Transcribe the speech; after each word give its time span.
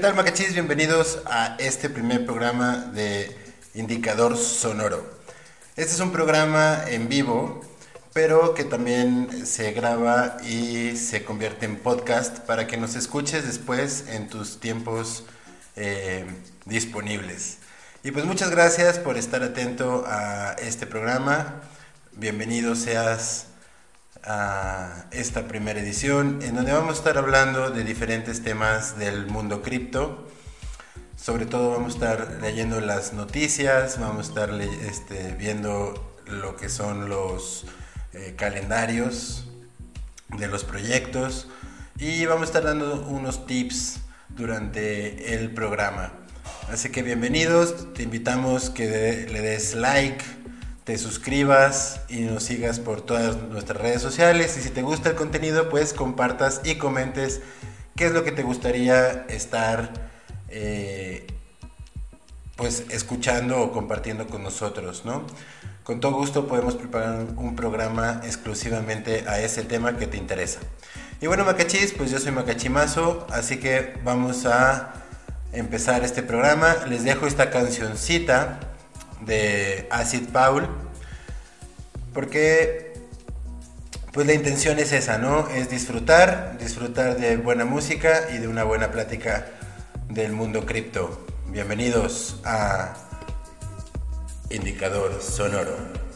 ¿Qué 0.00 0.06
tal, 0.06 0.16
Macachis? 0.16 0.54
Bienvenidos 0.54 1.18
a 1.26 1.56
este 1.58 1.90
primer 1.90 2.24
programa 2.24 2.90
de 2.94 3.36
Indicador 3.74 4.34
Sonoro. 4.38 5.04
Este 5.76 5.92
es 5.92 6.00
un 6.00 6.10
programa 6.10 6.84
en 6.88 7.10
vivo, 7.10 7.60
pero 8.14 8.54
que 8.54 8.64
también 8.64 9.44
se 9.44 9.72
graba 9.72 10.38
y 10.42 10.96
se 10.96 11.22
convierte 11.22 11.66
en 11.66 11.76
podcast 11.76 12.38
para 12.38 12.66
que 12.66 12.78
nos 12.78 12.96
escuches 12.96 13.46
después 13.46 14.06
en 14.08 14.30
tus 14.30 14.58
tiempos 14.58 15.24
eh, 15.76 16.24
disponibles. 16.64 17.58
Y 18.02 18.10
pues 18.10 18.24
muchas 18.24 18.48
gracias 18.48 18.98
por 18.98 19.18
estar 19.18 19.42
atento 19.42 20.04
a 20.06 20.54
este 20.54 20.86
programa. 20.86 21.60
Bienvenido 22.12 22.74
seas 22.74 23.49
a 24.24 25.06
esta 25.10 25.48
primera 25.48 25.80
edición 25.80 26.40
en 26.42 26.54
donde 26.54 26.72
vamos 26.72 26.96
a 26.96 26.98
estar 26.98 27.18
hablando 27.18 27.70
de 27.70 27.84
diferentes 27.84 28.42
temas 28.42 28.98
del 28.98 29.26
mundo 29.26 29.62
cripto. 29.62 30.28
Sobre 31.16 31.46
todo 31.46 31.70
vamos 31.72 31.94
a 31.94 31.96
estar 31.96 32.38
leyendo 32.40 32.80
las 32.80 33.12
noticias, 33.12 33.98
vamos 33.98 34.26
a 34.26 34.28
estar 34.30 34.60
este, 34.60 35.34
viendo 35.34 36.16
lo 36.26 36.56
que 36.56 36.68
son 36.68 37.08
los 37.08 37.66
eh, 38.12 38.34
calendarios 38.36 39.46
de 40.36 40.48
los 40.48 40.64
proyectos 40.64 41.48
y 41.98 42.24
vamos 42.26 42.42
a 42.42 42.46
estar 42.46 42.64
dando 42.64 43.06
unos 43.06 43.46
tips 43.46 44.00
durante 44.28 45.34
el 45.34 45.52
programa. 45.52 46.12
Así 46.70 46.90
que 46.90 47.02
bienvenidos, 47.02 47.92
te 47.94 48.04
invitamos 48.04 48.70
que 48.70 49.26
le 49.30 49.40
des 49.42 49.74
like, 49.74 50.24
te 50.84 50.98
suscribas 50.98 52.00
y 52.08 52.20
nos 52.20 52.44
sigas 52.44 52.80
por 52.80 53.02
todas 53.02 53.36
nuestras 53.36 53.80
redes 53.80 54.02
sociales 54.02 54.56
y 54.58 54.62
si 54.62 54.70
te 54.70 54.82
gusta 54.82 55.10
el 55.10 55.16
contenido 55.16 55.68
pues 55.68 55.92
compartas 55.92 56.60
y 56.64 56.76
comentes 56.76 57.40
qué 57.96 58.06
es 58.06 58.12
lo 58.12 58.24
que 58.24 58.32
te 58.32 58.42
gustaría 58.42 59.26
estar 59.28 59.92
eh, 60.48 61.26
pues 62.56 62.84
escuchando 62.90 63.60
o 63.60 63.72
compartiendo 63.72 64.26
con 64.26 64.42
nosotros, 64.42 65.04
¿no? 65.04 65.26
Con 65.82 66.00
todo 66.00 66.12
gusto 66.12 66.46
podemos 66.46 66.76
preparar 66.76 67.26
un 67.36 67.56
programa 67.56 68.20
exclusivamente 68.24 69.24
a 69.26 69.40
ese 69.40 69.62
tema 69.62 69.96
que 69.96 70.06
te 70.06 70.16
interesa. 70.16 70.60
Y 71.20 71.26
bueno, 71.26 71.44
Macachis, 71.44 71.92
pues 71.92 72.10
yo 72.10 72.18
soy 72.18 72.32
Macachimazo, 72.32 73.26
así 73.30 73.58
que 73.58 73.98
vamos 74.04 74.46
a 74.46 74.94
empezar 75.52 76.04
este 76.04 76.22
programa. 76.22 76.74
Les 76.88 77.04
dejo 77.04 77.26
esta 77.26 77.50
cancioncita 77.50 78.60
de 79.26 79.86
Acid 79.90 80.28
Paul, 80.28 80.68
porque 82.12 82.92
pues 84.12 84.26
la 84.26 84.34
intención 84.34 84.78
es 84.78 84.92
esa, 84.92 85.18
¿no? 85.18 85.48
Es 85.48 85.70
disfrutar, 85.70 86.58
disfrutar 86.58 87.16
de 87.16 87.36
buena 87.36 87.64
música 87.64 88.28
y 88.34 88.38
de 88.38 88.48
una 88.48 88.64
buena 88.64 88.90
plática 88.90 89.46
del 90.08 90.32
mundo 90.32 90.66
cripto. 90.66 91.26
Bienvenidos 91.48 92.40
a 92.44 92.94
Indicador 94.50 95.20
Sonoro. 95.22 96.09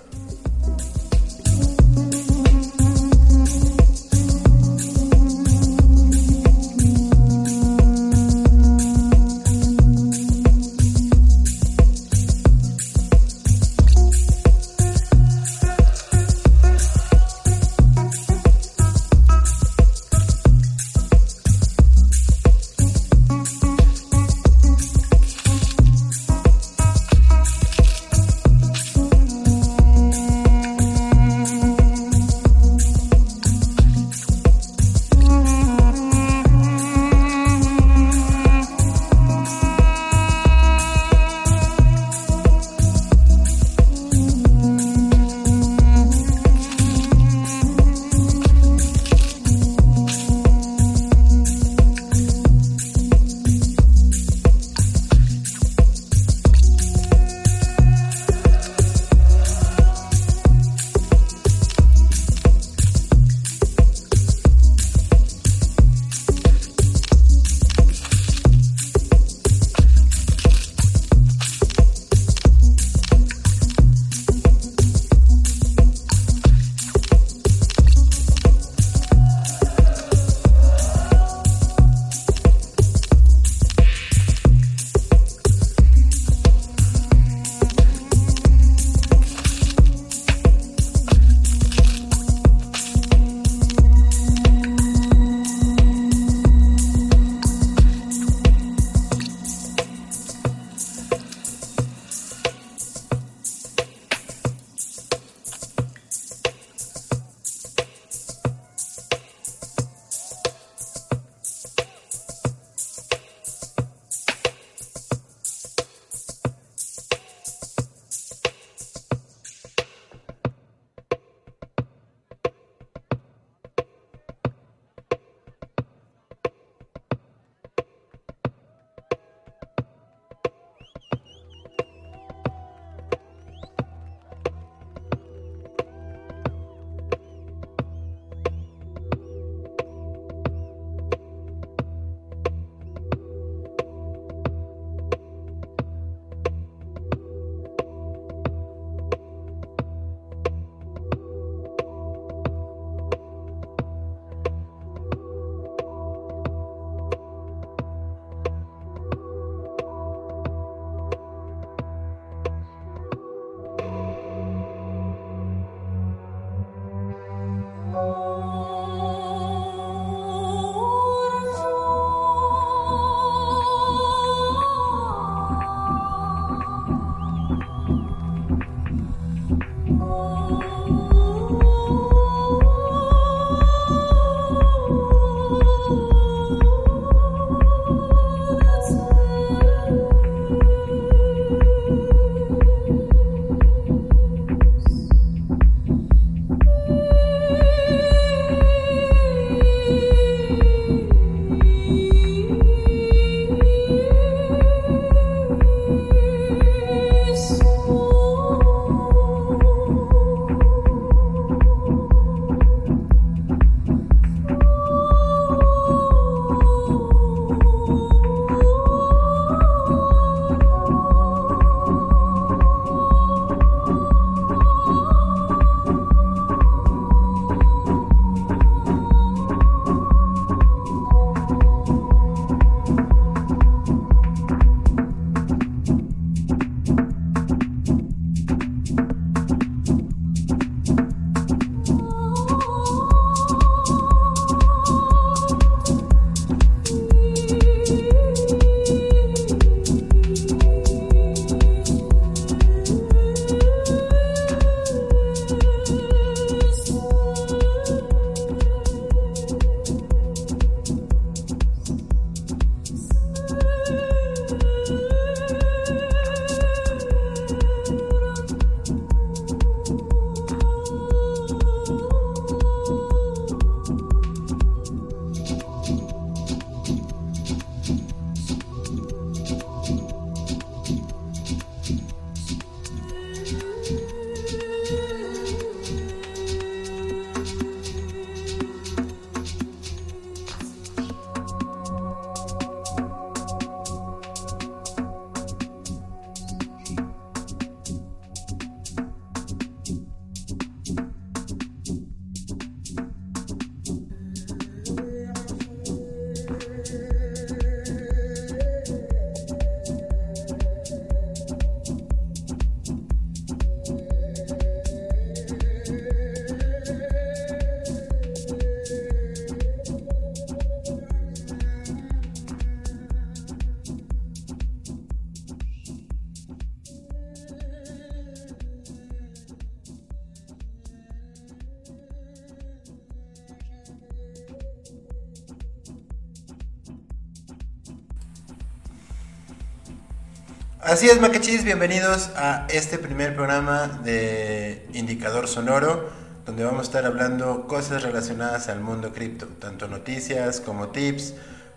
Así 340.87 341.09
es, 341.09 341.19
Macachis, 341.19 341.65
bienvenidos 341.65 342.31
a 342.37 342.67
este 342.69 342.99
primer 342.99 343.35
programa 343.35 344.01
de 344.05 344.87
Indicador 344.93 345.49
Sonoro, 345.49 346.11
donde 346.45 346.63
vamos 346.63 346.81
a 346.81 346.83
estar 346.83 347.07
hablando 347.07 347.67
cosas 347.67 348.03
relacionadas 348.03 348.69
al 348.69 348.81
mundo 348.81 349.15
cripto, 349.15 349.47
tanto 349.47 349.89
noticias 349.89 350.61
como 350.61 350.89
tips 350.89 351.37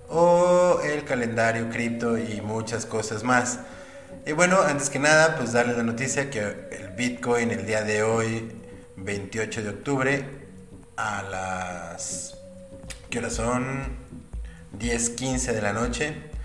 o 0.10 0.82
el 0.84 1.06
calendario 1.06 1.70
cripto 1.70 2.18
y 2.18 2.42
muchas 2.42 2.86
cosas 2.86 3.24
más. 3.24 3.60
Y 4.26 4.34
bueno, 4.34 4.60
antes 4.62 4.90
que 4.90 5.00
nada, 5.00 5.38
pues 5.38 5.54
darles 5.54 5.78
la 5.78 5.84
noticia 5.84 6.30
que 6.30 6.42
el 6.42 6.90
Bitcoin 6.98 7.52
el 7.52 7.66
día 7.66 7.84
de 7.84 8.04
hoy, 8.04 8.52
28 8.98 9.64
de 9.64 9.70
octubre, 9.70 10.26
a 10.98 11.24
las... 11.24 12.36
¿Qué 13.10 13.20
hora 13.20 13.30
son? 13.30 13.88
10.15 14.78 15.54
de 15.54 15.62
la 15.62 15.72
noche 15.72 16.37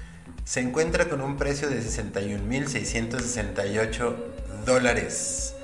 se 0.44 0.60
encuentra 0.60 1.08
con 1.08 1.20
un 1.20 1.36
precio 1.36 1.68
de 1.68 1.80
61.668 1.80 4.16
dólares 4.64 5.54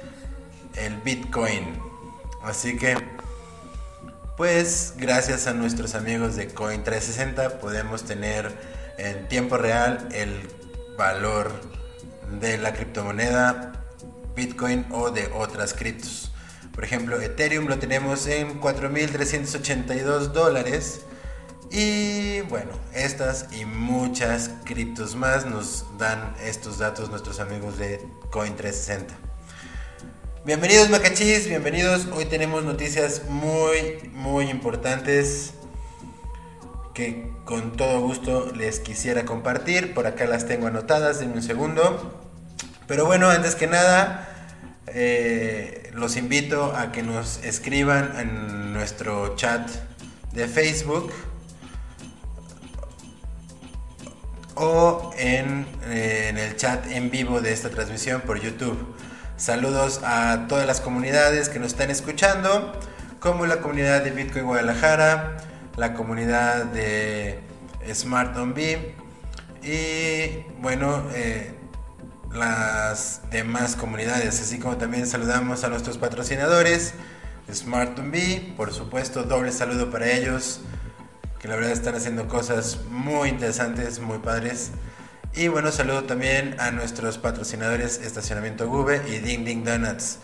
el 0.76 0.97
Bitcoin. 0.99 1.80
Así 2.42 2.76
que, 2.76 2.97
pues 4.37 4.94
gracias 4.97 5.47
a 5.47 5.54
nuestros 5.54 5.94
amigos 5.94 6.35
de 6.37 6.54
Coin360 6.54 7.58
podemos 7.58 8.04
tener 8.04 8.52
en 8.99 9.26
tiempo 9.28 9.56
real 9.58 10.08
el 10.12 10.49
valor 10.97 11.52
de 12.40 12.56
la 12.58 12.73
criptomoneda 12.73 13.73
Bitcoin 14.37 14.87
o 14.90 15.11
de 15.11 15.28
otras 15.35 15.75
criptos. 15.75 16.30
Por 16.73 16.85
ejemplo, 16.85 17.20
Ethereum 17.20 17.66
lo 17.66 17.80
tenemos 17.80 18.28
en 18.28 18.61
4.382 18.61 20.28
dólares 20.28 21.00
y 21.71 22.41
bueno, 22.43 22.71
estas 22.95 23.47
y 23.53 23.65
muchas 23.65 24.51
criptos 24.65 25.15
más 25.15 25.47
nos 25.47 25.85
dan 25.99 26.35
estos 26.45 26.79
datos 26.79 27.11
nuestros 27.11 27.41
amigos 27.41 27.79
de 27.79 28.01
Coin360. 28.31 29.07
Bienvenidos 30.45 30.89
Macachis, 30.89 31.47
bienvenidos. 31.47 32.07
Hoy 32.15 32.25
tenemos 32.25 32.65
noticias 32.65 33.25
muy, 33.29 34.11
muy 34.13 34.49
importantes 34.49 35.53
que 36.95 37.31
con 37.45 37.77
todo 37.77 38.01
gusto 38.01 38.51
les 38.57 38.81
quisiera 38.81 39.25
compartir. 39.25 39.93
Por 39.93 40.07
acá 40.07 40.27
las 40.27 40.47
tengo 40.47 40.69
anotadas, 40.69 41.21
en 41.21 41.33
un 41.33 41.43
segundo. 41.43 42.19
Pero 42.87 43.05
bueno, 43.05 43.29
antes 43.29 43.55
que 43.55 43.67
nada, 43.67 44.29
eh, 44.87 45.91
los 45.93 46.17
invito 46.17 46.75
a 46.75 46.93
que 46.93 47.03
nos 47.03 47.45
escriban 47.45 48.15
en 48.19 48.73
nuestro 48.73 49.37
chat 49.37 49.69
de 50.33 50.49
Facebook 50.49 51.13
o 54.59 55.12
en, 55.17 55.67
en, 55.91 56.38
el 56.38 56.57
chat 56.57 56.87
en 56.91 57.11
vivo 57.11 57.41
de 57.41 57.53
esta 57.53 57.71
transmisión 57.71 58.21
por 58.23 58.41
YouTube. 58.41 58.95
Saludos 59.37 60.00
a 60.05 60.47
todas 60.49 60.67
las 60.67 60.81
comunidades 60.81 61.49
que 61.49 61.59
nos 61.59 61.69
están 61.69 61.91
escuchando, 61.91 62.73
como 63.21 63.47
la 63.47 63.61
comunidad 63.61 64.03
de 64.03 64.11
Bitcoin 64.11 64.47
Guadalajara, 64.47 65.37
la 65.77 65.95
comunidad 65.95 66.65
de 66.67 67.41
Smart 67.95 68.37
on 68.37 68.55
B 68.55 68.95
y 69.62 70.45
bueno, 70.61 71.05
eh, 71.15 71.55
las 72.33 73.23
demás 73.31 73.77
comunidades, 73.77 74.41
así 74.41 74.59
como 74.59 74.77
también 74.77 75.07
saludamos 75.07 75.65
a 75.65 75.69
nuestros 75.69 75.99
patrocinadores, 75.99 76.95
Smart 77.53 77.99
on 77.99 78.11
B, 78.11 78.55
por 78.57 78.73
supuesto, 78.73 79.23
doble 79.23 79.53
saludo 79.53 79.91
para 79.91 80.11
ellos 80.11 80.61
que 81.38 81.49
la 81.49 81.57
verdad 81.57 81.73
están 81.73 81.95
haciendo 81.95 82.28
cosas 82.28 82.80
muy 82.90 83.28
interesantes, 83.28 84.00
muy 84.00 84.18
padres. 84.18 84.71
Y 85.35 85.49
bueno, 85.49 85.71
saludo 85.71 86.04
también 86.04 86.57
a 86.59 86.71
nuestros 86.71 87.18
patrocinadores 87.18 87.99
Estacionamiento 87.99 88.68
Gube 88.68 89.02
y 89.09 89.18
Ding 89.18 89.45
Ding 89.45 89.64
Donuts. 89.64 90.18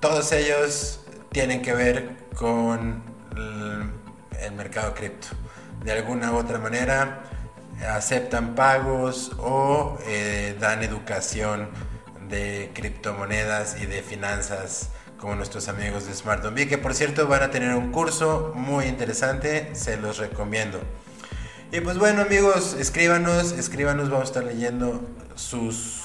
Todos 0.00 0.30
ellos 0.32 1.00
tienen 1.30 1.62
que 1.62 1.74
ver 1.74 2.16
con 2.34 3.02
el 4.40 4.52
mercado 4.52 4.94
cripto. 4.94 5.28
De 5.84 5.92
alguna 5.92 6.32
u 6.32 6.36
otra 6.36 6.58
manera 6.58 7.22
aceptan 7.88 8.54
pagos 8.54 9.32
o 9.38 9.98
eh, 10.06 10.56
dan 10.60 10.82
educación 10.82 11.68
de 12.28 12.70
criptomonedas 12.74 13.80
y 13.80 13.86
de 13.86 14.02
finanzas 14.02 14.90
como 15.18 15.34
nuestros 15.34 15.68
amigos 15.68 16.06
de 16.06 16.14
Smart 16.14 16.44
que 16.54 16.78
por 16.78 16.94
cierto 16.94 17.26
van 17.26 17.42
a 17.42 17.50
tener 17.50 17.74
un 17.74 17.92
curso 17.92 18.52
muy 18.54 18.86
interesante, 18.86 19.74
se 19.74 19.96
los 19.96 20.18
recomiendo. 20.18 20.80
Y 21.72 21.80
pues 21.80 21.98
bueno 21.98 22.22
amigos, 22.22 22.74
escríbanos, 22.78 23.52
escríbanos, 23.52 24.10
vamos 24.10 24.28
a 24.28 24.32
estar 24.32 24.44
leyendo 24.44 25.00
sus... 25.34 26.02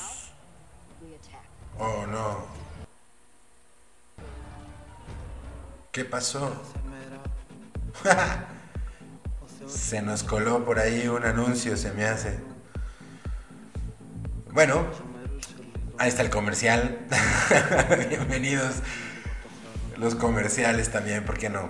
Oh 1.78 2.06
no. 2.08 2.46
¿Qué 5.92 6.06
pasó? 6.06 6.54
se 9.68 10.02
nos 10.02 10.24
coló 10.24 10.64
por 10.64 10.80
ahí 10.80 11.08
un 11.08 11.26
anuncio, 11.26 11.76
se 11.78 11.92
me 11.92 12.06
hace. 12.06 12.40
Bueno, 14.52 14.86
Ahí 16.02 16.10
está 16.10 16.24
el 16.24 16.32
comercial. 16.32 16.98
Bienvenidos. 18.10 18.78
Los 19.98 20.16
comerciales 20.16 20.90
también, 20.90 21.24
¿por 21.26 21.38
qué 21.38 21.48
no? 21.48 21.70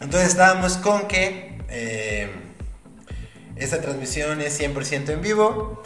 Entonces 0.00 0.30
estábamos 0.30 0.78
con 0.78 1.06
que 1.06 1.58
eh, 1.68 2.30
esta 3.56 3.82
transmisión 3.82 4.40
es 4.40 4.58
100% 4.58 5.10
en 5.10 5.20
vivo 5.20 5.82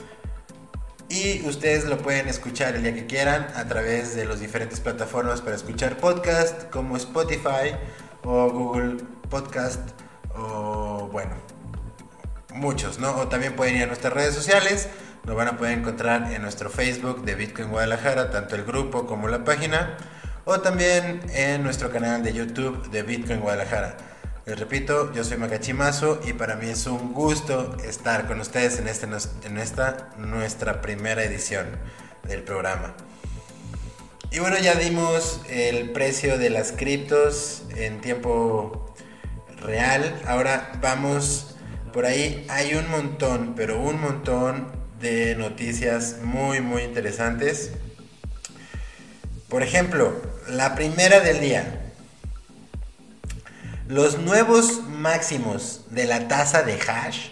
y 1.08 1.44
ustedes 1.44 1.86
lo 1.86 1.98
pueden 1.98 2.28
escuchar 2.28 2.76
el 2.76 2.84
día 2.84 2.94
que 2.94 3.06
quieran 3.06 3.48
a 3.56 3.66
través 3.66 4.14
de 4.14 4.26
las 4.26 4.38
diferentes 4.38 4.78
plataformas 4.78 5.40
para 5.40 5.56
escuchar 5.56 5.96
podcast 5.96 6.70
como 6.70 6.96
Spotify 6.96 7.74
o 8.22 8.48
Google 8.48 9.02
Podcast 9.28 9.80
o 10.36 11.08
bueno, 11.10 11.34
muchos, 12.54 13.00
¿no? 13.00 13.16
O 13.16 13.26
también 13.26 13.56
pueden 13.56 13.76
ir 13.76 13.82
a 13.82 13.86
nuestras 13.86 14.12
redes 14.12 14.36
sociales 14.36 14.88
lo 15.24 15.34
van 15.34 15.48
a 15.48 15.56
poder 15.56 15.78
encontrar 15.78 16.32
en 16.32 16.42
nuestro 16.42 16.70
Facebook 16.70 17.24
de 17.24 17.34
Bitcoin 17.34 17.70
Guadalajara, 17.70 18.30
tanto 18.30 18.56
el 18.56 18.64
grupo 18.64 19.06
como 19.06 19.28
la 19.28 19.44
página, 19.44 19.96
o 20.44 20.60
también 20.60 21.20
en 21.34 21.62
nuestro 21.62 21.90
canal 21.90 22.22
de 22.22 22.32
YouTube 22.32 22.90
de 22.90 23.02
Bitcoin 23.02 23.40
Guadalajara. 23.40 23.96
Les 24.46 24.58
repito, 24.58 25.12
yo 25.12 25.22
soy 25.22 25.36
Macachimazo 25.36 26.20
y 26.26 26.32
para 26.32 26.56
mí 26.56 26.68
es 26.68 26.86
un 26.86 27.12
gusto 27.12 27.76
estar 27.84 28.26
con 28.26 28.40
ustedes 28.40 28.78
en, 28.78 28.88
este, 28.88 29.06
en 29.44 29.58
esta 29.58 30.08
nuestra 30.16 30.80
primera 30.80 31.22
edición 31.22 31.66
del 32.26 32.42
programa. 32.42 32.94
Y 34.32 34.38
bueno, 34.38 34.56
ya 34.58 34.74
dimos 34.74 35.40
el 35.48 35.90
precio 35.90 36.38
de 36.38 36.50
las 36.50 36.72
criptos 36.72 37.64
en 37.76 38.00
tiempo 38.00 38.94
real. 39.60 40.20
Ahora 40.26 40.72
vamos 40.80 41.56
por 41.92 42.06
ahí. 42.06 42.46
Hay 42.48 42.74
un 42.74 42.88
montón, 42.90 43.54
pero 43.56 43.80
un 43.80 44.00
montón 44.00 44.79
de 45.00 45.34
noticias 45.36 46.18
muy 46.22 46.60
muy 46.60 46.82
interesantes. 46.82 47.72
Por 49.48 49.62
ejemplo, 49.62 50.14
la 50.48 50.74
primera 50.74 51.20
del 51.20 51.40
día. 51.40 51.76
Los 53.88 54.18
nuevos 54.18 54.84
máximos 54.88 55.86
de 55.90 56.04
la 56.04 56.28
tasa 56.28 56.62
de 56.62 56.74
hash 56.74 57.30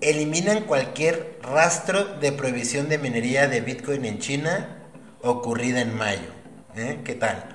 eliminan 0.00 0.64
cualquier 0.64 1.38
rastro 1.42 2.16
de 2.18 2.32
prohibición 2.32 2.88
de 2.88 2.98
minería 2.98 3.46
de 3.46 3.60
Bitcoin 3.60 4.04
en 4.04 4.18
China 4.18 4.82
ocurrida 5.22 5.80
en 5.80 5.96
mayo. 5.96 6.30
¿Eh? 6.74 7.00
¿Qué 7.04 7.14
tal? 7.14 7.48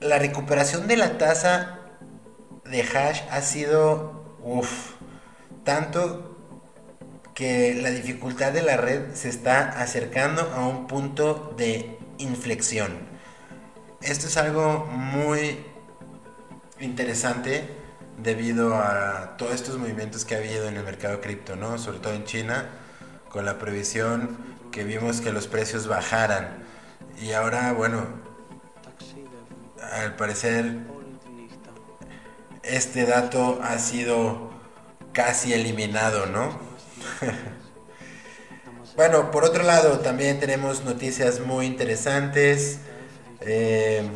La 0.00 0.18
recuperación 0.18 0.88
de 0.88 0.96
la 0.96 1.18
tasa 1.18 1.78
de 2.64 2.82
hash 2.82 3.20
ha 3.30 3.40
sido 3.42 4.38
uf, 4.42 4.91
tanto 5.64 6.36
que 7.34 7.74
la 7.74 7.90
dificultad 7.90 8.52
de 8.52 8.62
la 8.62 8.76
red 8.76 9.14
se 9.14 9.28
está 9.28 9.80
acercando 9.80 10.42
a 10.54 10.66
un 10.66 10.86
punto 10.86 11.54
de 11.56 11.98
inflexión. 12.18 12.90
Esto 14.00 14.26
es 14.26 14.36
algo 14.36 14.86
muy 14.86 15.64
interesante 16.80 17.68
debido 18.22 18.76
a 18.76 19.36
todos 19.36 19.54
estos 19.54 19.78
movimientos 19.78 20.24
que 20.24 20.34
ha 20.34 20.38
habido 20.38 20.68
en 20.68 20.76
el 20.76 20.84
mercado 20.84 21.20
cripto, 21.20 21.56
¿no? 21.56 21.78
Sobre 21.78 21.98
todo 21.98 22.12
en 22.12 22.24
China, 22.24 22.68
con 23.28 23.44
la 23.44 23.58
previsión 23.58 24.36
que 24.70 24.84
vimos 24.84 25.20
que 25.20 25.32
los 25.32 25.46
precios 25.46 25.86
bajaran. 25.86 26.64
Y 27.20 27.32
ahora, 27.32 27.72
bueno, 27.72 28.06
al 29.92 30.16
parecer 30.16 30.78
este 32.62 33.06
dato 33.06 33.60
ha 33.62 33.78
sido 33.78 34.51
casi 35.12 35.52
eliminado, 35.52 36.26
¿no? 36.26 36.58
bueno, 38.96 39.30
por 39.30 39.44
otro 39.44 39.62
lado, 39.62 40.00
también 40.00 40.40
tenemos 40.40 40.84
noticias 40.84 41.40
muy 41.40 41.66
interesantes. 41.66 42.78
Eh, 43.40 44.08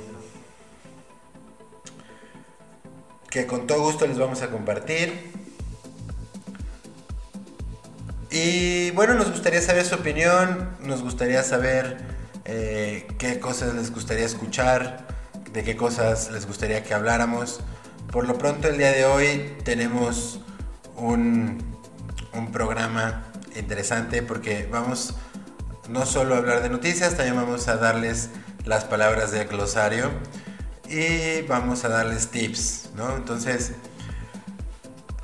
que 3.31 3.47
con 3.47 3.67
todo 3.67 3.83
gusto 3.83 4.07
les 4.07 4.19
vamos 4.19 4.41
a 4.41 4.49
compartir. 4.49 5.31
Y 8.31 8.91
bueno, 8.93 9.15
nos 9.15 9.31
gustaría 9.31 9.61
saber 9.61 9.85
su 9.85 9.97
opinión, 9.97 10.71
nos 10.81 11.03
gustaría 11.03 11.43
saber 11.43 11.99
eh, 12.47 13.07
qué 13.19 13.39
cosas 13.39 13.75
les 13.75 13.93
gustaría 13.93 14.25
escuchar, 14.25 15.07
de 15.53 15.65
qué 15.65 15.77
cosas 15.77 16.31
les 16.31 16.47
gustaría 16.47 16.83
que 16.83 16.95
habláramos. 16.95 17.61
Por 18.11 18.27
lo 18.27 18.39
pronto 18.39 18.69
el 18.69 18.79
día 18.79 18.93
de 18.93 19.05
hoy 19.05 19.57
tenemos 19.65 20.41
un, 20.97 21.59
un 22.33 22.53
programa 22.53 23.25
interesante 23.55 24.23
porque 24.23 24.69
vamos 24.71 25.15
no 25.89 26.05
solo 26.07 26.35
a 26.35 26.39
hablar 26.39 26.63
de 26.63 26.69
noticias, 26.69 27.17
también 27.17 27.37
vamos 27.37 27.69
a 27.69 27.77
darles 27.77 28.31
las 28.65 28.85
palabras 28.85 29.31
del 29.31 29.47
glosario 29.47 30.11
y 30.89 31.43
vamos 31.43 31.85
a 31.85 31.89
darles 31.89 32.29
tips, 32.29 32.91
¿no? 32.97 33.17
Entonces, 33.17 33.73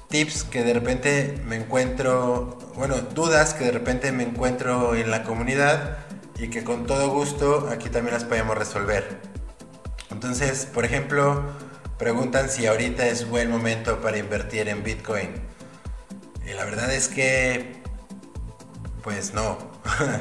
tips 0.08 0.44
que 0.44 0.62
de 0.62 0.74
repente 0.74 1.42
me 1.46 1.56
encuentro, 1.56 2.58
bueno, 2.76 2.96
dudas 3.14 3.54
que 3.54 3.64
de 3.64 3.72
repente 3.72 4.12
me 4.12 4.22
encuentro 4.22 4.94
en 4.94 5.10
la 5.10 5.24
comunidad 5.24 5.98
y 6.38 6.48
que 6.48 6.64
con 6.64 6.86
todo 6.86 7.10
gusto 7.10 7.68
aquí 7.70 7.88
también 7.88 8.14
las 8.14 8.24
podemos 8.24 8.56
resolver. 8.56 9.20
Entonces, 10.10 10.66
por 10.66 10.84
ejemplo, 10.84 11.42
preguntan 11.98 12.48
si 12.48 12.66
ahorita 12.66 13.06
es 13.06 13.28
buen 13.28 13.50
momento 13.50 14.00
para 14.00 14.18
invertir 14.18 14.68
en 14.68 14.82
Bitcoin. 14.82 15.51
Y 16.46 16.52
la 16.52 16.64
verdad 16.64 16.92
es 16.92 17.08
que, 17.08 17.82
pues 19.02 19.34
no. 19.34 19.58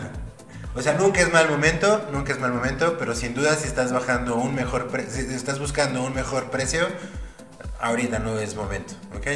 o 0.75 0.81
sea, 0.81 0.93
nunca 0.93 1.21
es 1.21 1.31
mal 1.31 1.49
momento, 1.49 2.07
nunca 2.11 2.33
es 2.33 2.39
mal 2.39 2.53
momento, 2.53 2.97
pero 2.97 3.15
sin 3.15 3.33
duda 3.33 3.55
si 3.55 3.67
estás 3.67 3.91
bajando 3.91 4.35
un 4.35 4.55
mejor, 4.55 4.89
si 5.09 5.21
estás 5.21 5.59
buscando 5.59 6.03
un 6.03 6.13
mejor 6.13 6.49
precio, 6.51 6.87
ahorita 7.79 8.19
no 8.19 8.39
es 8.39 8.55
momento, 8.55 8.93
¿ok? 9.15 9.27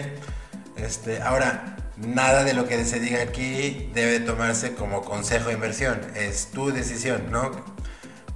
Este, 0.78 1.22
ahora, 1.22 1.78
nada 1.98 2.44
de 2.44 2.54
lo 2.54 2.68
que 2.68 2.84
se 2.86 3.00
diga 3.00 3.22
aquí 3.22 3.90
debe 3.94 4.20
tomarse 4.20 4.76
como 4.76 5.04
consejo 5.04 5.48
de 5.48 5.54
inversión, 5.54 6.02
es 6.16 6.52
tu 6.52 6.72
decisión, 6.72 7.32
¿no? 7.32 7.52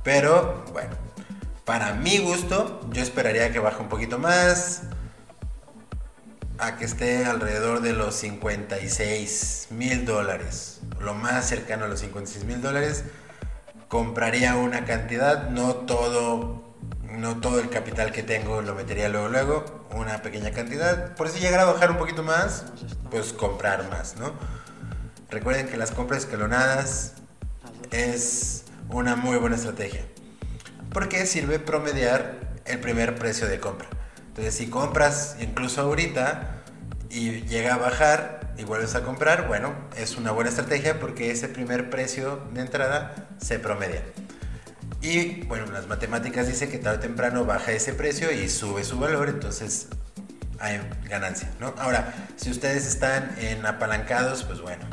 Pero, 0.03 0.65
bueno, 0.71 0.91
para 1.65 1.93
mi 1.93 2.17
gusto, 2.17 2.81
yo 2.91 3.03
esperaría 3.03 3.51
que 3.51 3.59
baje 3.59 3.81
un 3.81 3.89
poquito 3.89 4.17
más, 4.17 4.83
a 6.59 6.77
que 6.77 6.85
esté 6.85 7.25
alrededor 7.25 7.81
de 7.81 7.93
los 7.93 8.15
56 8.15 9.67
mil 9.71 10.05
dólares, 10.05 10.81
lo 10.99 11.13
más 11.13 11.47
cercano 11.47 11.85
a 11.85 11.87
los 11.87 12.01
56 12.01 12.45
mil 12.45 12.61
dólares, 12.61 13.05
compraría 13.87 14.55
una 14.55 14.85
cantidad, 14.85 15.49
no 15.49 15.75
todo 15.75 16.69
no 17.11 17.37
todo 17.41 17.59
el 17.59 17.69
capital 17.69 18.11
que 18.11 18.23
tengo 18.23 18.61
lo 18.61 18.75
metería 18.75 19.09
luego, 19.09 19.29
luego, 19.29 19.87
una 19.91 20.21
pequeña 20.21 20.51
cantidad. 20.51 21.15
Por 21.15 21.29
si 21.29 21.39
llegara 21.39 21.63
a 21.63 21.73
bajar 21.73 21.91
un 21.91 21.97
poquito 21.97 22.23
más, 22.23 22.65
pues 23.09 23.33
comprar 23.33 23.89
más, 23.89 24.15
¿no? 24.17 24.33
Recuerden 25.29 25.67
que 25.67 25.77
las 25.77 25.91
compras 25.91 26.23
escalonadas 26.23 27.13
es 27.91 28.63
una 28.89 29.15
muy 29.15 29.37
buena 29.37 29.55
estrategia. 29.55 30.01
Porque 30.91 31.25
sirve 31.25 31.59
promediar 31.59 32.39
el 32.65 32.79
primer 32.79 33.15
precio 33.15 33.47
de 33.47 33.59
compra. 33.59 33.89
Entonces, 34.39 34.57
si 34.57 34.71
compras 34.71 35.35
incluso 35.41 35.81
ahorita 35.81 36.61
y 37.09 37.41
llega 37.41 37.73
a 37.73 37.77
bajar 37.77 38.53
y 38.57 38.63
vuelves 38.63 38.95
a 38.95 39.01
comprar, 39.01 39.49
bueno, 39.49 39.75
es 39.97 40.15
una 40.15 40.31
buena 40.31 40.49
estrategia 40.49 40.97
porque 40.97 41.29
ese 41.29 41.49
primer 41.49 41.89
precio 41.89 42.47
de 42.53 42.61
entrada 42.61 43.27
se 43.41 43.59
promedia. 43.59 44.01
Y 45.01 45.41
bueno, 45.43 45.65
las 45.73 45.87
matemáticas 45.87 46.47
dicen 46.47 46.71
que 46.71 46.77
tarde 46.77 46.99
o 46.99 47.01
temprano 47.01 47.43
baja 47.43 47.73
ese 47.73 47.91
precio 47.91 48.31
y 48.31 48.47
sube 48.47 48.85
su 48.85 48.97
valor, 48.97 49.27
entonces 49.27 49.87
hay 50.57 50.79
ganancia. 51.09 51.49
Ahora, 51.77 52.13
si 52.37 52.49
ustedes 52.49 52.85
están 52.87 53.35
en 53.39 53.65
apalancados, 53.65 54.45
pues 54.45 54.61
bueno, 54.61 54.85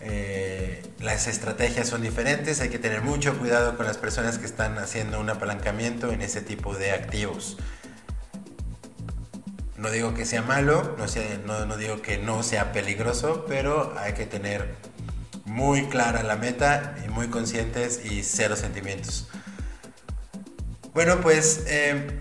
eh, 0.00 0.82
las 1.00 1.26
estrategias 1.26 1.88
son 1.88 2.00
diferentes, 2.00 2.62
hay 2.62 2.70
que 2.70 2.78
tener 2.78 3.02
mucho 3.02 3.38
cuidado 3.38 3.76
con 3.76 3.84
las 3.84 3.98
personas 3.98 4.38
que 4.38 4.46
están 4.46 4.78
haciendo 4.78 5.20
un 5.20 5.28
apalancamiento 5.28 6.10
en 6.10 6.22
ese 6.22 6.40
tipo 6.40 6.74
de 6.74 6.92
activos. 6.92 7.58
No 9.78 9.90
digo 9.90 10.14
que 10.14 10.24
sea 10.24 10.42
malo, 10.42 10.96
no, 10.98 11.06
no, 11.46 11.66
no 11.66 11.76
digo 11.76 12.00
que 12.00 12.18
no 12.18 12.42
sea 12.42 12.72
peligroso, 12.72 13.44
pero 13.46 13.94
hay 13.98 14.14
que 14.14 14.24
tener 14.24 14.74
muy 15.44 15.86
clara 15.86 16.22
la 16.22 16.36
meta 16.36 16.96
y 17.04 17.08
muy 17.08 17.28
conscientes 17.28 18.04
y 18.04 18.22
cero 18.22 18.56
sentimientos. 18.56 19.28
Bueno, 20.94 21.20
pues 21.20 21.64
eh, 21.66 22.20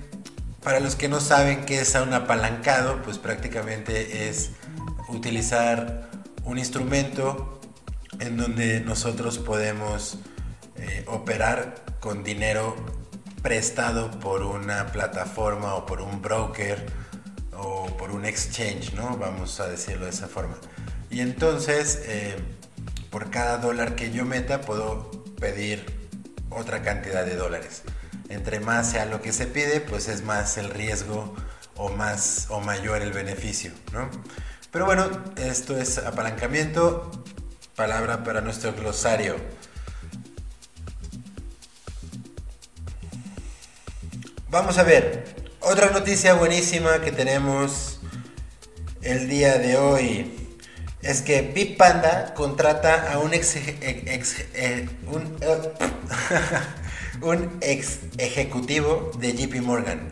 para 0.63 0.79
los 0.79 0.95
que 0.95 1.07
no 1.07 1.19
saben 1.21 1.65
qué 1.65 1.79
es 1.79 1.95
un 1.95 2.13
apalancado, 2.13 3.01
pues 3.03 3.17
prácticamente 3.17 4.27
es 4.27 4.51
utilizar 5.07 6.09
un 6.43 6.57
instrumento 6.57 7.61
en 8.19 8.37
donde 8.37 8.81
nosotros 8.81 9.37
podemos 9.37 10.17
eh, 10.75 11.05
operar 11.07 11.75
con 11.99 12.23
dinero 12.23 12.75
prestado 13.41 14.11
por 14.19 14.43
una 14.43 14.87
plataforma 14.87 15.75
o 15.75 15.85
por 15.85 16.01
un 16.01 16.21
broker 16.21 16.85
o 17.57 17.85
por 17.97 18.11
un 18.11 18.25
exchange, 18.25 18.93
¿no? 18.93 19.17
Vamos 19.17 19.59
a 19.59 19.67
decirlo 19.67 20.05
de 20.05 20.11
esa 20.11 20.27
forma. 20.27 20.57
Y 21.09 21.21
entonces 21.21 22.01
eh, 22.05 22.35
por 23.09 23.29
cada 23.29 23.57
dólar 23.57 23.95
que 23.95 24.11
yo 24.11 24.25
meta 24.25 24.61
puedo 24.61 25.09
pedir 25.39 25.85
otra 26.49 26.81
cantidad 26.81 27.25
de 27.25 27.35
dólares. 27.35 27.83
Entre 28.29 28.59
más 28.59 28.91
sea 28.91 29.05
lo 29.05 29.21
que 29.21 29.31
se 29.31 29.47
pide, 29.47 29.81
pues 29.81 30.07
es 30.07 30.23
más 30.23 30.57
el 30.57 30.69
riesgo 30.69 31.35
o 31.77 31.89
más 31.89 32.47
o 32.49 32.59
mayor 32.59 33.01
el 33.01 33.11
beneficio, 33.11 33.71
¿no? 33.93 34.09
Pero 34.71 34.85
bueno, 34.85 35.09
esto 35.37 35.77
es 35.77 35.97
apalancamiento, 35.99 37.09
palabra 37.75 38.23
para 38.23 38.41
nuestro 38.41 38.73
glosario. 38.73 39.35
Vamos 44.49 44.77
a 44.77 44.83
ver, 44.83 45.44
otra 45.65 45.89
noticia 45.89 46.35
buenísima 46.35 47.01
que 47.01 47.11
tenemos 47.11 47.99
el 49.01 49.27
día 49.27 49.57
de 49.57 49.77
hoy 49.77 50.31
es 51.01 51.23
que 51.23 51.41
Bitpanda 51.41 52.35
contrata 52.35 53.11
a 53.11 53.17
un 53.17 53.33
ex, 53.33 53.55
eh, 53.55 54.87
un, 55.07 55.35
un 57.21 57.57
ex 57.61 57.97
ejecutivo 58.19 59.11
de 59.19 59.33
JP 59.33 59.61
Morgan. 59.61 60.07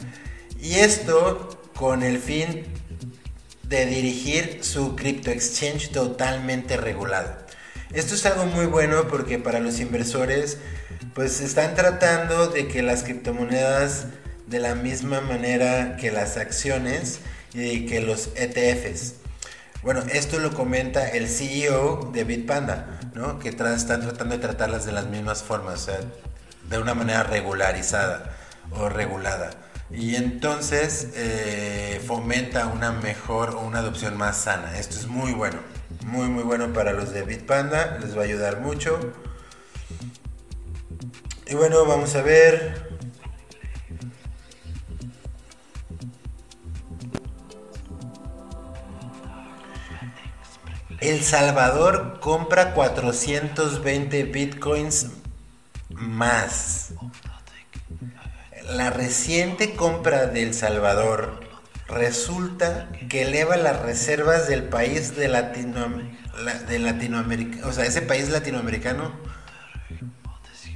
Y 0.60 0.76
esto 0.76 1.70
con 1.76 2.02
el 2.02 2.18
fin 2.18 2.66
de 3.63 3.86
dirigir 3.86 4.60
su 4.63 4.96
crypto 4.96 5.30
exchange 5.30 5.92
totalmente 5.92 6.78
regulado. 6.78 7.32
Esto 7.92 8.16
es 8.16 8.26
algo 8.26 8.48
muy 8.48 8.66
bueno 8.66 9.08
porque 9.08 9.38
para 9.38 9.60
los 9.60 9.80
inversores 9.80 10.58
pues 11.13 11.42
están 11.42 11.76
tratando 11.76 12.48
de 12.48 12.68
que 12.68 12.82
las 12.82 13.04
criptomonedas 13.04 14.08
de 14.48 14.60
la 14.60 14.76
misma 14.76 15.22
manera 15.22 15.98
que 15.98 16.12
las 16.12 16.38
acciones 16.38 17.20
y 17.54 17.86
que 17.86 18.02
los 18.02 18.30
ETFs 18.36 19.16
bueno, 19.84 20.02
esto 20.14 20.40
lo 20.40 20.54
comenta 20.54 21.10
el 21.10 21.28
CEO 21.28 22.10
de 22.14 22.24
Bitpanda, 22.24 23.02
¿no? 23.16 23.38
que 23.38 23.50
están 23.50 23.78
tratando 23.78 24.36
de 24.36 24.42
tratarlas 24.42 24.86
de 24.86 24.94
las 24.94 25.08
mismas 25.08 25.44
formas, 25.44 25.74
o 25.74 25.86
sea, 25.88 26.00
de 26.70 26.78
una 26.78 26.94
manera 26.94 27.24
regularizada 27.24 28.34
o 28.72 28.88
regulada. 28.88 29.50
Y 29.92 30.16
entonces 30.16 31.10
eh, 31.16 32.02
fomenta 32.08 32.68
una 32.68 32.94
mejor 32.94 33.50
o 33.56 33.60
una 33.60 33.80
adopción 33.80 34.16
más 34.16 34.38
sana. 34.38 34.80
Esto 34.80 34.96
es 34.96 35.08
muy 35.08 35.34
bueno, 35.34 35.60
muy 36.06 36.30
muy 36.30 36.44
bueno 36.44 36.72
para 36.72 36.94
los 36.94 37.12
de 37.12 37.24
Bitpanda, 37.24 37.98
les 38.02 38.18
va 38.18 38.22
a 38.22 38.26
ayudar 38.26 38.62
mucho. 38.62 38.98
Y 41.46 41.56
bueno, 41.56 41.86
vamos 41.86 42.16
a 42.16 42.22
ver. 42.22 42.93
El 51.04 51.22
Salvador 51.22 52.22
compra 52.22 52.74
420 52.74 54.24
bitcoins 54.24 55.08
más. 55.89 56.94
La 58.70 58.89
reciente 58.89 59.76
compra 59.76 60.28
del 60.28 60.54
Salvador 60.54 61.42
resulta 61.89 62.88
que 63.10 63.24
eleva 63.24 63.58
las 63.58 63.82
reservas 63.82 64.48
del 64.48 64.63
país 64.63 65.13
de, 65.18 65.28
de 65.28 66.80
Latinoamérica, 66.80 67.68
o 67.68 67.74
sea, 67.74 67.84
ese 67.84 68.02
país 68.02 68.30
latinoamericano, 68.30 69.12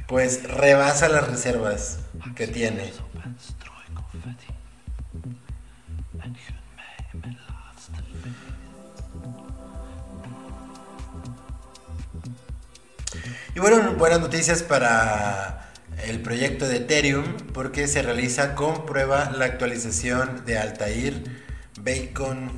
pues 0.08 0.44
rebasa 0.44 1.08
las 1.08 1.26
reservas 1.26 2.00
que 2.36 2.48
tiene. 2.48 2.92
Y 13.58 13.60
bueno, 13.60 13.96
buenas 13.96 14.20
noticias 14.20 14.62
para 14.62 15.72
el 16.06 16.22
proyecto 16.22 16.68
de 16.68 16.78
Ethereum 16.78 17.26
porque 17.56 17.88
se 17.88 18.04
realiza 18.04 18.54
con 18.54 18.86
prueba 18.86 19.32
la 19.32 19.46
actualización 19.46 20.46
de 20.46 20.60
Altair 20.60 21.24
Bacon 21.82 22.52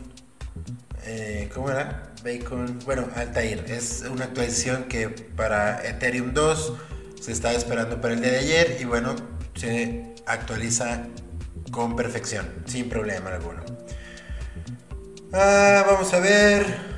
eh, 1.05 1.49
¿cómo 1.55 1.71
era? 1.71 2.11
Bacon, 2.21 2.79
bueno, 2.83 3.07
Altair. 3.15 3.63
Es 3.69 4.03
una 4.11 4.25
actualización 4.25 4.89
que 4.89 5.07
para 5.07 5.87
Ethereum 5.87 6.33
2 6.33 6.73
se 7.21 7.31
estaba 7.31 7.53
esperando 7.53 8.01
para 8.01 8.15
el 8.15 8.19
día 8.19 8.31
de 8.31 8.39
ayer 8.39 8.77
y 8.81 8.83
bueno, 8.83 9.15
se 9.55 10.15
actualiza 10.25 11.07
con 11.71 11.95
perfección, 11.95 12.45
sin 12.65 12.89
problema 12.89 13.29
alguno. 13.29 13.63
Ah, 15.31 15.85
vamos 15.87 16.13
a 16.13 16.19
ver. 16.19 16.88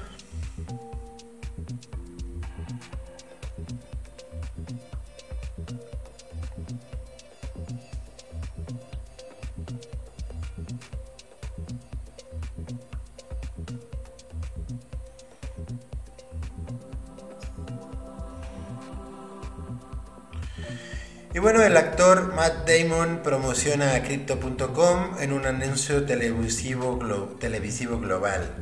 Y 21.34 21.40
bueno, 21.40 21.62
el 21.62 21.78
actor 21.78 22.34
Matt 22.36 22.68
Damon 22.68 23.22
promociona 23.24 23.96
a 23.96 24.04
Crypto.com 24.04 25.18
en 25.18 25.32
un 25.32 25.46
anuncio 25.46 26.04
televisivo, 26.04 26.98
global. 26.98 28.54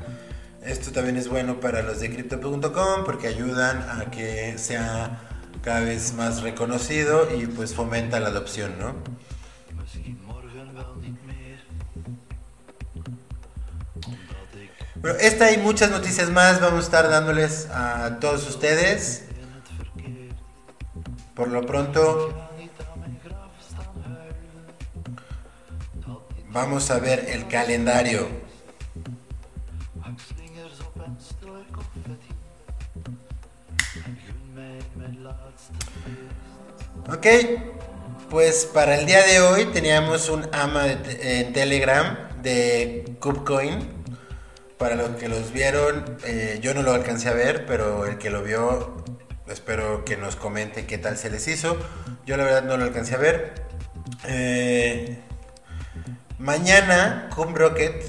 Esto 0.63 0.91
también 0.91 1.17
es 1.17 1.29
bueno 1.29 1.59
para 1.59 1.81
los 1.81 1.99
de 1.99 2.13
Crypto.com 2.13 3.05
porque 3.05 3.27
ayudan 3.27 3.81
a 3.89 4.11
que 4.11 4.59
sea 4.59 5.19
cada 5.63 5.79
vez 5.79 6.13
más 6.13 6.43
reconocido 6.43 7.35
y 7.35 7.47
pues 7.47 7.73
fomenta 7.73 8.19
la 8.19 8.27
adopción, 8.27 8.77
¿no? 8.77 8.93
Bueno, 15.01 15.17
esta 15.21 15.51
y 15.51 15.57
muchas 15.57 15.89
noticias 15.89 16.29
más 16.29 16.61
vamos 16.61 16.81
a 16.81 16.83
estar 16.83 17.09
dándoles 17.09 17.67
a 17.71 18.19
todos 18.19 18.47
ustedes. 18.47 19.23
Por 21.33 21.47
lo 21.47 21.65
pronto, 21.65 22.48
Vamos 26.61 26.91
a 26.91 26.99
ver 26.99 27.25
el 27.29 27.47
calendario. 27.47 28.27
Ok, 37.07 37.27
pues 38.29 38.65
para 38.73 38.99
el 38.99 39.05
día 39.05 39.25
de 39.25 39.39
hoy 39.39 39.67
teníamos 39.67 40.27
un 40.27 40.49
ama 40.53 40.87
en 40.91 41.53
Telegram 41.53 42.27
de 42.41 43.15
KubeCoin. 43.21 43.87
Para 44.77 44.95
los 44.95 45.11
que 45.11 45.29
los 45.29 45.53
vieron, 45.53 46.17
eh, 46.25 46.59
yo 46.61 46.73
no 46.73 46.81
lo 46.81 46.91
alcancé 46.91 47.29
a 47.29 47.33
ver, 47.33 47.65
pero 47.67 48.05
el 48.05 48.17
que 48.17 48.29
lo 48.29 48.43
vio, 48.43 49.05
espero 49.47 50.03
que 50.03 50.17
nos 50.17 50.35
comente 50.35 50.85
qué 50.85 50.97
tal 50.97 51.15
se 51.15 51.29
les 51.29 51.47
hizo. 51.47 51.77
Yo 52.25 52.35
la 52.35 52.43
verdad 52.43 52.63
no 52.63 52.75
lo 52.75 52.83
alcancé 52.83 53.15
a 53.15 53.19
ver. 53.19 53.53
Eh, 54.27 55.23
Mañana, 56.39 57.29
Rocket 57.35 58.01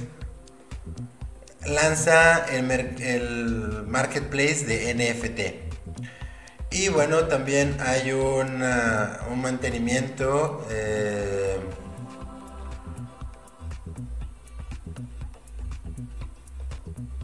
lanza 1.66 2.46
el, 2.46 3.84
marketplace 3.88 4.64
de 4.66 4.94
NFT. 4.94 6.72
Y 6.72 6.88
bueno, 6.90 7.24
también 7.26 7.76
hay 7.80 8.12
un 8.12 8.62
mantenimiento. 9.42 10.64
Eh, 10.70 11.58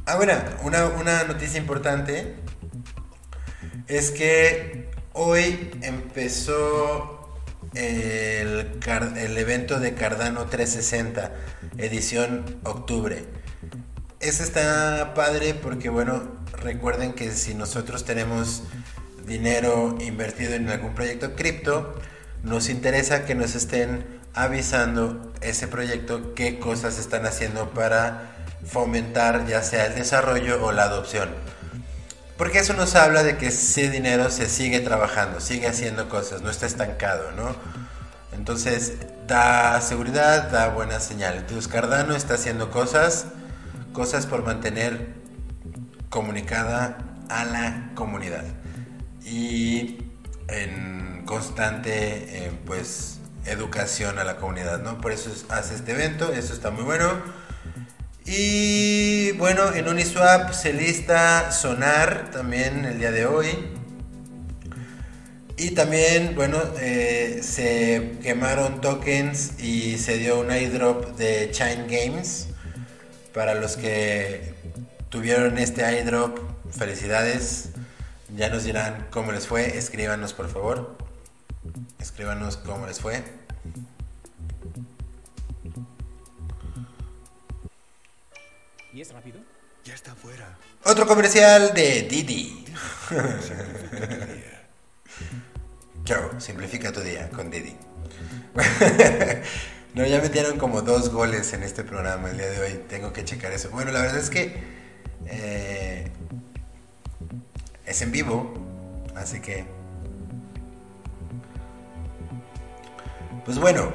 ah, 0.07 0.16
bueno, 0.16 0.33
una, 0.64 0.87
una 0.87 1.23
noticia 1.23 1.61
importante 1.61 2.35
es 3.87 4.11
que 4.11 4.90
hoy 5.12 5.71
empezó 5.83 7.16
el, 7.77 9.37
evento 9.39 9.79
de 9.81 9.95
Cardano 9.95 10.47
360, 10.47 11.33
edición 11.79 12.45
octubre. 12.65 13.25
Ese 14.21 14.43
está 14.43 15.12
padre 15.15 15.55
porque, 15.55 15.91
bueno, 15.91 16.37
recuerden 16.53 17.12
que 17.12 17.31
si 17.33 17.55
nosotros 17.55 18.05
tenemos 18.05 18.62
dinero 19.27 19.97
invertido 20.01 20.55
en 20.55 20.69
algún 20.71 20.95
proyecto 20.95 21.35
cripto, 21.35 21.95
nos 22.43 22.69
interesa 22.69 23.25
que 23.25 23.35
nos 23.35 23.55
estén 23.55 24.07
avisando 24.35 25.33
ese 25.41 25.69
proyecto 25.69 26.35
qué 26.35 26.59
cosas 26.59 26.99
están 26.99 27.27
haciendo 27.27 27.71
para 27.71 28.37
fomentar 28.65 29.47
ya 29.47 29.62
sea 29.62 29.87
el 29.87 29.95
desarrollo 29.95 30.65
o 30.65 30.73
la 30.73 30.85
adopción. 30.85 31.29
Porque 32.37 32.59
eso 32.59 32.75
nos 32.75 32.94
habla 32.94 33.22
de 33.22 33.38
que 33.38 33.46
ese 33.46 33.90
dinero 33.90 34.31
se 34.31 34.49
sigue 34.49 34.81
trabajando, 34.81 35.40
sigue 35.40 35.66
haciendo 35.66 36.09
cosas, 36.09 36.42
no 36.42 36.51
está 36.51 36.66
estancado, 36.66 37.33
¿no? 37.33 37.57
Entonces 38.33 38.94
da 39.27 39.81
seguridad, 39.81 40.51
da 40.51 40.68
buena 40.68 41.01
señal. 41.01 41.37
Entonces 41.38 41.66
Cardano 41.68 42.14
está 42.14 42.35
haciendo 42.35 42.70
cosas, 42.70 43.27
cosas 43.92 44.27
por 44.27 44.44
mantener 44.44 45.14
comunicada 46.11 46.99
a 47.29 47.44
la 47.44 47.90
comunidad 47.94 48.44
y 49.25 49.99
en 50.49 51.25
constante 51.25 51.92
eh, 52.46 52.53
pues 52.66 53.18
educación 53.46 54.18
a 54.18 54.25
la 54.25 54.37
comunidad, 54.37 54.81
¿no? 54.83 55.01
Por 55.01 55.12
eso 55.12 55.31
hace 55.51 55.75
este 55.75 55.92
evento, 55.92 56.33
eso 56.33 56.53
está 56.53 56.70
muy 56.70 56.85
bueno. 56.85 57.09
Y 58.27 59.31
bueno, 59.33 59.73
en 59.73 59.87
Uniswap 59.87 60.53
se 60.53 60.73
lista 60.73 61.53
Sonar 61.53 62.33
también 62.33 62.85
el 62.85 62.99
día 62.99 63.12
de 63.12 63.25
hoy. 63.25 63.47
Y 65.57 65.71
también, 65.71 66.35
bueno, 66.35 66.61
eh, 66.81 67.39
se 67.43 68.19
quemaron 68.23 68.81
tokens 68.81 69.61
y 69.61 69.99
se 69.99 70.19
dio 70.19 70.41
un 70.41 70.51
iDrop 70.51 71.17
de 71.17 71.53
Chine 71.53 71.87
Games. 71.89 72.49
Para 73.33 73.55
los 73.55 73.77
que 73.77 74.55
tuvieron 75.09 75.57
este 75.59 76.01
iDrop, 76.01 76.39
felicidades. 76.77 77.69
Ya 78.37 78.49
nos 78.49 78.65
dirán 78.65 79.07
cómo 79.11 79.31
les 79.31 79.47
fue. 79.47 79.79
Escríbanos, 79.79 80.33
por 80.33 80.49
favor. 80.49 80.99
Escríbanos 82.01 82.57
cómo 82.57 82.89
les 82.89 82.99
fue. 82.99 83.23
¿Y 88.97 89.03
es 89.03 89.13
rápido? 89.13 89.39
Ya 89.85 89.93
está 89.93 90.13
afuera. 90.13 90.57
Otro 90.83 91.07
comercial 91.07 91.75
de 91.75 92.05
Didi. 92.05 92.65
Chao, 96.05 96.41
simplifica 96.41 96.91
tu 96.93 97.03
día 97.03 97.29
con 97.29 97.51
Didi. 97.51 97.77
no, 99.95 100.07
ya 100.07 100.23
metieron 100.23 100.57
como 100.57 100.81
dos 100.81 101.11
goles 101.11 101.53
en 101.53 101.63
este 101.63 101.85
programa 101.85 102.31
el 102.31 102.39
día 102.39 102.47
de 102.47 102.59
hoy. 102.59 102.85
Tengo 102.89 103.13
que 103.13 103.23
checar 103.23 103.53
eso. 103.53 103.69
Bueno, 103.69 103.93
la 103.93 104.01
verdad 104.01 104.17
es 104.17 104.31
que 104.31 104.63
eh, 105.27 106.11
es 107.85 108.01
en 108.01 108.13
vivo, 108.13 108.55
así 109.15 109.41
que... 109.41 109.67
Pues 113.45 113.59
bueno, 113.59 113.93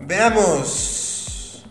Veamos. 0.00 1.64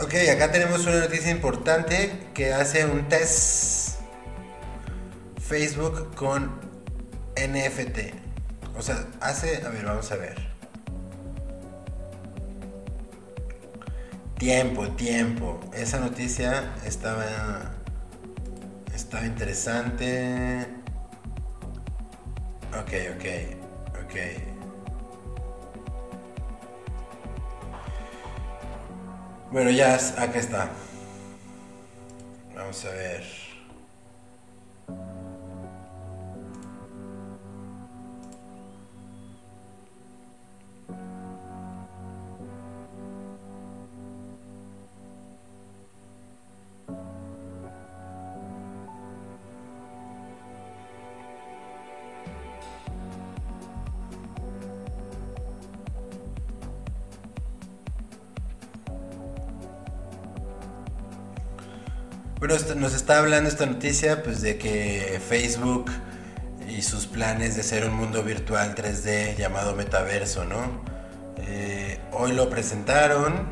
Ok, 0.00 0.14
acá 0.34 0.50
tenemos 0.50 0.86
una 0.86 1.00
noticia 1.00 1.30
importante 1.30 2.28
que 2.32 2.54
hace 2.54 2.86
un 2.86 3.08
test 3.08 4.00
Facebook 5.40 6.14
con 6.14 6.50
NFT. 7.36 8.14
O 8.78 8.82
sea, 8.82 9.06
hace, 9.20 9.64
a 9.66 9.68
ver, 9.68 9.84
vamos 9.84 10.10
a 10.12 10.16
ver. 10.16 10.48
Tiempo, 14.38 14.88
tiempo. 14.92 15.60
Esa 15.72 15.98
noticia 15.98 16.74
estaba 16.84 17.77
estaba 19.08 19.24
interesante. 19.24 20.66
Ok, 22.78 22.92
ok, 23.16 23.24
ok. 24.04 24.14
Bueno, 29.50 29.70
ya 29.70 29.94
acá 29.94 30.38
está. 30.38 30.68
Vamos 32.54 32.84
a 32.84 32.90
ver. 32.90 33.47
Nos 62.76 62.94
está 62.94 63.18
hablando 63.18 63.48
esta 63.48 63.66
noticia 63.66 64.22
pues 64.22 64.42
de 64.42 64.58
que 64.58 65.20
Facebook 65.28 65.90
y 66.68 66.82
sus 66.82 67.06
planes 67.06 67.56
de 67.56 67.62
ser 67.62 67.84
un 67.84 67.94
mundo 67.94 68.22
virtual 68.22 68.74
3D 68.74 69.36
llamado 69.36 69.74
metaverso, 69.76 70.44
¿no? 70.44 70.82
Eh, 71.38 72.00
hoy 72.12 72.32
lo 72.32 72.50
presentaron, 72.50 73.46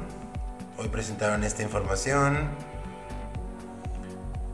hoy 0.76 0.88
presentaron 0.88 1.44
esta 1.44 1.62
información 1.62 2.48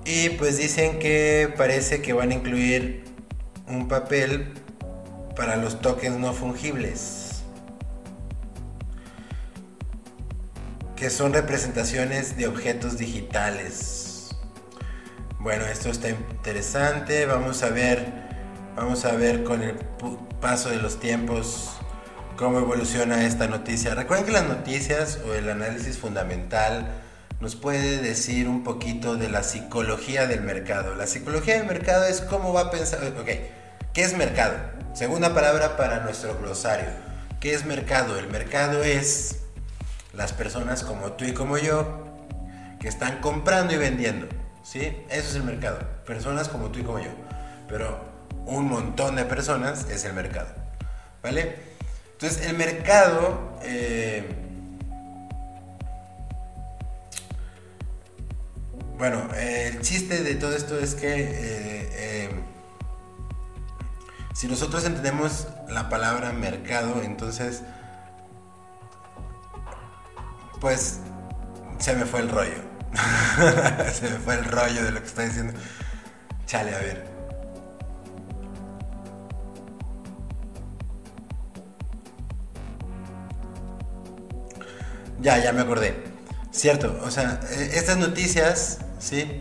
y 0.05 0.31
pues 0.31 0.59
dicen 0.59 0.99
que 0.99 1.53
parece 1.57 2.03
que 2.03 2.13
van 2.13 2.31
a 2.31 2.35
incluir 2.35 3.05
un 3.69 3.89
papel 3.89 4.53
para 5.35 5.57
los 5.57 5.81
tokens 5.81 6.19
no 6.19 6.35
fungibles, 6.35 7.43
que 10.95 11.09
son 11.09 11.33
representaciones 11.33 12.37
de 12.37 12.47
objetos 12.47 12.99
digitales. 12.99 14.02
Bueno, 15.43 15.67
esto 15.67 15.89
está 15.89 16.09
interesante. 16.09 17.27
Vamos 17.27 17.65
a 17.65 17.71
ver, 17.71 18.13
vamos 18.77 19.05
a 19.05 19.11
ver 19.17 19.43
con 19.43 19.61
el 19.61 19.75
paso 20.41 20.71
de 20.71 20.77
los 20.77 21.01
tiempos 21.01 21.73
cómo 22.37 22.61
evoluciona 22.61 23.25
esta 23.25 23.49
noticia. 23.49 23.93
Recuerden 23.97 24.25
que 24.25 24.31
las 24.31 24.47
noticias 24.47 25.19
o 25.27 25.35
el 25.35 25.51
análisis 25.51 25.99
fundamental 25.99 26.93
nos 27.41 27.57
puede 27.57 27.99
decir 27.99 28.49
un 28.49 28.63
poquito 28.63 29.17
de 29.17 29.29
la 29.29 29.43
psicología 29.43 30.29
del 30.29 30.43
mercado. 30.43 30.95
La 30.95 31.09
psicología 31.09 31.59
del 31.59 31.67
mercado 31.67 32.05
es 32.05 32.21
cómo 32.21 32.53
va 32.53 32.61
a 32.61 32.71
pensar. 32.71 33.01
Ok, 33.21 33.31
¿qué 33.93 34.03
es 34.03 34.17
mercado? 34.17 34.55
Segunda 34.95 35.35
palabra 35.35 35.77
para 35.77 36.05
nuestro 36.05 36.39
glosario. 36.39 36.91
¿Qué 37.41 37.53
es 37.53 37.65
mercado? 37.65 38.17
El 38.17 38.29
mercado 38.29 38.85
es 38.85 39.41
las 40.13 40.33
personas 40.33 40.85
como 40.85 41.15
tú 41.15 41.25
y 41.25 41.35
como 41.35 41.59
yo 41.59 42.05
que 42.79 42.87
están 42.87 43.21
comprando 43.21 43.75
y 43.75 43.79
vendiendo. 43.79 44.29
¿Sí? 44.63 45.05
Eso 45.09 45.29
es 45.29 45.35
el 45.35 45.45
mercado. 45.45 45.79
Personas 46.07 46.49
como 46.49 46.69
tú 46.69 46.79
y 46.79 46.83
como 46.83 46.99
yo. 46.99 47.11
Pero 47.69 48.01
un 48.47 48.69
montón 48.69 49.17
de 49.17 49.25
personas 49.25 49.87
es 49.91 50.05
el 50.05 50.13
mercado. 50.13 50.49
¿Vale? 51.23 51.57
Entonces 52.13 52.47
el 52.47 52.57
mercado... 52.57 53.59
eh, 53.63 54.35
bueno, 58.99 59.29
eh, 59.35 59.71
el 59.73 59.81
chiste 59.83 60.23
de 60.23 60.35
todo 60.37 60.55
esto 60.55 60.79
es 60.79 60.95
que... 60.95 61.13
eh, 61.17 62.43
si 64.35 64.49
nosotros 64.49 64.85
entendemos 64.85 65.47
la 65.69 65.89
palabra 65.89 66.33
mercado, 66.33 67.03
entonces... 67.03 67.63
Pues 70.61 71.01
se 71.79 71.95
me 71.95 72.07
fue 72.07 72.21
el 72.21 72.29
rollo. 72.29 72.72
se 73.93 74.11
me 74.11 74.17
fue 74.19 74.35
el 74.35 74.45
rollo 74.45 74.85
de 74.85 74.91
lo 74.93 75.01
que 75.01 75.07
está 75.07 75.23
diciendo. 75.23 75.53
Chale, 76.47 76.75
a 76.75 76.79
ver. 76.79 77.13
Ya, 85.21 85.39
ya 85.39 85.53
me 85.53 85.61
acordé. 85.61 85.95
Cierto, 86.51 87.01
o 87.05 87.11
sea, 87.11 87.41
eh, 87.53 87.71
estas 87.75 87.97
noticias, 87.97 88.79
¿sí? 88.99 89.41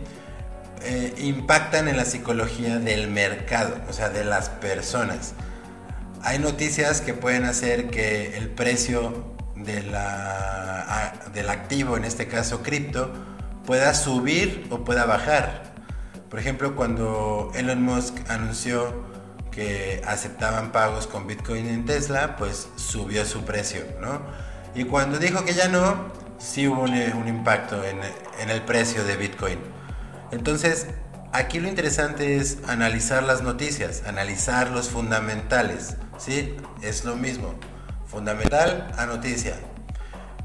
Eh, 0.84 1.14
impactan 1.18 1.88
en 1.88 1.98
la 1.98 2.06
psicología 2.06 2.80
del 2.80 3.10
mercado, 3.10 3.76
o 3.90 3.94
sea, 3.94 4.10
de 4.10 4.24
las 4.24 4.50
personas. 4.50 5.34
Hay 6.24 6.40
noticias 6.40 7.02
que 7.02 7.14
pueden 7.14 7.46
hacer 7.46 7.90
que 7.90 8.38
el 8.38 8.50
precio 8.50 9.34
de 9.56 9.84
la, 9.84 11.14
del 11.34 11.50
activo, 11.50 11.98
en 11.98 12.06
este 12.06 12.28
caso 12.28 12.62
cripto, 12.62 13.12
pueda 13.65 13.93
subir 13.93 14.67
o 14.69 14.84
pueda 14.84 15.06
bajar. 15.06 15.74
Por 16.30 16.39
ejemplo, 16.39 16.76
cuando 16.76 17.52
Elon 17.56 17.82
Musk 17.82 18.30
anunció 18.30 19.10
que 19.52 20.02
aceptaban 20.08 20.71
pagos 20.71 21.08
con 21.08 21.28
Bitcoin 21.28 21.67
en 21.67 21.86
Tesla, 21.86 22.38
pues 22.38 22.69
subió 22.78 23.26
su 23.26 23.43
precio, 23.43 23.84
¿no? 24.00 24.21
Y 24.74 24.86
cuando 24.86 25.19
dijo 25.19 25.43
que 25.43 25.54
ya 25.54 25.67
no, 25.67 26.06
sí 26.38 26.67
hubo 26.67 26.84
un, 26.84 26.93
un 26.93 27.28
impacto 27.28 27.84
en, 27.84 28.00
en 28.39 28.50
el 28.50 28.62
precio 28.62 29.04
de 29.04 29.17
Bitcoin. 29.17 29.60
Entonces, 30.32 30.88
aquí 31.34 31.60
lo 31.60 31.67
interesante 31.67 32.38
es 32.38 32.60
analizar 32.67 33.24
las 33.24 33.41
noticias, 33.41 34.04
analizar 34.08 34.69
los 34.69 34.88
fundamentales, 34.89 35.97
¿sí? 36.17 36.56
Es 36.82 37.04
lo 37.04 37.17
mismo, 37.17 37.54
fundamental 38.06 38.89
a 38.97 39.06
noticia. 39.06 39.56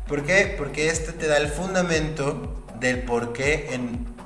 ¿Por 0.08 0.24
qué? 0.24 0.54
Porque 0.58 0.88
este 0.88 1.12
te 1.12 1.28
da 1.28 1.36
el 1.36 1.48
fundamento 1.48 2.65
del 2.80 3.02
por 3.02 3.32
qué 3.32 3.68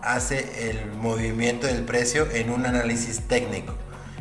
hace 0.03 0.71
el 0.71 0.93
movimiento 0.93 1.67
del 1.67 1.85
precio 1.85 2.31
en 2.33 2.51
un 2.51 2.67
análisis 2.67 3.21
técnico. 3.29 3.75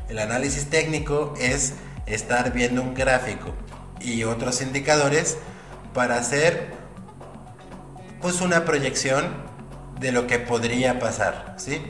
El 0.10 0.20
análisis 0.20 0.70
técnico 0.70 1.34
es 1.40 1.74
estar 2.06 2.52
viendo 2.54 2.82
un 2.82 2.94
gráfico 2.94 3.54
y 4.02 4.24
otros 4.24 4.62
indicadores 4.62 5.38
para 5.94 6.18
hacer 6.18 6.74
pues 8.22 8.42
una 8.42 8.66
proyección 8.66 9.28
de 10.00 10.12
lo 10.12 10.28
que 10.28 10.40
podría 10.40 11.00
pasar, 11.00 11.56
¿sí? 11.58 11.82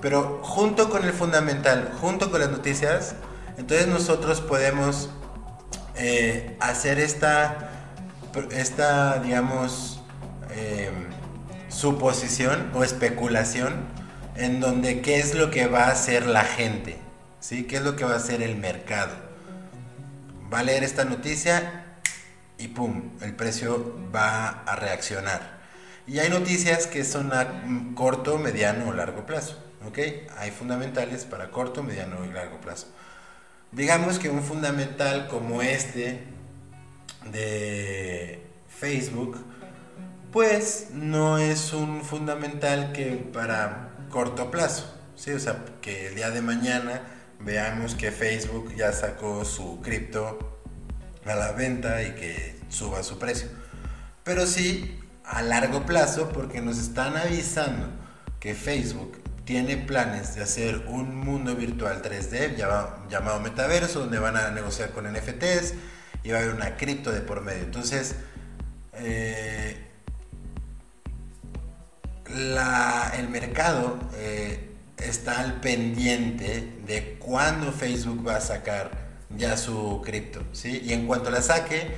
Pero 0.00 0.40
junto 0.42 0.88
con 0.88 1.04
el 1.04 1.12
fundamental, 1.12 1.92
junto 2.00 2.30
con 2.30 2.40
las 2.40 2.50
noticias, 2.50 3.14
entonces 3.58 3.86
nosotros 3.86 4.40
podemos 4.40 5.10
eh, 5.96 6.56
hacer 6.60 6.98
esta, 6.98 7.70
esta 8.50 9.18
digamos, 9.18 10.02
eh, 10.52 10.90
suposición 11.70 12.70
o 12.74 12.84
especulación 12.84 13.74
en 14.36 14.60
donde 14.60 15.00
qué 15.00 15.18
es 15.18 15.34
lo 15.34 15.50
que 15.50 15.66
va 15.66 15.84
a 15.84 15.92
hacer 15.92 16.26
la 16.26 16.44
gente, 16.44 16.96
¿sí? 17.40 17.64
¿Qué 17.64 17.76
es 17.76 17.82
lo 17.82 17.96
que 17.96 18.04
va 18.04 18.12
a 18.12 18.16
hacer 18.16 18.42
el 18.42 18.56
mercado? 18.56 19.14
Va 20.52 20.60
a 20.60 20.62
leer 20.62 20.84
esta 20.84 21.04
noticia 21.04 21.84
y 22.58 22.68
pum, 22.68 23.10
el 23.22 23.34
precio 23.34 23.96
va 24.14 24.48
a 24.48 24.76
reaccionar. 24.76 25.60
Y 26.06 26.18
hay 26.18 26.28
noticias 26.28 26.86
que 26.86 27.04
son 27.04 27.32
a 27.32 27.62
corto, 27.94 28.38
mediano 28.38 28.88
o 28.88 28.92
largo 28.92 29.26
plazo. 29.26 29.56
Hay 30.38 30.50
fundamentales 30.50 31.24
para 31.24 31.50
corto, 31.50 31.82
mediano 31.82 32.24
y 32.24 32.32
largo 32.32 32.60
plazo. 32.60 32.86
Digamos 33.72 34.18
que 34.18 34.28
un 34.28 34.42
fundamental 34.42 35.28
como 35.28 35.62
este 35.62 36.24
de 37.30 38.42
Facebook, 38.68 39.38
pues 40.32 40.88
no 40.92 41.38
es 41.38 41.72
un 41.72 42.02
fundamental 42.04 42.92
que 42.92 43.12
para 43.32 43.90
corto 44.10 44.50
plazo. 44.50 44.94
¿sí? 45.16 45.32
O 45.32 45.38
sea, 45.38 45.64
que 45.80 46.08
el 46.08 46.14
día 46.14 46.30
de 46.30 46.40
mañana 46.42 47.02
veamos 47.40 47.94
que 47.94 48.12
Facebook 48.12 48.74
ya 48.76 48.92
sacó 48.92 49.44
su 49.44 49.80
cripto 49.80 50.60
a 51.24 51.34
la 51.34 51.52
venta 51.52 52.02
y 52.02 52.14
que 52.14 52.58
suba 52.68 53.02
su 53.02 53.18
precio. 53.18 53.48
Pero 54.24 54.46
sí 54.46 54.98
a 55.24 55.42
largo 55.42 55.86
plazo 55.86 56.28
porque 56.30 56.60
nos 56.60 56.78
están 56.78 57.16
avisando 57.16 57.88
que 58.38 58.54
Facebook 58.54 59.18
tiene 59.44 59.76
planes 59.76 60.34
de 60.36 60.42
hacer 60.42 60.84
un 60.86 61.16
mundo 61.16 61.56
virtual 61.56 62.02
3D 62.02 62.56
llama- 62.56 63.04
llamado 63.08 63.40
metaverso 63.40 64.00
donde 64.00 64.18
van 64.18 64.36
a 64.36 64.50
negociar 64.50 64.90
con 64.90 65.06
NFTs 65.06 65.74
y 66.22 66.30
va 66.30 66.38
a 66.38 66.42
haber 66.42 66.54
una 66.54 66.76
cripto 66.76 67.10
de 67.10 67.20
por 67.20 67.40
medio. 67.42 67.64
Entonces, 67.64 68.14
eh, 68.94 69.89
el 72.32 73.28
mercado 73.28 73.98
eh, 74.16 74.70
está 74.98 75.40
al 75.40 75.60
pendiente 75.60 76.68
de 76.86 77.16
cuándo 77.18 77.72
Facebook 77.72 78.26
va 78.26 78.36
a 78.36 78.40
sacar 78.40 78.90
ya 79.36 79.56
su 79.56 80.02
cripto, 80.04 80.42
¿sí? 80.52 80.80
Y 80.84 80.92
en 80.92 81.06
cuanto 81.06 81.30
la 81.30 81.42
saque, 81.42 81.94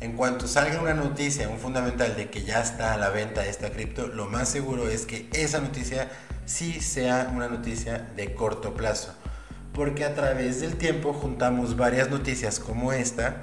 en 0.00 0.12
cuanto 0.12 0.46
salga 0.46 0.80
una 0.80 0.94
noticia, 0.94 1.48
un 1.48 1.58
fundamental 1.58 2.16
de 2.16 2.28
que 2.28 2.42
ya 2.42 2.60
está 2.60 2.94
a 2.94 2.98
la 2.98 3.10
venta 3.10 3.46
esta 3.46 3.70
cripto, 3.70 4.06
lo 4.08 4.26
más 4.26 4.48
seguro 4.48 4.88
es 4.88 5.06
que 5.06 5.28
esa 5.32 5.60
noticia 5.60 6.10
sí 6.46 6.80
sea 6.80 7.30
una 7.34 7.48
noticia 7.48 8.10
de 8.16 8.34
corto 8.34 8.74
plazo. 8.74 9.14
Porque 9.72 10.04
a 10.04 10.14
través 10.14 10.60
del 10.60 10.76
tiempo 10.76 11.12
juntamos 11.12 11.76
varias 11.76 12.10
noticias 12.10 12.60
como 12.60 12.92
esta, 12.92 13.42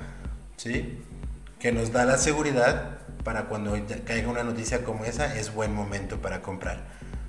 ¿sí? 0.56 1.00
Que 1.60 1.72
nos 1.72 1.92
da 1.92 2.06
la 2.06 2.18
seguridad 2.18 3.00
para 3.24 3.46
cuando 3.46 3.78
caiga 4.06 4.30
una 4.30 4.44
noticia 4.44 4.84
como 4.84 5.06
esa, 5.06 5.36
es 5.38 5.54
buen 5.54 5.74
momento 5.74 6.22
para 6.22 6.42
comprar. 6.42 6.86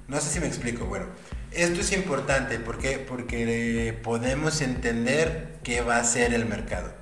No 0.08 0.20
sé 0.20 0.30
si 0.30 0.40
me 0.40 0.46
explico. 0.46 0.86
Bueno, 0.86 1.06
esto 1.52 1.80
es 1.80 1.92
importante 1.92 2.58
¿por 2.58 2.78
qué? 2.78 2.98
porque 2.98 3.88
eh, 3.88 3.92
podemos 3.92 4.60
entender 4.60 5.58
qué 5.62 5.80
va 5.80 5.98
a 5.98 6.04
ser 6.04 6.34
el 6.34 6.46
mercado. 6.46 6.92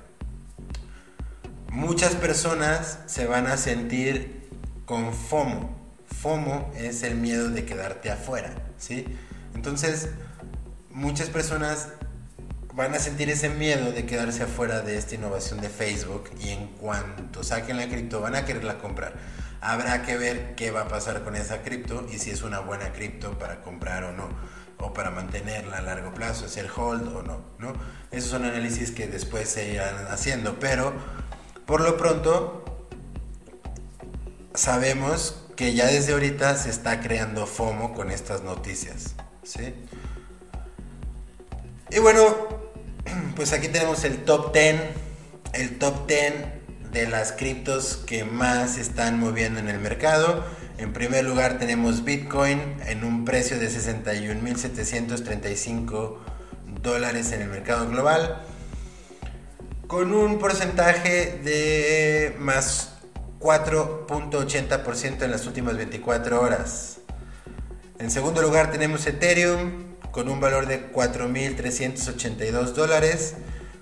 Muchas 1.69 2.15
personas 2.15 2.99
se 3.05 3.25
van 3.25 3.47
a 3.47 3.57
sentir 3.57 4.49
con 4.85 5.13
FOMO. 5.13 5.79
FOMO 6.05 6.71
es 6.75 7.03
el 7.03 7.15
miedo 7.15 7.49
de 7.49 7.65
quedarte 7.65 8.11
afuera, 8.11 8.53
¿sí? 8.77 9.05
Entonces, 9.55 10.09
muchas 10.89 11.29
personas 11.29 11.89
van 12.73 12.93
a 12.93 12.99
sentir 12.99 13.29
ese 13.29 13.49
miedo 13.49 13.91
de 13.91 14.05
quedarse 14.05 14.43
afuera 14.43 14.81
de 14.81 14.97
esta 14.97 15.15
innovación 15.15 15.59
de 15.59 15.69
Facebook 15.69 16.29
y 16.39 16.49
en 16.49 16.67
cuanto 16.67 17.43
saquen 17.43 17.77
la 17.77 17.87
cripto 17.87 18.21
van 18.21 18.35
a 18.35 18.45
quererla 18.45 18.77
comprar. 18.77 19.13
Habrá 19.59 20.03
que 20.03 20.17
ver 20.17 20.55
qué 20.55 20.71
va 20.71 20.81
a 20.81 20.87
pasar 20.87 21.23
con 21.23 21.35
esa 21.35 21.61
cripto 21.61 22.05
y 22.11 22.17
si 22.17 22.31
es 22.31 22.41
una 22.41 22.59
buena 22.59 22.93
cripto 22.93 23.37
para 23.37 23.61
comprar 23.61 24.05
o 24.05 24.11
no, 24.13 24.29
o 24.79 24.93
para 24.93 25.11
mantenerla 25.11 25.77
a 25.77 25.81
largo 25.81 26.13
plazo, 26.13 26.45
hacer 26.45 26.69
hold 26.75 27.07
o 27.15 27.21
no, 27.21 27.41
¿no? 27.59 27.73
Esos 28.09 28.31
son 28.31 28.45
análisis 28.45 28.91
que 28.91 29.07
después 29.07 29.49
se 29.49 29.73
irán 29.73 30.07
haciendo, 30.09 30.57
pero 30.59 30.93
por 31.65 31.81
lo 31.81 31.97
pronto 31.97 32.87
sabemos 34.55 35.43
que 35.55 35.73
ya 35.73 35.87
desde 35.87 36.13
ahorita 36.13 36.55
se 36.57 36.69
está 36.69 37.01
creando 37.01 37.45
FOMO 37.45 37.93
con 37.93 38.09
estas 38.09 38.41
noticias, 38.41 39.13
¿sí? 39.43 39.75
Y 41.91 41.99
bueno, 41.99 42.60
pues 43.35 43.53
aquí 43.53 43.67
tenemos 43.67 44.03
el 44.03 44.23
top 44.23 44.53
10, 44.53 44.75
el 45.53 45.77
top 45.79 46.07
10 46.07 46.33
de 46.91 47.07
las 47.07 47.31
criptos 47.31 47.95
que 47.95 48.25
más 48.25 48.77
están 48.77 49.19
moviendo 49.19 49.59
en 49.59 49.69
el 49.69 49.79
mercado. 49.79 50.43
En 50.77 50.93
primer 50.93 51.25
lugar 51.25 51.57
tenemos 51.59 52.03
Bitcoin 52.03 52.59
en 52.87 53.03
un 53.03 53.25
precio 53.25 53.59
de 53.59 53.69
61.735 53.69 56.17
dólares 56.81 57.31
en 57.31 57.43
el 57.43 57.49
mercado 57.49 57.87
global, 57.87 58.41
con 59.87 60.11
un 60.13 60.39
porcentaje 60.39 61.39
de 61.43 62.35
más 62.39 62.93
4.80% 63.39 65.23
en 65.23 65.31
las 65.31 65.45
últimas 65.45 65.77
24 65.77 66.41
horas. 66.41 66.97
En 67.99 68.09
segundo 68.09 68.41
lugar 68.41 68.71
tenemos 68.71 69.05
Ethereum 69.05 69.90
con 70.11 70.29
un 70.29 70.39
valor 70.39 70.67
de 70.67 70.91
4.382 70.91 72.73
dólares 72.73 73.35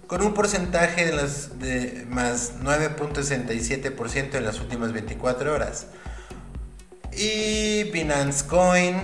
con 0.09 0.21
un 0.23 0.33
porcentaje 0.33 1.05
de, 1.05 1.13
las, 1.13 1.59
de 1.59 2.05
más 2.09 2.55
9.67% 2.63 4.35
en 4.35 4.43
las 4.43 4.59
últimas 4.59 4.91
24 4.91 5.53
horas. 5.53 5.85
Y 7.15 7.83
Binance 7.91 8.47
Coin 8.47 8.95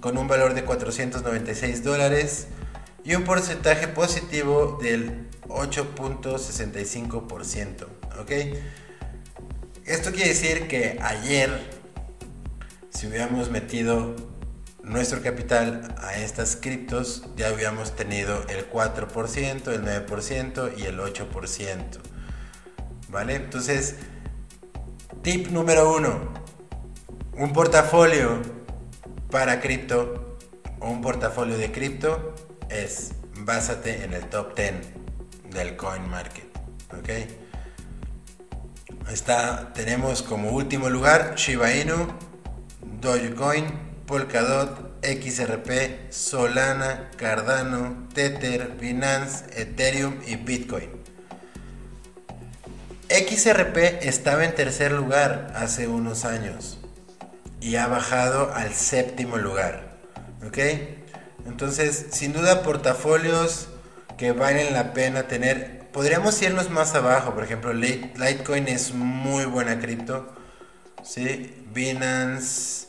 con 0.00 0.18
un 0.18 0.26
valor 0.26 0.54
de 0.54 0.64
496 0.64 1.84
dólares 1.84 2.48
y 3.04 3.14
un 3.14 3.22
porcentaje 3.22 3.86
positivo 3.86 4.80
del 4.82 5.28
8.65%. 5.46 7.86
¿Ok? 8.20 8.32
Esto 9.84 10.10
quiere 10.10 10.30
decir 10.30 10.66
que 10.66 10.98
ayer, 11.00 11.70
si 12.90 13.06
hubiéramos 13.06 13.48
metido 13.50 14.16
nuestro 14.86 15.20
capital 15.20 15.94
a 15.98 16.14
estas 16.16 16.54
criptos 16.56 17.24
ya 17.36 17.48
habíamos 17.48 17.96
tenido 17.96 18.42
el 18.48 18.70
4%, 18.70 19.68
el 19.72 19.84
9% 19.84 20.78
y 20.78 20.84
el 20.84 21.00
8%. 21.00 21.76
¿Vale? 23.08 23.34
Entonces, 23.34 23.96
tip 25.22 25.48
número 25.48 25.92
uno, 25.92 26.32
un 27.32 27.52
portafolio 27.52 28.40
para 29.30 29.60
cripto 29.60 30.38
o 30.78 30.88
un 30.88 31.02
portafolio 31.02 31.58
de 31.58 31.72
cripto 31.72 32.34
es 32.68 33.12
básate 33.40 34.04
en 34.04 34.12
el 34.12 34.28
top 34.28 34.56
10 34.56 34.74
del 35.50 35.76
coin 35.76 36.08
market. 36.08 36.46
¿Ok? 36.96 37.08
Está, 39.10 39.72
tenemos 39.72 40.22
como 40.22 40.50
último 40.50 40.88
lugar 40.90 41.34
Shiba 41.36 41.74
Inu, 41.74 42.06
Dogecoin, 43.00 43.85
Polkadot, 44.06 45.04
XRP, 45.04 46.10
Solana, 46.10 47.10
Cardano, 47.16 48.08
Tether, 48.14 48.76
Binance, 48.80 49.44
Ethereum 49.60 50.20
y 50.26 50.36
Bitcoin. 50.36 50.90
XRP 53.08 53.76
estaba 54.06 54.44
en 54.44 54.54
tercer 54.54 54.92
lugar 54.92 55.52
hace 55.54 55.88
unos 55.88 56.24
años 56.24 56.78
y 57.60 57.76
ha 57.76 57.86
bajado 57.86 58.52
al 58.54 58.72
séptimo 58.74 59.38
lugar. 59.38 59.98
¿Ok? 60.46 60.58
Entonces, 61.46 62.06
sin 62.10 62.32
duda, 62.32 62.62
portafolios 62.62 63.68
que 64.16 64.32
valen 64.32 64.72
la 64.72 64.92
pena 64.92 65.24
tener. 65.24 65.88
Podríamos 65.92 66.40
irnos 66.42 66.70
más 66.70 66.94
abajo, 66.94 67.34
por 67.34 67.44
ejemplo, 67.44 67.72
Litecoin 67.72 68.68
es 68.68 68.92
muy 68.92 69.44
buena 69.44 69.78
cripto. 69.78 70.32
¿sí? 71.02 71.54
Binance, 71.72 72.88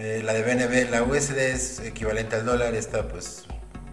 eh, 0.00 0.22
la 0.24 0.32
de 0.32 0.42
BNB, 0.44 0.90
la 0.90 1.02
USD 1.02 1.36
es 1.38 1.80
equivalente 1.80 2.36
al 2.36 2.46
dólar, 2.46 2.72
esta 2.76 3.08
pues 3.08 3.46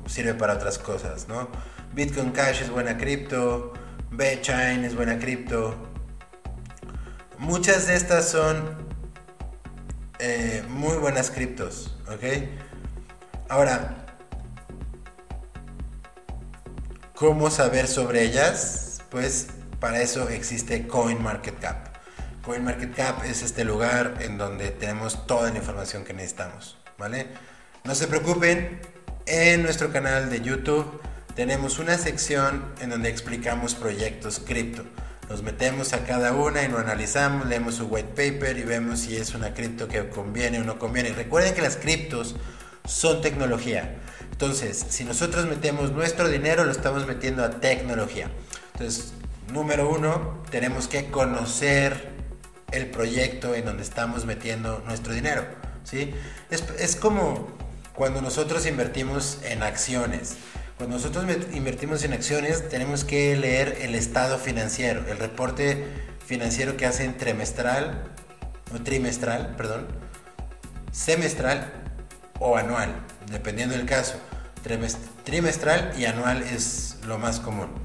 sirve 0.05 0.35
para 0.35 0.53
otras 0.53 0.77
cosas, 0.77 1.27
¿no? 1.27 1.49
Bitcoin 1.93 2.29
Cash 2.29 2.61
es 2.61 2.69
buena 2.69 2.95
cripto, 2.95 3.73
BChain 4.11 4.85
es 4.85 4.95
buena 4.95 5.17
cripto. 5.17 5.75
Muchas 7.39 7.87
de 7.87 7.95
estas 7.95 8.29
son 8.29 8.77
eh, 10.19 10.63
muy 10.69 10.95
buenas 10.97 11.31
criptos, 11.31 11.97
¿ok? 12.07 12.23
Ahora, 13.49 14.05
¿cómo 17.15 17.49
saber 17.49 17.87
sobre 17.87 18.21
ellas? 18.21 19.01
Pues 19.09 19.47
para 19.79 20.03
eso 20.03 20.29
existe 20.29 20.85
CoinMarketCap. 20.85 21.84
CoinMarketCap 22.45 23.25
es 23.25 23.41
este 23.41 23.63
lugar 23.63 24.17
en 24.19 24.37
donde 24.37 24.69
tenemos 24.69 25.25
toda 25.25 25.49
la 25.49 25.57
información 25.57 26.03
que 26.03 26.13
necesitamos, 26.13 26.77
¿vale? 26.97 27.27
No 27.83 27.95
se 27.95 28.07
preocupen, 28.07 28.79
en 29.25 29.63
nuestro 29.63 29.91
canal 29.91 30.29
de 30.29 30.41
YouTube 30.41 31.01
tenemos 31.35 31.79
una 31.79 31.97
sección 31.97 32.63
en 32.81 32.91
donde 32.91 33.09
explicamos 33.09 33.73
proyectos 33.73 34.39
cripto. 34.39 34.83
Nos 35.29 35.41
metemos 35.41 35.93
a 35.93 36.05
cada 36.05 36.33
una 36.33 36.63
y 36.63 36.67
lo 36.67 36.77
analizamos, 36.77 37.47
leemos 37.47 37.75
su 37.75 37.87
white 37.87 38.09
paper 38.09 38.59
y 38.59 38.63
vemos 38.63 38.99
si 38.99 39.17
es 39.17 39.33
una 39.33 39.55
cripto 39.55 39.87
que 39.87 40.07
conviene 40.09 40.59
o 40.59 40.63
no 40.63 40.77
conviene. 40.77 41.09
Recuerden 41.13 41.55
que 41.55 41.63
las 41.63 41.77
criptos 41.77 42.35
son 42.85 43.21
tecnología. 43.21 43.95
Entonces, 44.31 44.85
si 44.89 45.03
nosotros 45.03 45.47
metemos 45.47 45.91
nuestro 45.91 46.29
dinero, 46.29 46.63
lo 46.63 46.71
estamos 46.71 47.07
metiendo 47.07 47.43
a 47.43 47.49
tecnología. 47.49 48.29
Entonces, 48.73 49.13
número 49.51 49.89
uno, 49.89 50.43
tenemos 50.51 50.87
que 50.87 51.09
conocer 51.09 52.14
el 52.75 52.87
proyecto 52.87 53.55
en 53.55 53.65
donde 53.65 53.83
estamos 53.83 54.25
metiendo 54.25 54.83
nuestro 54.85 55.13
dinero. 55.13 55.45
¿sí? 55.83 56.13
Es, 56.49 56.95
como 56.95 57.47
cuando 57.93 58.21
nosotros 58.21 58.65
invertimos 58.65 59.39
en 59.43 59.63
acciones. 59.63 60.35
Cuando 60.77 60.97
nosotros 60.97 61.25
invertimos 61.53 62.03
en 62.03 62.13
acciones 62.13 62.67
tenemos 62.67 63.05
que 63.05 63.35
leer 63.37 63.77
el 63.81 63.95
estado 63.95 64.37
financiero, 64.37 65.05
el 65.09 65.17
reporte 65.17 65.85
financiero 66.25 66.75
que 66.75 66.85
hacen 66.85 67.17
trimestral, 67.17 68.03
o 68.73 68.81
trimestral, 68.81 69.55
perdón, 69.55 69.87
semestral 70.91 71.71
o 72.39 72.57
anual, 72.57 72.93
dependiendo 73.31 73.75
del 73.75 73.85
caso. 73.85 74.15
Trimestral 75.23 75.93
y 75.97 76.05
anual 76.05 76.41
es 76.41 76.97
lo 77.05 77.19
más 77.19 77.39
común. 77.39 77.84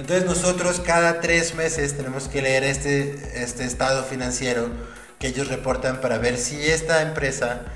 Entonces 0.00 0.24
nosotros 0.24 0.80
cada 0.80 1.20
tres 1.20 1.54
meses 1.54 1.94
tenemos 1.94 2.26
que 2.26 2.40
leer 2.40 2.64
este, 2.64 3.42
este 3.42 3.66
estado 3.66 4.02
financiero 4.02 4.70
que 5.18 5.26
ellos 5.26 5.48
reportan 5.48 6.00
para 6.00 6.16
ver 6.16 6.38
si 6.38 6.56
esta 6.70 7.02
empresa 7.02 7.66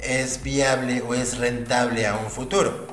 es 0.00 0.42
viable 0.42 1.02
o 1.02 1.14
es 1.14 1.38
rentable 1.38 2.08
a 2.08 2.16
un 2.16 2.32
futuro. 2.32 2.88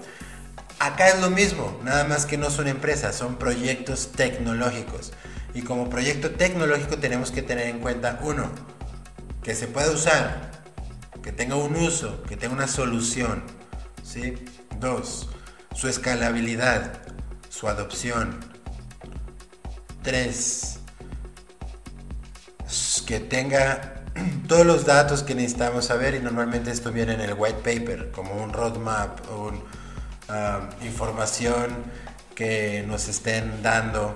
Acá 0.77 1.07
es 1.07 1.19
lo 1.19 1.31
mismo, 1.31 1.79
nada 1.83 2.03
más 2.03 2.27
que 2.27 2.37
no 2.37 2.51
son 2.51 2.67
empresas, 2.67 3.15
son 3.15 3.37
proyectos 3.37 4.11
tecnológicos. 4.11 5.13
Y 5.55 5.63
como 5.63 5.89
proyecto 5.89 6.29
tecnológico 6.29 6.99
tenemos 6.99 7.31
que 7.31 7.41
tener 7.41 7.69
en 7.69 7.79
cuenta, 7.79 8.19
uno, 8.21 8.51
que 9.41 9.55
se 9.55 9.65
pueda 9.65 9.89
usar, 9.89 10.51
que 11.23 11.31
tenga 11.31 11.55
un 11.55 11.75
uso, 11.75 12.21
que 12.29 12.37
tenga 12.37 12.53
una 12.53 12.67
solución. 12.67 13.41
¿sí? 14.03 14.35
Dos, 14.79 15.27
su 15.73 15.87
escalabilidad, 15.87 16.99
su 17.49 17.67
adopción. 17.67 18.54
3. 20.05 20.79
Que 23.05 23.19
tenga 23.19 24.03
todos 24.47 24.65
los 24.65 24.85
datos 24.85 25.23
que 25.23 25.35
necesitamos 25.35 25.85
saber 25.85 26.15
y 26.15 26.19
normalmente 26.19 26.71
esto 26.71 26.91
viene 26.91 27.13
en 27.13 27.21
el 27.21 27.33
white 27.33 27.59
paper 27.59 28.11
como 28.11 28.41
un 28.41 28.53
roadmap 28.53 29.19
o 29.31 29.47
um, 29.49 30.85
información 30.85 31.83
que 32.33 32.83
nos 32.87 33.07
estén 33.07 33.61
dando 33.61 34.13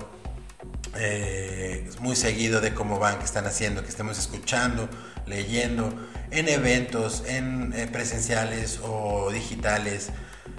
eh, 0.96 1.88
muy 2.00 2.16
seguido 2.16 2.60
de 2.60 2.74
cómo 2.74 2.98
van, 2.98 3.18
que 3.18 3.24
están 3.24 3.46
haciendo, 3.46 3.82
que 3.82 3.88
estemos 3.88 4.18
escuchando, 4.18 4.88
leyendo 5.26 5.92
en 6.30 6.48
eventos, 6.48 7.22
en 7.26 7.72
eh, 7.74 7.86
presenciales 7.86 8.80
o 8.82 9.30
digitales, 9.30 10.10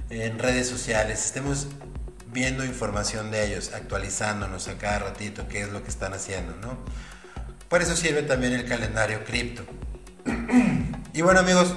en 0.09 0.39
redes 0.39 0.67
sociales, 0.67 1.25
estemos 1.25 1.67
viendo 2.31 2.65
información 2.65 3.31
de 3.31 3.45
ellos, 3.45 3.71
actualizándonos 3.73 4.67
a 4.67 4.77
cada 4.77 4.99
ratito 4.99 5.47
qué 5.47 5.61
es 5.61 5.69
lo 5.69 5.83
que 5.83 5.89
están 5.89 6.13
haciendo, 6.13 6.55
¿no? 6.55 6.77
Por 7.69 7.81
eso 7.81 7.95
sirve 7.95 8.23
también 8.23 8.53
el 8.53 8.65
calendario 8.65 9.23
cripto. 9.23 9.63
y 11.13 11.21
bueno 11.21 11.39
amigos, 11.39 11.73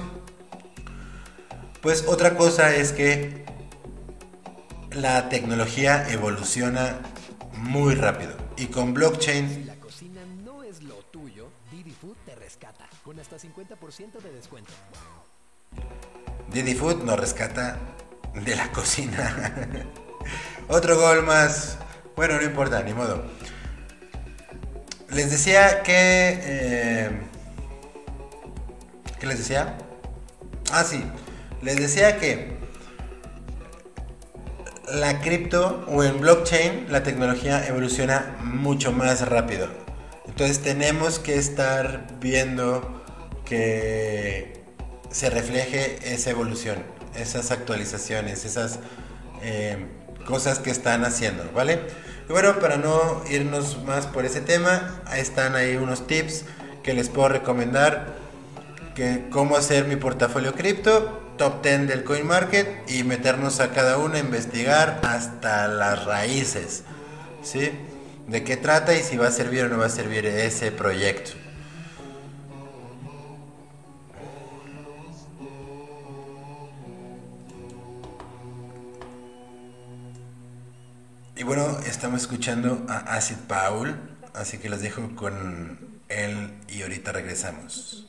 pues 1.81 2.05
otra 2.07 2.35
cosa 2.35 2.75
es 2.75 2.91
que 2.91 3.45
la 4.91 5.29
tecnología 5.29 6.09
evoluciona 6.09 6.99
muy 7.53 7.95
rápido 7.95 8.33
y 8.57 8.67
con 8.67 8.93
blockchain 8.93 9.65
hasta 13.25 13.37
50% 13.37 14.21
de 14.21 14.31
descuento. 14.31 14.71
Didi 16.51 16.75
Food 16.75 17.03
nos 17.03 17.19
rescata 17.19 17.79
de 18.33 18.55
la 18.55 18.71
cocina. 18.71 19.91
Otro 20.67 20.97
gol 20.97 21.23
más. 21.23 21.77
Bueno, 22.15 22.37
no 22.37 22.43
importa, 22.43 22.81
ni 22.81 22.93
modo. 22.93 23.23
Les 25.11 25.29
decía 25.29 25.83
que... 25.83 26.39
Eh, 26.41 27.09
¿Qué 29.19 29.27
les 29.27 29.37
decía? 29.37 29.77
Ah, 30.71 30.83
sí. 30.83 31.03
Les 31.61 31.77
decía 31.77 32.17
que 32.17 32.57
la 34.91 35.19
cripto 35.21 35.85
o 35.87 36.03
en 36.03 36.19
blockchain 36.19 36.87
la 36.91 37.03
tecnología 37.03 37.65
evoluciona 37.67 38.35
mucho 38.43 38.91
más 38.91 39.27
rápido. 39.27 39.67
Entonces 40.27 40.61
tenemos 40.61 41.19
que 41.19 41.35
estar 41.35 42.07
viendo 42.19 43.03
que 43.45 44.63
se 45.11 45.29
refleje 45.29 46.13
esa 46.13 46.31
evolución, 46.31 46.83
esas 47.15 47.51
actualizaciones, 47.51 48.45
esas 48.45 48.79
eh, 49.41 49.85
cosas 50.25 50.59
que 50.59 50.71
están 50.71 51.05
haciendo, 51.05 51.49
¿vale? 51.53 51.79
Bueno, 52.27 52.59
para 52.59 52.77
no 52.77 53.23
irnos 53.29 53.83
más 53.83 54.07
por 54.07 54.25
ese 54.25 54.41
tema, 54.41 55.01
están 55.15 55.55
ahí 55.55 55.75
unos 55.75 56.07
tips 56.07 56.45
que 56.83 56.93
les 56.93 57.09
puedo 57.09 57.29
recomendar, 57.29 58.15
que 58.95 59.27
cómo 59.29 59.55
hacer 59.55 59.85
mi 59.85 59.95
portafolio 59.95 60.53
cripto, 60.53 61.21
top 61.37 61.61
10 61.61 61.87
del 61.87 62.03
coin 62.03 62.25
market 62.25 62.67
y 62.89 63.03
meternos 63.03 63.59
a 63.59 63.71
cada 63.71 63.97
uno 63.97 64.15
a 64.15 64.19
investigar 64.19 64.99
hasta 65.03 65.67
las 65.67 66.05
raíces, 66.05 66.83
¿sí? 67.43 67.71
De 68.27 68.43
qué 68.43 68.57
trata 68.57 68.95
y 68.95 69.03
si 69.03 69.17
va 69.17 69.27
a 69.27 69.31
servir 69.31 69.65
o 69.65 69.69
no 69.69 69.77
va 69.77 69.85
a 69.85 69.89
servir 69.89 70.25
ese 70.25 70.71
proyecto. 70.71 71.44
Y 81.37 81.43
bueno, 81.43 81.79
estamos 81.85 82.21
escuchando 82.21 82.85
a 82.87 82.99
Acid 83.15 83.35
Paul, 83.47 83.93
así 84.33 84.57
que 84.57 84.69
los 84.69 84.81
dejo 84.81 85.15
con 85.15 85.77
él 86.07 86.51
y 86.69 86.81
ahorita 86.81 87.11
regresamos. 87.11 88.05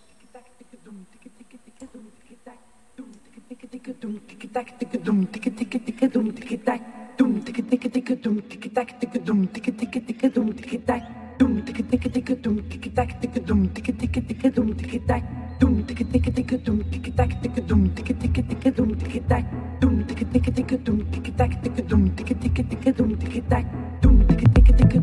dum 19.80 20.04
ticka 20.08 20.24
ticka 20.32 20.50
ticka 20.56 20.76
dum 20.84 20.98
ticka 21.12 21.30
tack 21.38 21.52
ticka 21.62 21.82
dum 21.90 22.02
ticka 22.16 22.34
ticka 22.42 22.62
ticka 22.70 22.90
dum 22.98 23.10
ticka 23.20 23.40
tack 23.50 23.64
dum 24.02 24.16
ticka 24.28 24.46
ticka 24.54 24.72
ticka 24.78 24.98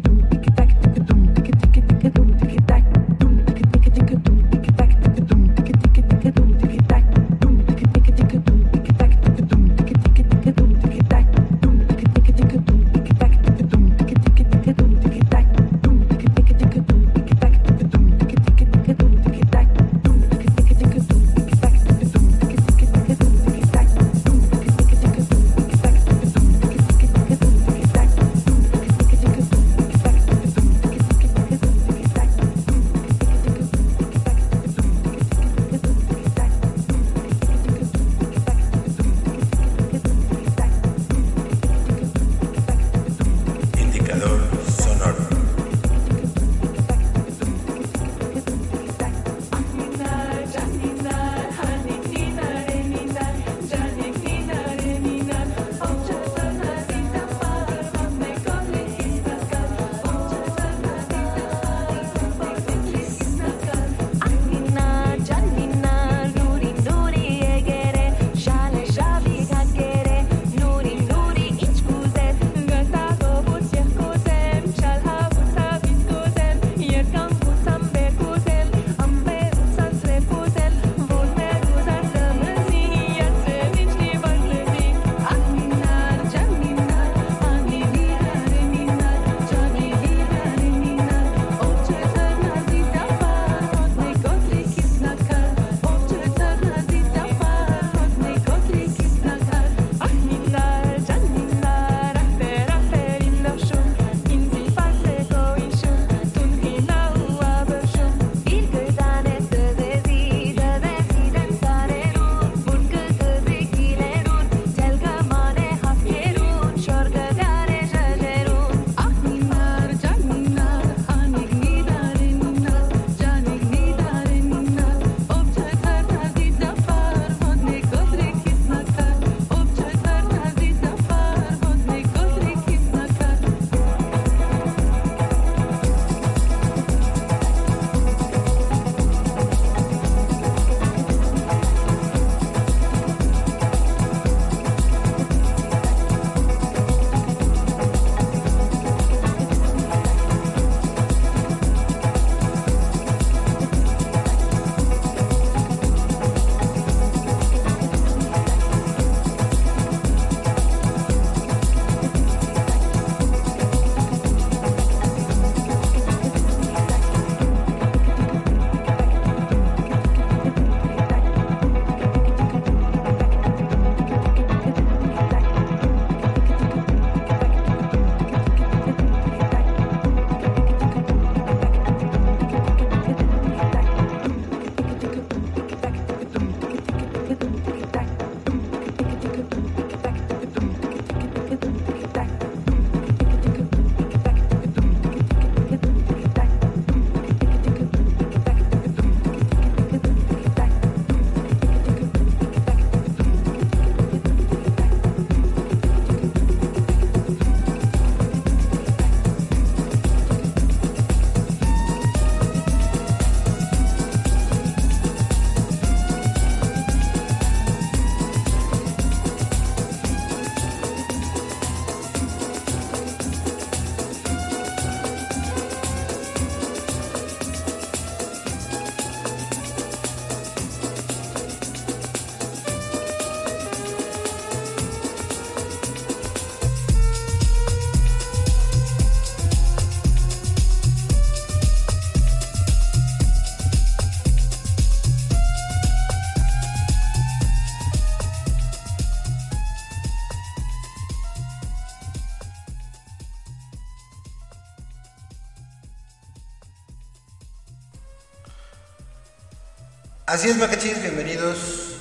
Así 260.34 260.50
es, 260.50 260.58
Macachis, 260.58 261.00
bienvenidos. 261.00 261.98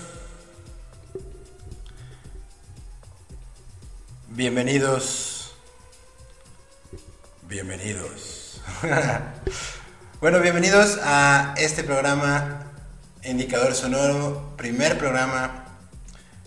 Bienvenidos. 4.31 5.53
Bienvenidos. 7.43 8.63
bueno, 10.23 10.41
bienvenidos 10.41 10.99
a 11.03 11.53
este 11.59 11.85
programa 11.85 12.73
Indicador 13.23 13.75
Sonoro, 13.75 14.55
primer 14.57 14.97
programa, 14.97 15.67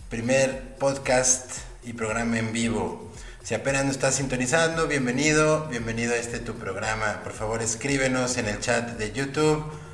primer 0.10 0.78
podcast 0.80 1.60
y 1.84 1.94
programa 1.94 2.40
en 2.40 2.52
vivo. 2.52 3.12
Si 3.44 3.54
apenas 3.54 3.86
nos 3.86 3.98
estás 3.98 4.16
sintonizando, 4.16 4.88
bienvenido, 4.88 5.68
bienvenido 5.68 6.16
a 6.16 6.18
este 6.18 6.40
tu 6.40 6.56
programa. 6.56 7.22
Por 7.24 7.34
favor, 7.34 7.62
escríbenos 7.62 8.38
en 8.38 8.48
el 8.48 8.60
chat 8.60 8.98
de 8.98 9.12
YouTube 9.12 9.85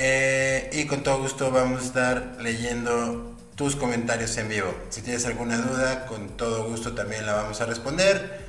eh, 0.00 0.70
y 0.72 0.86
con 0.86 1.02
todo 1.02 1.18
gusto 1.18 1.50
vamos 1.50 1.82
a 1.82 1.84
estar 1.86 2.36
leyendo 2.40 3.36
tus 3.56 3.74
comentarios 3.74 4.36
en 4.36 4.48
vivo. 4.48 4.72
Si 4.90 5.02
tienes 5.02 5.26
alguna 5.26 5.56
duda, 5.56 6.06
con 6.06 6.36
todo 6.36 6.68
gusto 6.68 6.94
también 6.94 7.26
la 7.26 7.34
vamos 7.34 7.60
a 7.60 7.66
responder. 7.66 8.46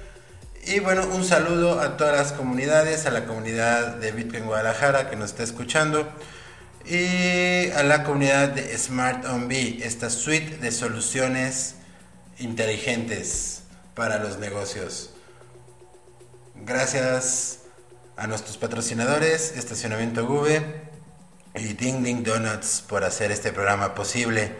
Y 0.67 0.79
bueno, 0.79 1.07
un 1.07 1.25
saludo 1.25 1.79
a 1.79 1.97
todas 1.97 2.15
las 2.15 2.33
comunidades, 2.33 3.07
a 3.07 3.09
la 3.09 3.25
comunidad 3.25 3.95
de 3.95 4.11
Bitcoin 4.11 4.45
Guadalajara 4.45 5.09
que 5.09 5.15
nos 5.15 5.31
está 5.31 5.41
escuchando 5.41 6.07
y 6.85 7.71
a 7.71 7.81
la 7.81 8.03
comunidad 8.03 8.49
de 8.49 8.77
Smart 8.77 9.25
On 9.25 9.47
B, 9.47 9.79
esta 9.81 10.11
suite 10.11 10.57
de 10.57 10.71
soluciones 10.71 11.77
inteligentes 12.37 13.63
para 13.95 14.19
los 14.19 14.37
negocios. 14.37 15.09
Gracias 16.53 17.61
a 18.17 18.27
nuestros 18.27 18.57
patrocinadores, 18.59 19.53
Estacionamiento 19.57 20.27
Gube, 20.27 20.88
y 21.55 21.73
Ding 21.73 22.03
Ding 22.03 22.23
Donuts 22.23 22.83
por 22.87 23.03
hacer 23.03 23.31
este 23.31 23.51
programa 23.51 23.95
posible. 23.95 24.51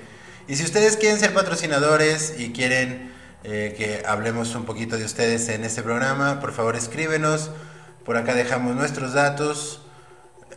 Y 0.48 0.56
si 0.56 0.64
ustedes 0.64 0.98
quieren 0.98 1.20
ser 1.20 1.34
patrocinadores 1.34 2.36
y 2.38 2.52
quieren 2.52 3.12
eh, 3.44 3.76
que 3.78 4.04
hablemos 4.06 4.56
un 4.56 4.66
poquito 4.66 4.98
de 4.98 5.06
ustedes 5.06 5.48
en 5.50 5.64
este 5.64 5.84
programa, 5.84 6.40
por 6.40 6.54
favor 6.54 6.76
escríbenos. 6.76 7.52
Por 8.04 8.18
acá 8.18 8.34
dejamos 8.34 8.76
nuestros 8.76 9.14
datos 9.14 9.82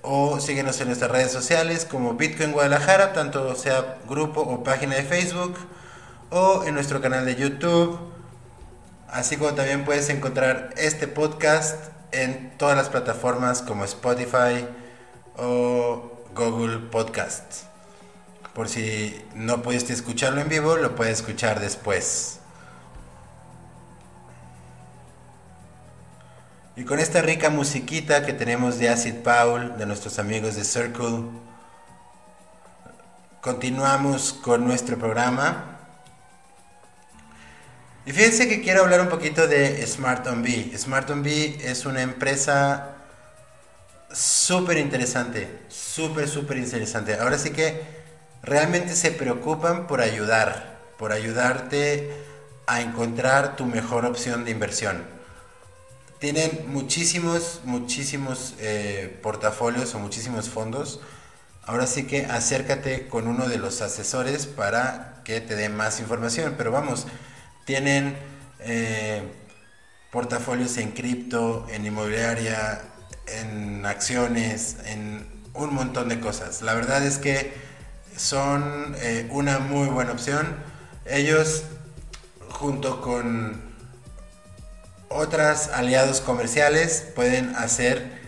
o 0.00 0.40
síguenos 0.40 0.80
en 0.80 0.88
nuestras 0.88 1.10
redes 1.10 1.30
sociales 1.30 1.84
como 1.84 2.14
Bitcoin 2.14 2.52
Guadalajara, 2.52 3.12
tanto 3.12 3.54
sea 3.54 3.98
grupo 4.08 4.40
o 4.40 4.64
página 4.64 4.96
de 4.96 5.02
Facebook 5.02 5.56
o 6.30 6.64
en 6.64 6.74
nuestro 6.74 7.00
canal 7.00 7.24
de 7.24 7.36
YouTube. 7.36 7.98
Así 9.08 9.36
como 9.36 9.52
también 9.52 9.84
puedes 9.84 10.08
encontrar 10.08 10.70
este 10.76 11.06
podcast 11.06 11.92
en 12.12 12.56
todas 12.56 12.76
las 12.76 12.88
plataformas 12.88 13.62
como 13.62 13.84
Spotify 13.84 14.66
o 15.36 16.11
Google 16.34 16.78
Podcast. 16.90 17.64
Por 18.54 18.68
si 18.68 19.22
no 19.34 19.62
pudiste 19.62 19.92
escucharlo 19.92 20.40
en 20.40 20.48
vivo, 20.48 20.76
lo 20.76 20.94
puedes 20.94 21.20
escuchar 21.20 21.60
después. 21.60 22.38
Y 26.74 26.84
con 26.84 26.98
esta 26.98 27.20
rica 27.20 27.50
musiquita 27.50 28.24
que 28.24 28.32
tenemos 28.32 28.78
de 28.78 28.88
Acid 28.88 29.16
Paul, 29.16 29.76
de 29.76 29.84
nuestros 29.84 30.18
amigos 30.18 30.56
de 30.56 30.64
Circle, 30.64 31.24
continuamos 33.42 34.32
con 34.32 34.66
nuestro 34.66 34.98
programa. 34.98 35.78
Y 38.06 38.12
fíjense 38.12 38.48
que 38.48 38.62
quiero 38.62 38.82
hablar 38.82 39.02
un 39.02 39.08
poquito 39.08 39.46
de 39.46 39.86
Smart 39.86 40.26
On 40.26 40.42
B. 40.42 40.72
Smart 40.76 41.08
On 41.10 41.22
B 41.22 41.58
es 41.62 41.84
una 41.84 42.00
empresa 42.00 42.91
súper 44.14 44.78
interesante, 44.78 45.48
súper, 45.68 46.28
súper 46.28 46.58
interesante. 46.58 47.14
Ahora 47.14 47.38
sí 47.38 47.50
que 47.50 47.82
realmente 48.42 48.94
se 48.94 49.10
preocupan 49.10 49.86
por 49.86 50.00
ayudar, 50.00 50.80
por 50.98 51.12
ayudarte 51.12 52.12
a 52.66 52.80
encontrar 52.80 53.56
tu 53.56 53.66
mejor 53.66 54.04
opción 54.04 54.44
de 54.44 54.50
inversión. 54.50 55.04
Tienen 56.18 56.66
muchísimos, 56.68 57.60
muchísimos 57.64 58.54
eh, 58.60 59.18
portafolios 59.22 59.94
o 59.94 59.98
muchísimos 59.98 60.48
fondos. 60.48 61.00
Ahora 61.64 61.86
sí 61.86 62.06
que 62.06 62.26
acércate 62.26 63.08
con 63.08 63.26
uno 63.26 63.48
de 63.48 63.58
los 63.58 63.82
asesores 63.82 64.46
para 64.46 65.22
que 65.24 65.40
te 65.40 65.56
dé 65.56 65.68
más 65.68 66.00
información. 66.00 66.54
Pero 66.56 66.70
vamos, 66.70 67.06
tienen 67.64 68.16
eh, 68.60 69.22
portafolios 70.12 70.76
en 70.78 70.92
cripto, 70.92 71.66
en 71.70 71.86
inmobiliaria, 71.86 72.80
en 73.40 73.84
acciones, 73.86 74.76
en 74.86 75.26
un 75.54 75.74
montón 75.74 76.08
de 76.08 76.20
cosas. 76.20 76.62
La 76.62 76.74
verdad 76.74 77.04
es 77.04 77.18
que 77.18 77.52
son 78.16 78.94
eh, 78.98 79.28
una 79.30 79.58
muy 79.58 79.88
buena 79.88 80.12
opción. 80.12 80.56
Ellos, 81.06 81.64
junto 82.48 83.00
con 83.00 83.60
otras 85.08 85.68
aliados 85.68 86.20
comerciales, 86.20 87.04
pueden 87.14 87.54
hacer 87.56 88.20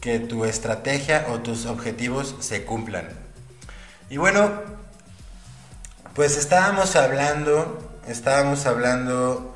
que 0.00 0.18
tu 0.18 0.44
estrategia 0.44 1.26
o 1.30 1.40
tus 1.40 1.66
objetivos 1.66 2.36
se 2.40 2.64
cumplan. 2.64 3.08
Y 4.10 4.18
bueno, 4.18 4.52
pues 6.14 6.36
estábamos 6.36 6.94
hablando, 6.96 7.90
estábamos 8.06 8.66
hablando 8.66 9.54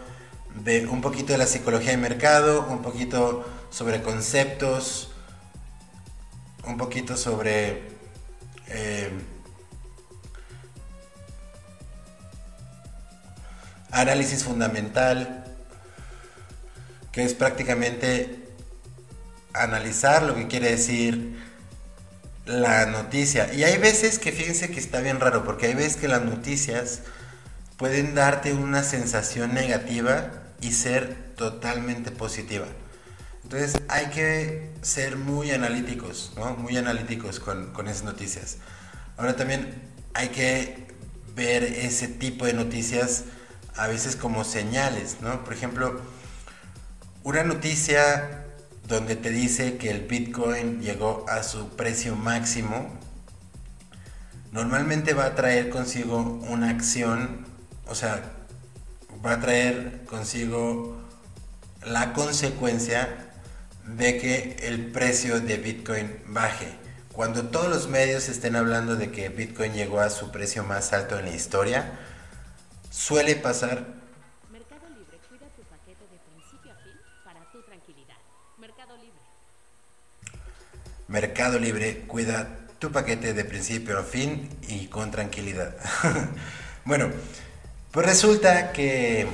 de 0.64 0.86
un 0.86 1.01
poquito 1.01 1.32
de 1.32 1.38
la 1.38 1.46
psicología 1.46 1.90
de 1.90 1.99
mercado, 1.99 2.66
un 2.68 2.82
poquito 2.82 3.44
sobre 3.71 4.03
conceptos, 4.03 5.11
un 6.66 6.77
poquito 6.77 7.16
sobre 7.16 7.83
eh, 8.69 9.11
análisis 13.91 14.45
fundamental, 14.45 15.45
que 17.12 17.25
es 17.25 17.35
prácticamente 17.35 18.49
analizar 19.55 20.23
lo 20.23 20.35
que 20.35 20.47
quiere 20.47 20.71
decir 20.71 21.39
la 22.45 22.87
noticia. 22.87 23.53
Y 23.53 23.64
hay 23.64 23.79
veces 23.79 24.19
que 24.19 24.33
fíjense 24.33 24.71
que 24.71 24.81
está 24.81 25.01
bien 25.01 25.21
raro, 25.21 25.45
porque 25.45 25.66
hay 25.66 25.75
veces 25.75 25.97
que 25.97 26.09
las 26.09 26.23
noticias 26.23 27.03
pueden 27.77 28.14
darte 28.14 28.53
una 28.53 28.83
sensación 28.83 29.55
negativa 29.55 30.31
y 30.61 30.73
ser 30.73 31.35
totalmente 31.37 32.11
positiva. 32.11 32.66
Entonces 33.51 33.80
hay 33.88 34.09
que 34.09 34.68
ser 34.82 35.16
muy 35.16 35.53
analíticos, 35.53 36.32
¿no? 36.36 36.55
Muy 36.57 36.76
analíticos 36.76 37.40
con, 37.40 37.72
esas 37.88 38.03
noticias. 38.05 38.59
Ahora 39.16 39.36
también 39.36 39.72
hay 40.12 40.28
que 40.28 40.86
ver 41.34 41.62
ese 41.62 42.09
tipo 42.09 42.44
de 42.44 42.53
noticias 42.53 43.24
a 43.74 43.86
veces 43.86 44.16
como 44.16 44.44
señales, 44.44 45.22
¿no? 45.22 45.44
Por 45.44 45.55
ejemplo, 45.55 45.99
una 47.22 47.42
noticia 47.42 48.44
donde 48.86 49.16
te 49.16 49.30
dice 49.30 49.78
que 49.78 49.92
el 49.92 50.03
Bitcoin 50.03 50.82
llegó 50.82 51.24
a 51.26 51.42
su 51.42 51.70
precio 51.70 52.16
máximo, 52.16 52.99
normalmente 54.53 55.14
va 55.14 55.24
a 55.24 55.34
traer 55.34 55.70
consigo 55.70 56.20
una 56.51 56.68
acción, 56.68 57.46
o 57.86 57.94
sea, 57.94 58.30
va 59.24 59.32
a 59.32 59.40
traer 59.40 60.05
consigo 60.05 61.01
la 61.86 62.12
consecuencia 62.12 63.24
de 63.97 64.18
que 64.18 64.57
el 64.62 64.86
precio 64.93 65.41
de 65.41 65.57
Bitcoin 65.57 66.22
baje. 66.26 66.68
Cuando 67.12 67.49
todos 67.49 67.68
los 67.68 67.89
medios 67.89 68.28
estén 68.28 68.55
hablando 68.55 68.97
de 68.97 69.11
que 69.11 69.28
Bitcoin 69.28 69.72
llegó 69.72 70.01
a 70.01 70.11
su 70.11 70.30
precio 70.30 70.62
más 70.62 70.93
alto 70.93 71.18
en 71.18 71.24
la 71.24 71.34
historia, 71.34 71.99
suele 72.91 73.34
pasar. 73.34 73.86
Mercado 74.53 74.89
Libre 74.89 75.18
cuida 75.28 75.47
tu 75.57 75.62
paquete 75.64 76.05
de 76.11 76.18
principio 76.18 76.72
a 76.72 76.76
fin 76.76 76.93
para 77.24 77.41
tu 77.51 77.62
tranquilidad. 77.62 78.16
Mercado 78.59 78.97
Libre. 78.97 79.20
Mercado 81.09 81.59
Libre 81.59 81.99
cuida 82.07 82.59
tu 82.78 82.93
paquete 82.93 83.34
de 83.34 83.45
principio 83.45 83.99
a 83.99 84.05
fin 84.05 84.49
y 84.68 84.86
con 84.86 85.11
tranquilidad. 85.11 85.74
bueno, 86.84 87.11
pues 87.91 88.07
resulta 88.07 88.70
que 88.72 89.26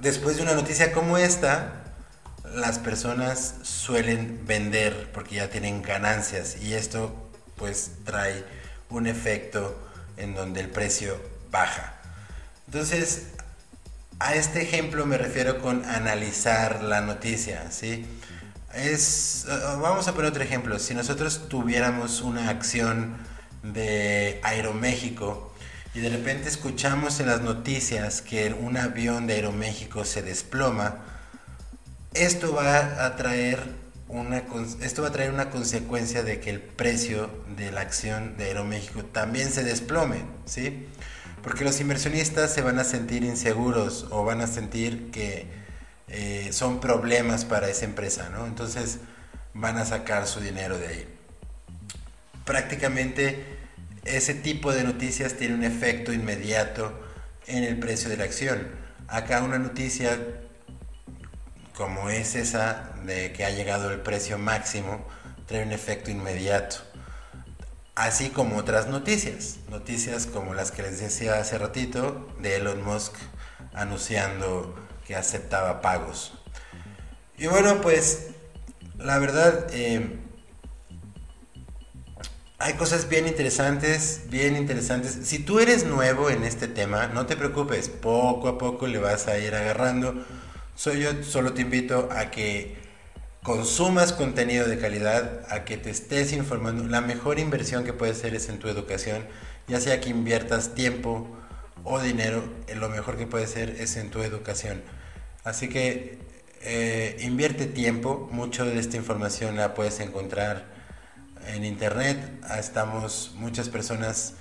después 0.00 0.36
de 0.36 0.42
una 0.42 0.54
noticia 0.54 0.92
como 0.92 1.18
esta, 1.18 1.77
las 2.54 2.78
personas 2.78 3.54
suelen 3.62 4.46
vender 4.46 5.10
porque 5.12 5.36
ya 5.36 5.50
tienen 5.50 5.82
ganancias 5.82 6.56
y 6.60 6.74
esto 6.74 7.30
pues 7.56 7.92
trae 8.04 8.44
un 8.90 9.06
efecto 9.06 9.78
en 10.16 10.34
donde 10.34 10.60
el 10.60 10.70
precio 10.70 11.20
baja. 11.50 11.94
Entonces, 12.66 13.28
a 14.18 14.34
este 14.34 14.62
ejemplo 14.62 15.06
me 15.06 15.18
refiero 15.18 15.60
con 15.60 15.84
analizar 15.84 16.82
la 16.82 17.00
noticia, 17.00 17.70
¿sí? 17.70 18.06
Es, 18.74 19.46
vamos 19.80 20.08
a 20.08 20.14
poner 20.14 20.30
otro 20.30 20.42
ejemplo, 20.42 20.78
si 20.78 20.94
nosotros 20.94 21.48
tuviéramos 21.48 22.20
una 22.20 22.50
acción 22.50 23.16
de 23.62 24.40
Aeroméxico 24.42 25.54
y 25.94 26.00
de 26.00 26.10
repente 26.10 26.48
escuchamos 26.48 27.18
en 27.20 27.26
las 27.26 27.40
noticias 27.40 28.20
que 28.20 28.52
un 28.52 28.76
avión 28.76 29.26
de 29.26 29.34
Aeroméxico 29.34 30.04
se 30.04 30.22
desploma, 30.22 30.98
esto 32.14 32.54
va 32.54 33.04
a 33.04 33.16
traer 33.16 33.60
una, 34.08 34.42
esto 34.80 35.02
va 35.02 35.08
a 35.08 35.12
traer 35.12 35.32
una 35.32 35.50
consecuencia 35.50 36.22
de 36.22 36.40
que 36.40 36.50
el 36.50 36.60
precio 36.60 37.30
de 37.56 37.70
la 37.70 37.82
acción 37.82 38.36
de 38.36 38.44
Aeroméxico 38.44 39.04
también 39.04 39.50
se 39.50 39.64
desplome, 39.64 40.22
¿sí? 40.46 40.86
Porque 41.42 41.64
los 41.64 41.80
inversionistas 41.80 42.52
se 42.52 42.62
van 42.62 42.78
a 42.78 42.84
sentir 42.84 43.22
inseguros 43.22 44.06
o 44.10 44.24
van 44.24 44.40
a 44.40 44.46
sentir 44.46 45.10
que 45.10 45.46
eh, 46.08 46.48
son 46.52 46.80
problemas 46.80 47.44
para 47.44 47.68
esa 47.68 47.84
empresa, 47.84 48.30
¿no? 48.30 48.46
Entonces 48.46 48.98
van 49.54 49.76
a 49.76 49.84
sacar 49.84 50.26
su 50.26 50.40
dinero 50.40 50.78
de 50.78 50.88
ahí. 50.88 51.06
Prácticamente 52.44 53.44
ese 54.04 54.32
tipo 54.34 54.72
de 54.72 54.84
noticias 54.84 55.34
tiene 55.34 55.54
un 55.54 55.64
efecto 55.64 56.12
inmediato 56.12 56.98
en 57.46 57.62
el 57.64 57.78
precio 57.78 58.08
de 58.08 58.16
la 58.16 58.24
acción. 58.24 58.68
Acá 59.06 59.42
una 59.42 59.58
noticia 59.58 60.18
como 61.78 62.10
es 62.10 62.34
esa 62.34 62.90
de 63.04 63.32
que 63.32 63.44
ha 63.44 63.50
llegado 63.50 63.92
el 63.92 64.00
precio 64.00 64.36
máximo, 64.36 65.06
trae 65.46 65.62
un 65.62 65.70
efecto 65.70 66.10
inmediato. 66.10 66.78
Así 67.94 68.30
como 68.30 68.56
otras 68.56 68.88
noticias, 68.88 69.58
noticias 69.70 70.26
como 70.26 70.54
las 70.54 70.72
que 70.72 70.82
les 70.82 70.98
decía 70.98 71.38
hace 71.38 71.56
ratito 71.56 72.28
de 72.40 72.56
Elon 72.56 72.82
Musk 72.82 73.14
anunciando 73.74 74.74
que 75.06 75.14
aceptaba 75.14 75.80
pagos. 75.80 76.32
Y 77.38 77.46
bueno, 77.46 77.80
pues 77.80 78.30
la 78.98 79.20
verdad, 79.20 79.68
eh, 79.70 80.18
hay 82.58 82.72
cosas 82.74 83.08
bien 83.08 83.28
interesantes, 83.28 84.22
bien 84.30 84.56
interesantes. 84.56 85.16
Si 85.22 85.38
tú 85.38 85.60
eres 85.60 85.84
nuevo 85.84 86.28
en 86.28 86.42
este 86.42 86.66
tema, 86.66 87.06
no 87.06 87.26
te 87.26 87.36
preocupes, 87.36 87.88
poco 87.88 88.48
a 88.48 88.58
poco 88.58 88.88
le 88.88 88.98
vas 88.98 89.28
a 89.28 89.38
ir 89.38 89.54
agarrando 89.54 90.24
soy 90.78 91.00
yo 91.00 91.10
solo 91.24 91.54
te 91.54 91.62
invito 91.62 92.08
a 92.12 92.30
que 92.30 92.76
consumas 93.42 94.12
contenido 94.12 94.68
de 94.68 94.78
calidad, 94.78 95.44
a 95.50 95.64
que 95.64 95.76
te 95.76 95.90
estés 95.90 96.32
informando. 96.32 96.84
La 96.84 97.00
mejor 97.00 97.40
inversión 97.40 97.82
que 97.82 97.92
puedes 97.92 98.18
hacer 98.18 98.36
es 98.36 98.48
en 98.48 98.60
tu 98.60 98.68
educación, 98.68 99.26
ya 99.66 99.80
sea 99.80 100.00
que 100.00 100.10
inviertas 100.10 100.76
tiempo 100.76 101.26
o 101.82 101.98
dinero, 101.98 102.44
eh, 102.68 102.76
lo 102.76 102.88
mejor 102.90 103.18
que 103.18 103.26
puedes 103.26 103.50
hacer 103.50 103.70
es 103.80 103.96
en 103.96 104.10
tu 104.10 104.22
educación. 104.22 104.80
Así 105.42 105.68
que 105.68 106.20
eh, 106.60 107.16
invierte 107.22 107.66
tiempo, 107.66 108.28
mucho 108.30 108.64
de 108.64 108.78
esta 108.78 108.96
información 108.96 109.56
la 109.56 109.74
puedes 109.74 109.98
encontrar 109.98 110.66
en 111.48 111.64
internet. 111.64 112.18
Estamos 112.56 113.32
muchas 113.34 113.68
personas 113.68 114.34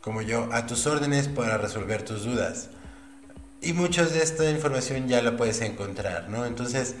como 0.00 0.22
yo 0.22 0.48
a 0.52 0.66
tus 0.66 0.88
órdenes 0.88 1.28
para 1.28 1.56
resolver 1.56 2.02
tus 2.02 2.24
dudas. 2.24 2.70
Y 3.64 3.72
muchas 3.72 4.12
de 4.12 4.22
esta 4.22 4.50
información 4.50 5.08
ya 5.08 5.22
la 5.22 5.38
puedes 5.38 5.62
encontrar, 5.62 6.28
¿no? 6.28 6.44
Entonces, 6.44 6.96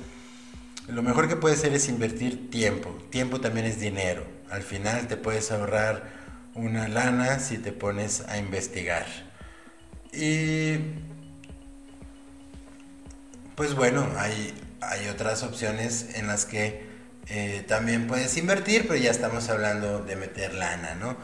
lo 0.88 1.02
mejor 1.02 1.28
que 1.28 1.36
puedes 1.36 1.58
hacer 1.58 1.74
es 1.74 1.88
invertir 1.90 2.50
tiempo. 2.50 2.90
Tiempo 3.10 3.38
también 3.38 3.66
es 3.66 3.80
dinero. 3.80 4.24
Al 4.50 4.62
final 4.62 5.06
te 5.06 5.18
puedes 5.18 5.52
ahorrar 5.52 6.10
una 6.54 6.88
lana 6.88 7.38
si 7.38 7.58
te 7.58 7.72
pones 7.72 8.22
a 8.28 8.38
investigar. 8.38 9.04
Y 10.10 10.78
pues 13.56 13.74
bueno, 13.74 14.08
hay, 14.16 14.54
hay 14.80 15.08
otras 15.08 15.42
opciones 15.42 16.14
en 16.14 16.28
las 16.28 16.46
que 16.46 16.86
eh, 17.28 17.62
también 17.68 18.06
puedes 18.06 18.36
invertir, 18.38 18.88
pero 18.88 18.98
ya 18.98 19.10
estamos 19.10 19.50
hablando 19.50 20.02
de 20.02 20.16
meter 20.16 20.54
lana, 20.54 20.94
¿no? 20.94 21.16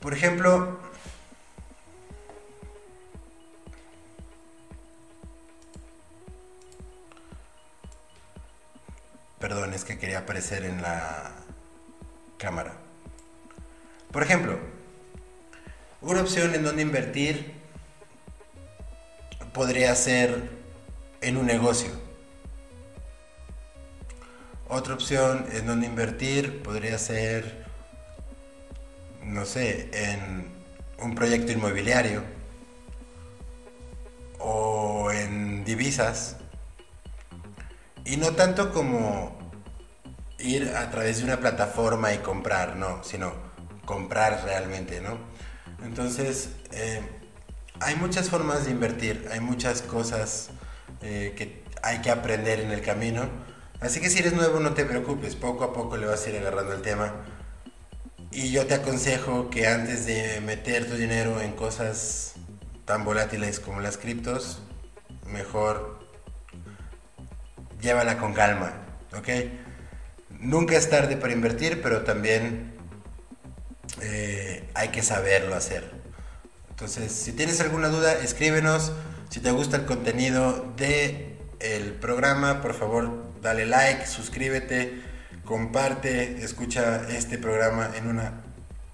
Por 0.00 0.14
ejemplo, 0.14 0.78
Perdón, 9.38 9.74
es 9.74 9.84
que 9.84 9.98
quería 9.98 10.20
aparecer 10.20 10.64
en 10.64 10.80
la 10.80 11.32
cámara. 12.38 12.74
Por 14.10 14.22
ejemplo, 14.22 14.58
una 16.00 16.20
opción 16.20 16.54
en 16.54 16.62
donde 16.62 16.82
invertir 16.82 17.52
podría 19.52 19.94
ser 19.94 20.50
en 21.20 21.36
un 21.36 21.46
negocio. 21.46 21.90
Otra 24.68 24.94
opción 24.94 25.46
en 25.52 25.66
donde 25.66 25.86
invertir 25.86 26.62
podría 26.62 26.98
ser, 26.98 27.64
no 29.22 29.44
sé, 29.46 29.88
en 29.92 30.48
un 30.98 31.14
proyecto 31.14 31.52
inmobiliario 31.52 32.22
o 34.38 35.10
en 35.12 35.64
divisas 35.64 36.36
y 38.04 38.16
no 38.16 38.32
tanto 38.32 38.72
como 38.72 39.36
ir 40.38 40.74
a 40.76 40.90
través 40.90 41.18
de 41.18 41.24
una 41.24 41.38
plataforma 41.38 42.12
y 42.12 42.18
comprar, 42.18 42.76
no, 42.76 43.02
sino 43.02 43.32
comprar 43.84 44.42
realmente, 44.44 45.00
¿no? 45.00 45.18
Entonces, 45.84 46.50
eh, 46.72 47.00
hay 47.80 47.96
muchas 47.96 48.28
formas 48.28 48.64
de 48.64 48.70
invertir, 48.70 49.28
hay 49.30 49.40
muchas 49.40 49.82
cosas 49.82 50.50
eh, 51.02 51.34
que 51.36 51.64
hay 51.82 52.00
que 52.00 52.10
aprender 52.10 52.60
en 52.60 52.70
el 52.70 52.80
camino. 52.82 53.28
Así 53.80 54.00
que 54.00 54.08
si 54.08 54.20
eres 54.20 54.32
nuevo 54.32 54.60
no 54.60 54.74
te 54.74 54.84
preocupes, 54.84 55.36
poco 55.36 55.64
a 55.64 55.72
poco 55.72 55.96
le 55.96 56.06
vas 56.06 56.26
a 56.26 56.30
ir 56.30 56.36
agarrando 56.36 56.74
el 56.74 56.82
tema. 56.82 57.12
Y 58.30 58.50
yo 58.50 58.66
te 58.66 58.74
aconsejo 58.74 59.50
que 59.50 59.66
antes 59.66 60.06
de 60.06 60.40
meter 60.40 60.88
tu 60.88 60.96
dinero 60.96 61.40
en 61.40 61.52
cosas 61.52 62.34
tan 62.84 63.04
volátiles 63.04 63.60
como 63.60 63.80
las 63.80 63.96
criptos, 63.96 64.60
mejor 65.26 66.03
llévala 67.80 68.18
con 68.18 68.32
calma, 68.32 68.72
¿ok? 69.16 69.28
Nunca 70.40 70.76
es 70.76 70.90
tarde 70.90 71.16
para 71.16 71.32
invertir, 71.32 71.80
pero 71.82 72.02
también 72.02 72.72
eh, 74.02 74.68
hay 74.74 74.88
que 74.88 75.02
saberlo 75.02 75.54
hacer. 75.54 75.90
Entonces, 76.70 77.12
si 77.12 77.32
tienes 77.32 77.60
alguna 77.60 77.88
duda, 77.88 78.12
escríbenos. 78.14 78.92
Si 79.30 79.40
te 79.40 79.50
gusta 79.50 79.76
el 79.76 79.86
contenido 79.86 80.72
del 80.76 81.36
el 81.60 81.92
programa, 81.92 82.60
por 82.60 82.74
favor, 82.74 83.24
dale 83.40 83.64
like, 83.64 84.06
suscríbete, 84.06 85.02
comparte, 85.44 86.44
escucha 86.44 87.08
este 87.08 87.38
programa 87.38 87.90
en 87.96 88.08
una 88.08 88.42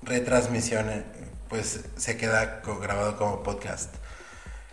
retransmisión, 0.03 0.89
eh, 0.89 1.03
pues 1.49 1.81
se 1.97 2.17
queda 2.17 2.63
grabado 2.81 3.17
como 3.17 3.43
podcast. 3.43 3.95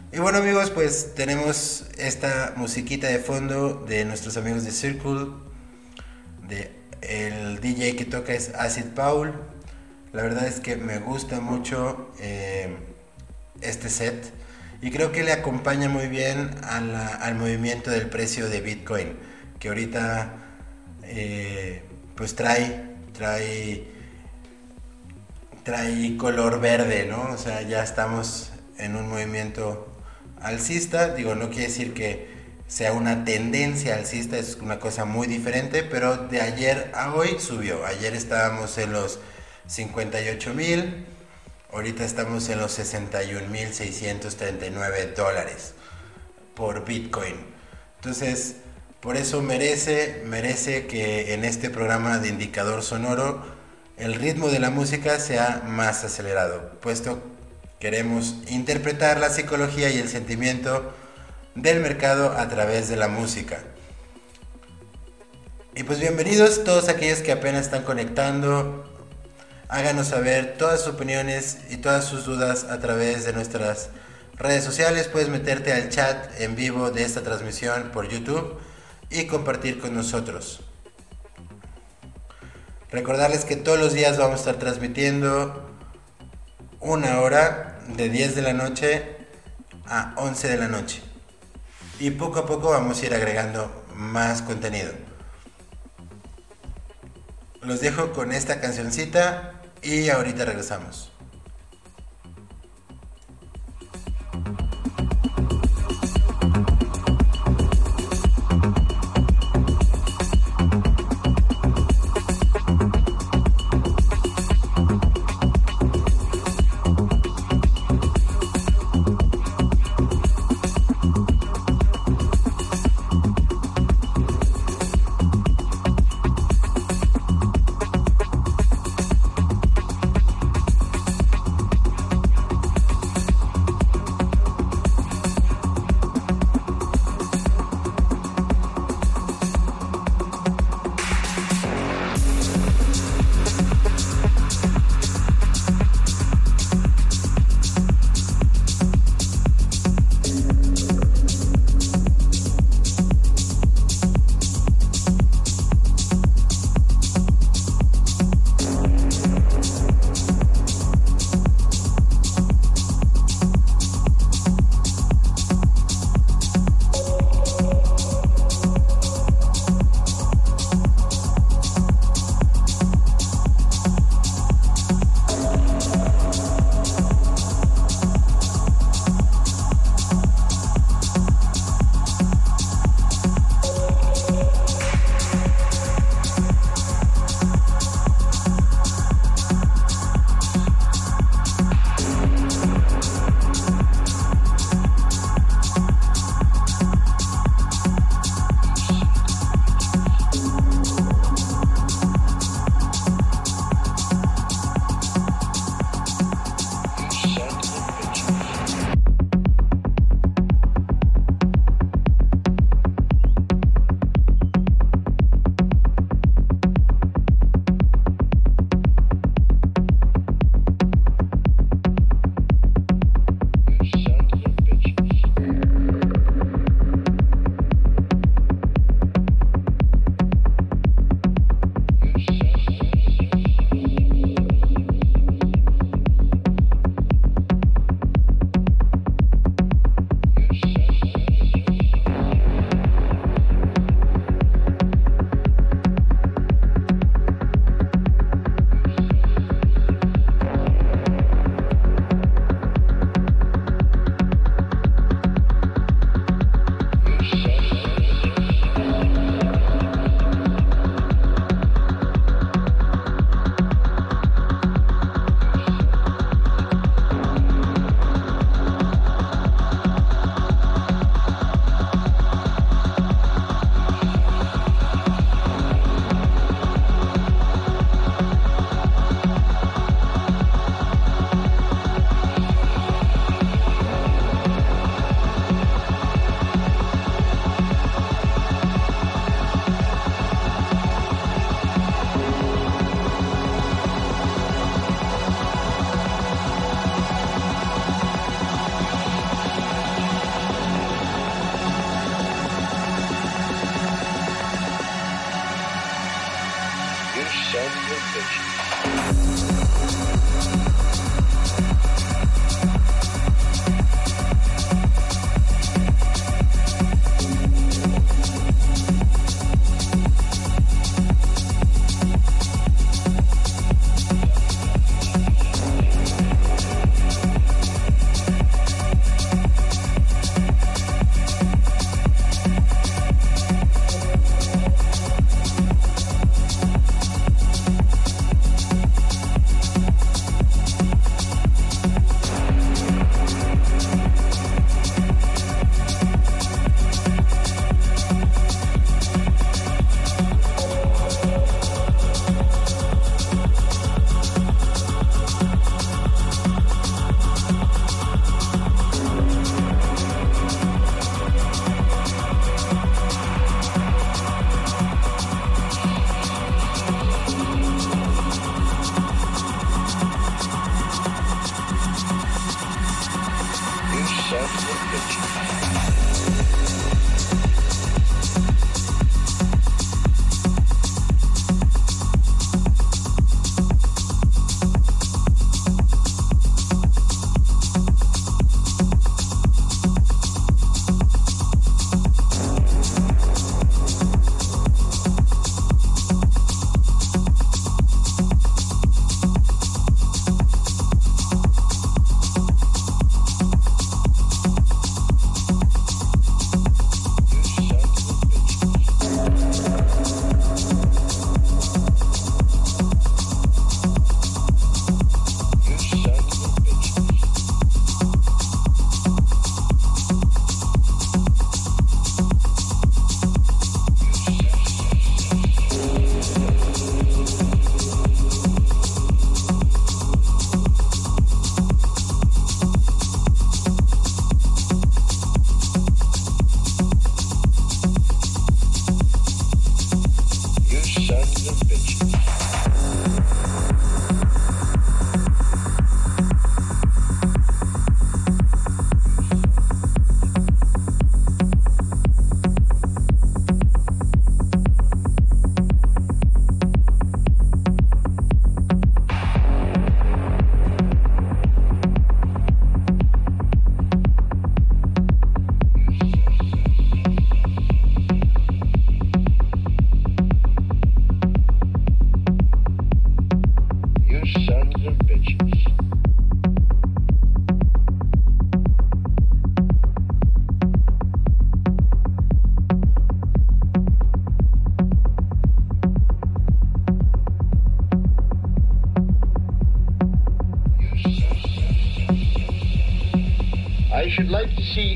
Y 0.09 0.19
bueno 0.19 0.37
amigos, 0.37 0.69
pues 0.69 1.15
tenemos 1.15 1.83
esta 1.97 2.53
musiquita 2.55 3.07
de 3.07 3.19
fondo 3.19 3.73
de 3.73 4.05
nuestros 4.05 4.37
amigos 4.37 4.63
de 4.63 4.71
Circle. 4.71 5.27
De 6.47 6.71
el 7.01 7.59
DJ 7.59 7.97
que 7.97 8.05
toca 8.05 8.33
es 8.33 8.53
Acid 8.55 8.85
Paul. 8.95 9.33
La 10.13 10.23
verdad 10.23 10.47
es 10.47 10.61
que 10.61 10.77
me 10.77 10.99
gusta 10.99 11.41
mucho 11.41 12.09
eh, 12.21 12.77
este 13.59 13.89
set 13.89 14.31
y 14.81 14.91
creo 14.91 15.11
que 15.11 15.23
le 15.25 15.33
acompaña 15.33 15.89
muy 15.89 16.07
bien 16.07 16.51
al 16.63 17.35
movimiento 17.35 17.91
del 17.91 18.09
precio 18.09 18.47
de 18.47 18.61
Bitcoin, 18.61 19.17
que 19.59 19.67
ahorita 19.67 20.35
eh, 21.03 21.81
pues 22.15 22.33
trae, 22.33 22.95
trae, 23.11 23.83
trae 25.63 26.15
color 26.15 26.61
verde, 26.61 27.05
¿no? 27.05 27.23
O 27.33 27.37
sea, 27.37 27.61
ya 27.63 27.83
estamos 27.83 28.53
en 28.77 28.95
un 28.95 29.09
movimiento 29.09 29.96
alcista, 30.41 31.13
digo, 31.13 31.35
no 31.35 31.49
quiere 31.49 31.67
decir 31.67 31.93
que 31.93 32.27
sea 32.67 32.93
una 32.93 33.23
tendencia 33.23 33.95
alcista, 33.95 34.37
es 34.37 34.57
una 34.61 34.79
cosa 34.79 35.05
muy 35.05 35.27
diferente, 35.27 35.83
pero 35.83 36.17
de 36.17 36.41
ayer 36.41 36.91
a 36.93 37.13
hoy 37.13 37.37
subió. 37.39 37.85
Ayer 37.85 38.13
estábamos 38.13 38.77
en 38.77 38.91
los 38.91 39.19
58 39.67 40.53
mil, 40.53 41.05
ahorita 41.71 42.03
estamos 42.03 42.49
en 42.49 42.59
los 42.59 42.73
61 42.73 43.47
mil 43.47 43.73
639 43.73 45.13
dólares 45.15 45.73
por 46.55 46.85
Bitcoin. 46.85 47.35
Entonces, 47.97 48.57
por 48.99 49.15
eso 49.15 49.41
merece, 49.41 50.23
merece 50.25 50.87
que 50.87 51.33
en 51.33 51.45
este 51.45 51.69
programa 51.69 52.19
de 52.19 52.29
indicador 52.29 52.83
sonoro 52.83 53.45
el 53.97 54.15
ritmo 54.15 54.49
de 54.49 54.59
la 54.59 54.69
música 54.69 55.19
sea 55.19 55.63
más 55.65 56.03
acelerado, 56.03 56.71
puesto 56.81 57.21
Queremos 57.79 58.33
interpretar 58.47 59.19
la 59.19 59.29
psicología 59.29 59.91
y 59.91 59.99
el 59.99 60.09
sentimiento 60.09 60.93
del 61.53 61.79
mercado 61.79 62.31
a 62.31 62.49
través 62.49 62.89
de 62.89 62.95
la 62.95 63.07
música. 63.07 63.59
Y 65.75 65.83
pues 65.83 65.99
bienvenidos 65.99 66.63
todos 66.63 66.89
aquellos 66.89 67.19
que 67.19 67.31
apenas 67.31 67.65
están 67.65 67.83
conectando. 67.83 68.83
Háganos 69.69 70.07
saber 70.07 70.55
todas 70.57 70.81
sus 70.81 70.95
opiniones 70.95 71.59
y 71.69 71.77
todas 71.77 72.05
sus 72.05 72.25
dudas 72.25 72.63
a 72.63 72.79
través 72.79 73.25
de 73.25 73.33
nuestras 73.33 73.89
redes 74.33 74.63
sociales. 74.63 75.07
Puedes 75.07 75.29
meterte 75.29 75.71
al 75.71 75.89
chat 75.89 76.41
en 76.41 76.55
vivo 76.55 76.89
de 76.89 77.03
esta 77.03 77.21
transmisión 77.21 77.91
por 77.93 78.09
YouTube 78.09 78.57
y 79.11 79.27
compartir 79.27 79.79
con 79.79 79.93
nosotros. 79.93 80.61
Recordarles 82.89 83.45
que 83.45 83.55
todos 83.55 83.77
los 83.77 83.93
días 83.93 84.17
vamos 84.17 84.37
a 84.37 84.39
estar 84.39 84.55
transmitiendo 84.55 85.76
una 86.87 87.19
hora 87.19 87.79
de 87.97 88.07
10 88.07 88.35
de 88.35 88.41
la 88.41 88.53
noche 88.53 89.17
a 89.87 90.13
11 90.15 90.47
de 90.47 90.57
la 90.57 90.69
noche. 90.69 91.01
Y 91.99 92.11
poco 92.11 92.39
a 92.39 92.45
poco 92.45 92.69
vamos 92.69 93.01
a 93.01 93.05
ir 93.05 93.13
agregando 93.13 93.85
más 93.93 94.41
contenido. 94.41 94.93
Los 97.61 97.81
dejo 97.81 98.13
con 98.13 98.31
esta 98.31 98.61
cancioncita 98.61 99.61
y 99.81 100.07
ahorita 100.09 100.45
regresamos. 100.45 101.11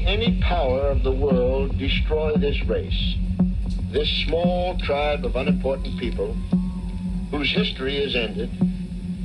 Any 0.06 0.42
power 0.42 0.88
of 0.88 1.04
the 1.04 1.12
world 1.12 1.78
destroy 1.78 2.36
this 2.38 2.60
race, 2.66 3.16
this 3.92 4.10
small 4.26 4.78
tribe 4.80 5.26
of 5.26 5.36
unimportant 5.36 6.00
people 6.00 6.34
whose 7.32 7.52
history 7.52 7.98
is 7.98 8.16
ended, 8.16 8.50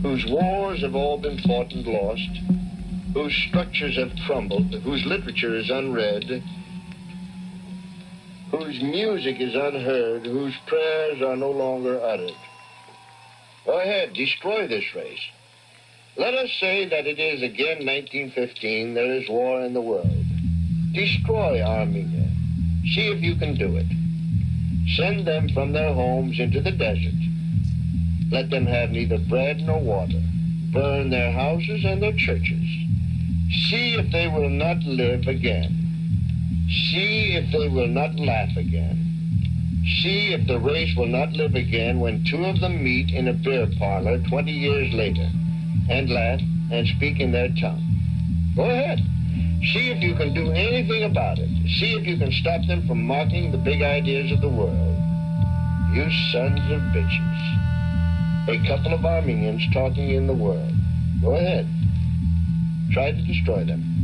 whose 0.03 0.25
wars 0.27 0.81
have 0.83 0.95
all 0.95 1.19
been 1.19 1.39
fought 1.39 1.73
and 1.73 1.87
lost, 1.87 2.31
whose 3.15 3.35
structures 3.49 3.97
have 3.97 4.13
crumbled, 4.27 4.73
whose 4.83 5.05
literature 5.07 5.57
is 5.57 5.71
unread, 5.71 6.43
whose 8.51 8.81
music 8.83 9.41
is 9.41 9.55
unheard, 9.55 10.25
whose 10.25 10.55
prayers 10.67 11.21
are 11.23 11.37
no 11.37 11.51
longer 11.51 12.01
uttered. 12.01 12.37
Go 13.65 13.81
ahead, 13.81 14.15
destroy 14.15 14.69
this 14.69 14.85
race. 14.95 15.21
Let 16.17 16.35
us 16.35 16.51
say 16.61 16.89
that 16.89 17.07
it 17.07 17.19
is 17.19 17.43
again 17.43 17.85
1915, 17.85 18.95
there 18.95 19.13
is 19.13 19.29
war 19.29 19.61
in 19.63 19.75
the 19.75 19.83
world. 19.83 20.16
Destroy 20.97 21.61
Armenia. 21.61 22.27
See 22.95 23.09
if 23.09 23.21
you 23.21 23.37
can 23.37 23.55
do 23.55 23.77
it. 23.77 23.85
Send 24.97 25.27
them 25.27 25.51
from 25.51 25.73
their 25.73 25.93
homes 25.93 26.41
into 26.41 26.63
the 26.63 26.71
desert. 26.71 27.21
Let 28.31 28.49
them 28.49 28.65
have 28.65 28.93
neither 28.93 29.19
bread 29.19 29.61
nor 29.61 29.79
water. 29.79 30.23
Burn 30.73 31.11
their 31.11 31.33
houses 31.33 31.85
and 31.85 32.03
their 32.03 32.15
churches. 32.15 32.65
See 33.69 33.97
if 33.99 34.11
they 34.11 34.27
will 34.29 34.49
not 34.49 34.83
live 34.85 35.27
again. 35.27 36.65
See 36.89 37.35
if 37.35 37.53
they 37.53 37.69
will 37.69 37.89
not 37.89 38.19
laugh 38.19 38.57
again. 38.57 38.97
See 40.01 40.33
if 40.33 40.47
the 40.47 40.59
race 40.59 40.97
will 40.97 41.09
not 41.09 41.31
live 41.33 41.57
again 41.57 42.01
when 42.01 42.25
two 42.25 42.43
of 42.43 42.59
them 42.61 42.83
meet 42.83 43.13
in 43.13 43.29
a 43.29 43.35
beer 43.35 43.69
parlor 43.79 44.19
20 44.31 44.51
years 44.51 44.95
later 44.95 45.29
and 45.91 46.09
laugh 46.09 46.41
and 46.73 46.89
speak 46.89 47.21
in 47.21 47.33
their 47.33 47.51
tongue. 47.61 47.85
Go 48.57 48.63
ahead. 48.63 49.07
See 49.63 49.91
if 49.91 50.03
you 50.03 50.15
can 50.15 50.35
do 50.35 50.51
anything 50.53 51.05
about 51.05 51.39
it. 51.39 51.49
See 51.79 51.95
if 51.95 52.07
you 52.07 52.17
can 52.19 52.31
stop 52.33 52.61
them 52.67 52.87
from 52.87 53.03
mocking 53.03 53.51
the 53.51 53.59
big 53.59 53.83
ideas 53.83 54.31
of 54.33 54.41
the 54.41 54.49
world. 54.49 54.97
You 55.93 56.11
sons 56.31 56.61
of 56.71 56.81
bitches. 56.93 58.49
A 58.49 58.69
couple 58.69 58.95
of 58.95 59.05
Armenians 59.05 59.67
talking 59.73 60.11
in 60.11 60.27
the 60.27 60.35
world. 60.35 60.73
Go 61.21 61.35
ahead. 61.35 61.67
Try 62.93 63.13
to 63.13 63.23
destroy 63.23 63.65
them. 63.65 63.96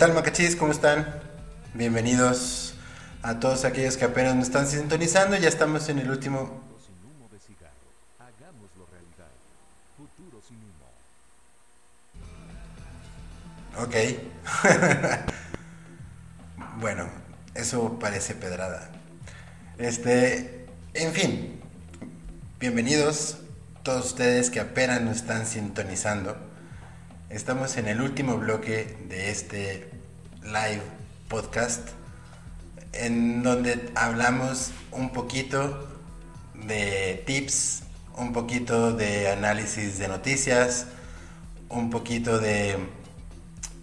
Tal 0.00 0.14
Macachis? 0.14 0.56
¿Cómo 0.56 0.72
están? 0.72 1.06
Bienvenidos 1.74 2.72
a 3.20 3.38
todos 3.38 3.66
aquellos 3.66 3.98
que 3.98 4.06
apenas 4.06 4.34
nos 4.34 4.46
están 4.46 4.66
sintonizando. 4.66 5.36
Ya 5.36 5.50
estamos 5.50 5.90
en 5.90 5.98
el 5.98 6.10
último... 6.10 6.62
Ok. 13.76 13.94
bueno, 16.80 17.06
eso 17.54 17.98
parece 17.98 18.34
pedrada. 18.34 18.90
Este, 19.76 20.66
en 20.94 21.12
fin, 21.12 21.60
bienvenidos 22.58 23.36
todos 23.82 24.06
ustedes 24.06 24.48
que 24.48 24.60
apenas 24.60 25.02
nos 25.02 25.16
están 25.16 25.44
sintonizando. 25.44 26.49
Estamos 27.30 27.76
en 27.76 27.86
el 27.86 28.00
último 28.00 28.38
bloque 28.38 28.96
de 29.08 29.30
este 29.30 29.88
live 30.42 30.82
podcast 31.28 31.90
en 32.92 33.44
donde 33.44 33.88
hablamos 33.94 34.72
un 34.90 35.12
poquito 35.12 35.88
de 36.54 37.22
tips, 37.28 37.84
un 38.16 38.32
poquito 38.32 38.92
de 38.92 39.28
análisis 39.28 39.96
de 39.98 40.08
noticias, 40.08 40.86
un 41.68 41.88
poquito 41.88 42.40
de 42.40 42.76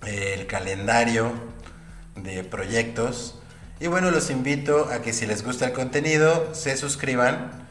el 0.05 0.45
calendario 0.47 1.31
de 2.17 2.43
proyectos. 2.43 3.39
Y 3.79 3.87
bueno, 3.87 4.11
los 4.11 4.29
invito 4.29 4.89
a 4.91 5.01
que 5.01 5.13
si 5.13 5.25
les 5.25 5.45
gusta 5.45 5.67
el 5.67 5.71
contenido, 5.71 6.53
se 6.53 6.75
suscriban, 6.75 7.65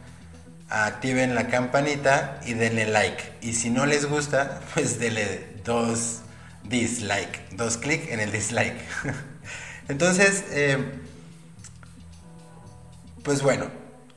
activen 0.70 1.34
la 1.34 1.48
campanita 1.48 2.40
y 2.46 2.54
denle 2.54 2.86
like. 2.86 3.22
Y 3.42 3.52
si 3.52 3.68
no 3.68 3.84
les 3.84 4.06
gusta, 4.06 4.62
pues 4.74 4.98
denle 4.98 5.55
dos 5.66 6.20
dislike. 6.62 7.50
Dos 7.50 7.76
clics 7.76 8.08
en 8.08 8.20
el 8.20 8.32
dislike. 8.32 8.80
Entonces, 9.88 10.44
eh, 10.50 10.78
pues 13.22 13.42
bueno, 13.42 13.66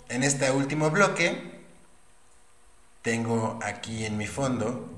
en 0.07 0.23
este 0.23 0.49
último 0.51 0.89
bloque 0.91 1.59
tengo 3.01 3.59
aquí 3.63 4.05
en 4.05 4.17
mi 4.17 4.27
fondo 4.27 4.89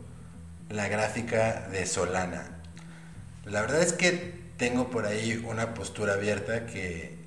la 0.70 0.88
gráfica 0.88 1.68
de 1.70 1.86
Solana. 1.86 2.60
La 3.46 3.62
verdad 3.62 3.82
es 3.82 3.94
que 3.94 4.40
tengo 4.58 4.90
por 4.90 5.06
ahí 5.06 5.44
una 5.48 5.74
postura 5.74 6.14
abierta 6.14 6.66
que 6.68 7.18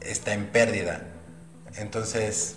está 0.00 0.34
en 0.34 0.46
pérdida. 0.46 1.02
Entonces, 1.76 2.56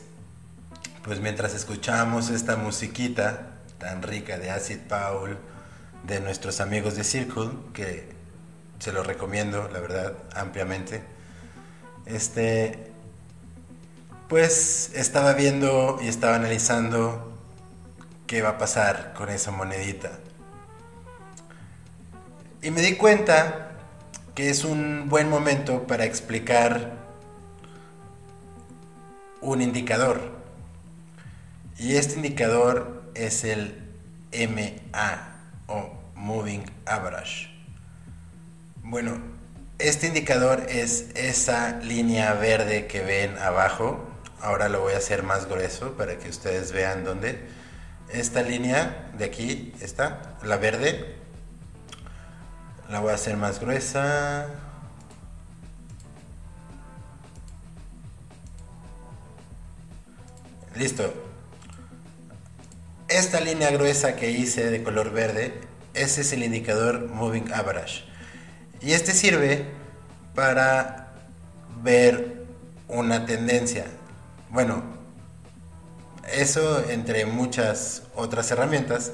pues 1.04 1.20
mientras 1.20 1.56
escuchamos 1.56 2.30
esta 2.30 2.58
musiquita 2.58 3.57
tan 3.80 4.02
rica 4.02 4.38
de 4.38 4.50
Acid 4.50 4.80
Paul, 4.88 5.38
de 6.04 6.20
nuestros 6.20 6.62
amigos 6.62 6.96
de 6.96 7.04
Circle, 7.04 7.52
que 7.74 8.10
se 8.80 8.92
lo 8.92 9.04
recomiendo, 9.04 9.70
la 9.70 9.80
verdad, 9.80 10.14
ampliamente. 10.34 11.02
Este, 12.06 12.92
pues 14.28 14.92
estaba 14.96 15.34
viendo 15.34 16.00
y 16.02 16.08
estaba 16.08 16.36
analizando 16.36 17.38
qué 18.28 18.42
va 18.42 18.50
a 18.50 18.58
pasar 18.58 19.14
con 19.14 19.30
esa 19.30 19.52
monedita. 19.52 20.12
Y 22.62 22.72
me 22.72 22.82
di 22.82 22.96
cuenta 22.96 23.72
que 24.36 24.50
es 24.50 24.64
un 24.64 25.10
buen 25.10 25.30
momento 25.30 25.88
para 25.88 26.06
explicar 26.06 26.98
un 29.42 29.62
indicador. 29.62 30.20
Y 31.80 31.96
este 31.96 32.16
indicador 32.16 32.97
es 33.18 33.44
el 33.44 33.76
MA 34.32 35.36
o 35.68 35.92
Moving 36.16 36.66
Average. 36.86 37.50
Bueno, 38.84 39.20
este 39.80 40.08
indicador 40.08 40.66
es 40.70 41.10
esa 41.16 41.80
línea 41.80 42.34
verde 42.34 42.88
que 42.88 43.02
ven 43.02 43.38
abajo. 43.38 44.08
Ahora 44.42 44.70
lo 44.70 44.82
voy 44.82 44.94
a 44.94 44.98
hacer 44.98 45.24
más 45.24 45.48
grueso 45.48 45.94
para 45.98 46.18
que 46.18 46.30
ustedes 46.30 46.72
vean 46.72 47.04
dónde. 47.04 47.48
Esta 48.10 48.42
línea 48.42 49.12
de 49.18 49.26
aquí 49.26 49.74
está, 49.82 50.38
la 50.44 50.58
verde. 50.58 51.16
La 52.90 53.02
voy 53.02 53.12
a 53.12 53.16
hacer 53.16 53.36
más 53.36 53.60
gruesa. 53.60 54.48
Listo. 60.76 61.27
Esta 63.10 63.40
línea 63.40 63.72
gruesa 63.72 64.18
que 64.18 64.32
hice 64.32 64.70
de 64.70 64.84
color 64.84 65.12
verde, 65.12 65.54
ese 65.94 66.20
es 66.22 66.34
el 66.34 66.44
indicador 66.44 67.08
Moving 67.08 67.54
Average. 67.54 68.04
Y 68.82 68.92
este 68.92 69.14
sirve 69.14 69.64
para 70.36 71.14
ver 71.82 72.44
una 72.90 73.26
tendencia. 73.26 73.86
Bueno, 74.50 74.84
eso 76.34 76.84
entre 76.90 77.26
muchas 77.26 78.04
otras 78.14 78.52
herramientas 78.52 79.14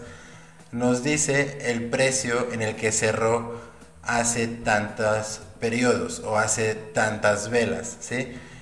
nos 0.71 1.03
dice 1.03 1.59
el 1.71 1.91
precio 1.91 2.51
en 2.51 2.63
el 2.63 2.75
que 2.75 2.91
cerró 2.91 3.61
hace 4.01 4.47
tantos 4.47 5.41
periodos 5.59 6.21
o 6.21 6.39
hace 6.39 6.73
tantas 6.73 7.51
velas. 7.51 7.97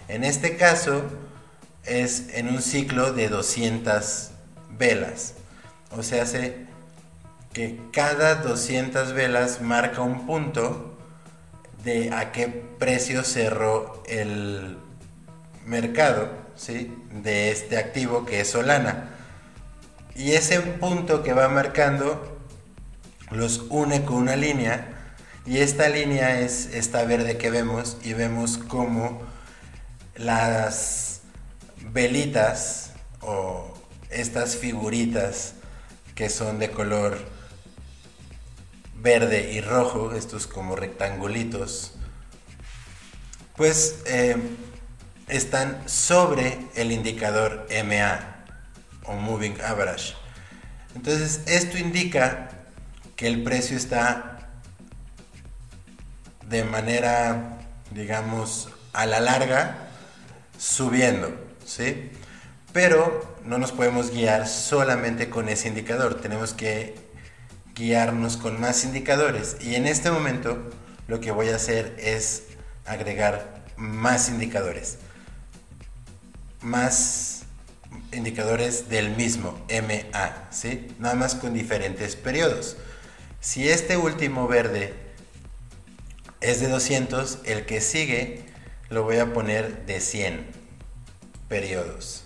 En 0.10 0.26
este 0.26 0.58
caso 0.58 1.04
es 1.86 2.26
en 2.34 2.50
un 2.50 2.62
ciclo 2.62 3.14
de 3.14 3.30
200 3.30 4.31
velas. 4.82 5.36
O 5.96 6.02
sea, 6.02 6.24
hace 6.24 6.66
que 7.54 7.80
cada 7.94 8.36
200 8.36 9.14
velas 9.14 9.62
marca 9.62 10.02
un 10.02 10.26
punto 10.26 10.98
de 11.84 12.12
a 12.12 12.32
qué 12.32 12.48
precio 12.48 13.24
cerró 13.24 14.02
el 14.08 14.78
mercado 15.66 16.30
¿sí? 16.56 16.94
de 17.12 17.52
este 17.52 17.78
activo 17.78 18.26
que 18.26 18.42
es 18.42 18.50
Solana. 18.50 19.10
Y 20.16 20.32
ese 20.32 20.60
punto 20.60 21.24
que 21.24 21.34
va 21.34 21.48
marcando 21.48 22.40
los 23.30 23.66
une 23.70 24.04
con 24.04 24.18
una 24.18 24.36
línea 24.36 24.88
y 25.46 25.60
esta 25.60 25.90
línea 25.90 26.42
es 26.42 26.68
esta 26.74 27.06
verde 27.06 27.38
que 27.38 27.50
vemos 27.50 27.98
y 28.04 28.14
vemos 28.14 28.58
como 28.58 29.22
las 30.16 31.22
velitas 31.94 32.92
o 33.22 33.71
estas 34.12 34.56
figuritas 34.56 35.54
que 36.16 36.30
son 36.30 36.60
de 36.60 36.72
color 36.72 37.18
verde 38.96 39.54
y 39.54 39.62
rojo, 39.62 40.14
estos 40.14 40.48
como 40.48 40.76
rectangulitos, 40.76 41.94
pues 43.56 44.00
eh, 44.06 44.38
están 45.28 45.88
sobre 45.88 46.60
el 46.76 46.92
indicador 46.92 47.68
MA 47.86 48.46
o 49.06 49.14
Moving 49.14 49.60
Average. 49.62 50.14
Entonces 50.96 51.42
esto 51.48 51.78
indica 51.78 52.50
que 53.16 53.28
el 53.28 53.44
precio 53.44 53.78
está 53.78 54.50
de 56.48 56.64
manera, 56.66 57.60
digamos, 57.92 58.70
a 58.94 59.06
la 59.06 59.20
larga 59.22 59.88
subiendo, 60.58 61.34
¿sí? 61.66 62.12
Pero 62.74 63.36
no 63.46 63.58
nos 63.58 63.72
podemos 63.72 64.12
guiar 64.12 64.48
solamente 64.48 65.30
con 65.30 65.50
ese 65.50 65.68
indicador, 65.68 66.22
tenemos 66.22 66.54
que 66.54 66.96
guiarnos 67.76 68.38
con 68.38 68.60
más 68.62 68.84
indicadores 68.84 69.58
y 69.62 69.76
en 69.76 69.88
este 69.88 70.12
momento 70.12 70.70
lo 71.08 71.20
que 71.20 71.32
voy 71.32 71.50
a 71.50 71.56
hacer 71.56 71.96
es 72.00 72.44
agregar 72.86 73.66
más 73.76 74.30
indicadores, 74.30 75.00
más 76.62 77.44
indicadores 78.14 78.88
del 78.90 79.16
mismo 79.16 79.60
MA, 79.70 80.48
¿sí? 80.52 80.88
Nada 81.00 81.16
más 81.16 81.36
con 81.36 81.54
diferentes 81.54 82.16
periodos. 82.16 82.78
Si 83.40 83.68
este 83.68 83.98
último 83.98 84.48
verde 84.48 84.94
es 86.40 86.60
de 86.60 86.68
200, 86.70 87.40
el 87.46 87.66
que 87.66 87.82
sigue 87.82 88.46
lo 88.90 89.04
voy 89.04 89.18
a 89.18 89.34
poner 89.34 89.86
de 89.86 90.00
100 90.00 90.46
periodos. 91.48 92.26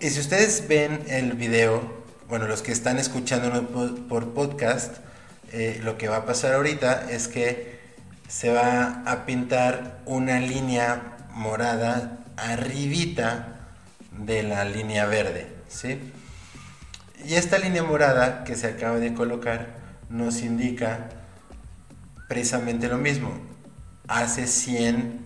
Y 0.00 0.10
si 0.10 0.20
ustedes 0.20 0.68
ven 0.68 1.04
el 1.08 1.32
video, 1.32 1.82
bueno, 2.28 2.46
los 2.46 2.62
que 2.62 2.70
están 2.70 2.98
escuchando 2.98 3.66
por 4.08 4.32
podcast, 4.32 4.98
eh, 5.52 5.80
lo 5.82 5.98
que 5.98 6.06
va 6.06 6.18
a 6.18 6.24
pasar 6.24 6.54
ahorita 6.54 7.10
es 7.10 7.26
que 7.26 7.80
se 8.28 8.52
va 8.52 9.02
a 9.06 9.26
pintar 9.26 9.98
una 10.06 10.38
línea 10.38 11.16
morada 11.32 12.20
arribita 12.36 13.58
de 14.12 14.44
la 14.44 14.64
línea 14.64 15.06
verde, 15.06 15.48
¿sí? 15.66 15.98
Y 17.24 17.34
esta 17.34 17.58
línea 17.58 17.82
morada 17.82 18.44
que 18.44 18.54
se 18.54 18.68
acaba 18.68 19.00
de 19.00 19.14
colocar 19.14 19.78
nos 20.08 20.42
indica 20.42 21.08
precisamente 22.28 22.86
lo 22.86 22.98
mismo. 22.98 23.32
Hace 24.06 24.46
100 24.46 25.18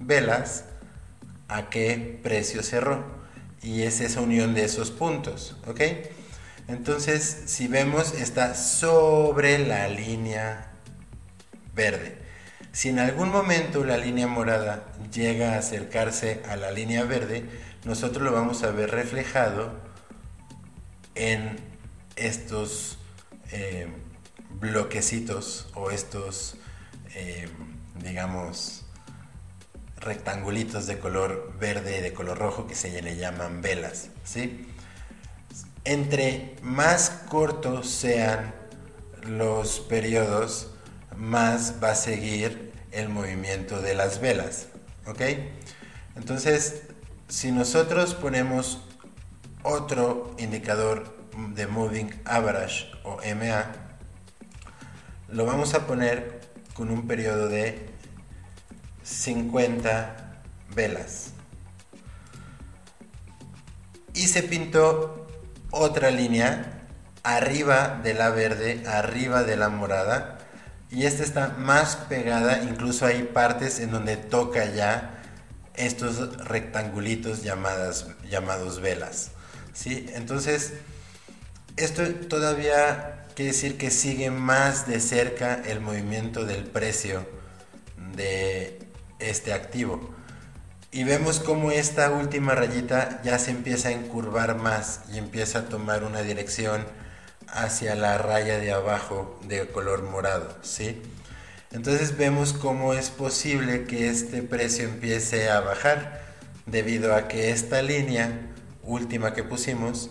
velas 0.00 0.64
a 1.46 1.70
qué 1.70 2.18
precio 2.24 2.64
cerró 2.64 3.23
y 3.64 3.82
es 3.82 4.00
esa 4.00 4.20
unión 4.20 4.54
de 4.54 4.64
esos 4.64 4.90
puntos, 4.90 5.56
¿ok? 5.66 5.80
Entonces, 6.68 7.44
si 7.46 7.66
vemos, 7.66 8.12
está 8.12 8.54
sobre 8.54 9.58
la 9.58 9.88
línea 9.88 10.70
verde. 11.74 12.18
Si 12.72 12.90
en 12.90 12.98
algún 12.98 13.30
momento 13.30 13.84
la 13.84 13.96
línea 13.96 14.26
morada 14.26 14.84
llega 15.12 15.54
a 15.54 15.58
acercarse 15.58 16.42
a 16.48 16.56
la 16.56 16.70
línea 16.70 17.04
verde, 17.04 17.44
nosotros 17.84 18.22
lo 18.22 18.32
vamos 18.32 18.62
a 18.64 18.70
ver 18.70 18.90
reflejado 18.90 19.72
en 21.14 21.56
estos 22.16 22.98
eh, 23.52 23.88
bloquecitos 24.60 25.68
o 25.74 25.90
estos, 25.90 26.56
eh, 27.14 27.48
digamos, 28.02 28.83
rectangulitos 30.04 30.86
de 30.86 30.98
color 30.98 31.52
verde 31.58 32.00
de 32.02 32.12
color 32.12 32.38
rojo 32.38 32.66
que 32.66 32.74
se 32.74 33.00
le 33.02 33.16
llaman 33.16 33.62
velas, 33.62 34.10
¿sí? 34.24 34.68
Entre 35.84 36.56
más 36.62 37.10
cortos 37.28 37.88
sean 37.88 38.54
los 39.22 39.80
periodos, 39.80 40.70
más 41.16 41.74
va 41.82 41.92
a 41.92 41.94
seguir 41.94 42.72
el 42.92 43.08
movimiento 43.08 43.80
de 43.80 43.94
las 43.94 44.20
velas, 44.20 44.68
¿ok? 45.06 45.20
Entonces, 46.16 46.82
si 47.28 47.50
nosotros 47.50 48.14
ponemos 48.14 48.80
otro 49.62 50.34
indicador 50.38 51.16
de 51.54 51.66
Moving 51.66 52.14
Average 52.24 52.92
o 53.02 53.16
MA, 53.34 53.72
lo 55.28 55.46
vamos 55.46 55.74
a 55.74 55.86
poner 55.86 56.40
con 56.74 56.90
un 56.90 57.06
periodo 57.06 57.48
de 57.48 57.93
50 59.04 60.42
velas. 60.74 61.34
y 64.14 64.28
se 64.28 64.42
pintó 64.44 65.26
otra 65.70 66.10
línea 66.10 66.86
arriba 67.24 68.00
de 68.02 68.14
la 68.14 68.30
verde, 68.30 68.84
arriba 68.86 69.42
de 69.42 69.56
la 69.56 69.68
morada 69.68 70.38
y 70.90 71.06
esta 71.06 71.24
está 71.24 71.48
más 71.58 71.96
pegada, 71.96 72.62
incluso 72.62 73.04
hay 73.04 73.24
partes 73.24 73.80
en 73.80 73.90
donde 73.90 74.16
toca 74.16 74.72
ya 74.72 75.22
estos 75.74 76.38
rectangulitos 76.46 77.42
llamadas, 77.42 78.06
llamados 78.30 78.80
velas. 78.80 79.32
¿sí? 79.72 80.06
Entonces, 80.14 80.74
esto 81.76 82.04
todavía 82.28 83.24
quiere 83.34 83.50
decir 83.50 83.76
que 83.76 83.90
sigue 83.90 84.30
más 84.30 84.86
de 84.86 85.00
cerca 85.00 85.60
el 85.66 85.80
movimiento 85.80 86.44
del 86.44 86.64
precio 86.64 87.26
de 88.14 88.83
este 89.18 89.52
activo. 89.52 90.14
Y 90.90 91.04
vemos 91.04 91.40
cómo 91.40 91.72
esta 91.72 92.10
última 92.10 92.54
rayita 92.54 93.20
ya 93.24 93.38
se 93.38 93.50
empieza 93.50 93.88
a 93.88 93.92
encurvar 93.92 94.56
más 94.56 95.00
y 95.12 95.18
empieza 95.18 95.60
a 95.60 95.68
tomar 95.68 96.04
una 96.04 96.22
dirección 96.22 96.86
hacia 97.48 97.94
la 97.94 98.18
raya 98.18 98.58
de 98.58 98.72
abajo 98.72 99.40
de 99.46 99.66
color 99.68 100.02
morado, 100.02 100.56
¿sí? 100.62 101.02
Entonces 101.72 102.16
vemos 102.16 102.52
cómo 102.52 102.94
es 102.94 103.10
posible 103.10 103.84
que 103.84 104.08
este 104.08 104.42
precio 104.42 104.84
empiece 104.84 105.50
a 105.50 105.60
bajar 105.60 106.22
debido 106.66 107.14
a 107.14 107.26
que 107.26 107.50
esta 107.50 107.82
línea 107.82 108.52
última 108.84 109.34
que 109.34 109.42
pusimos 109.42 110.10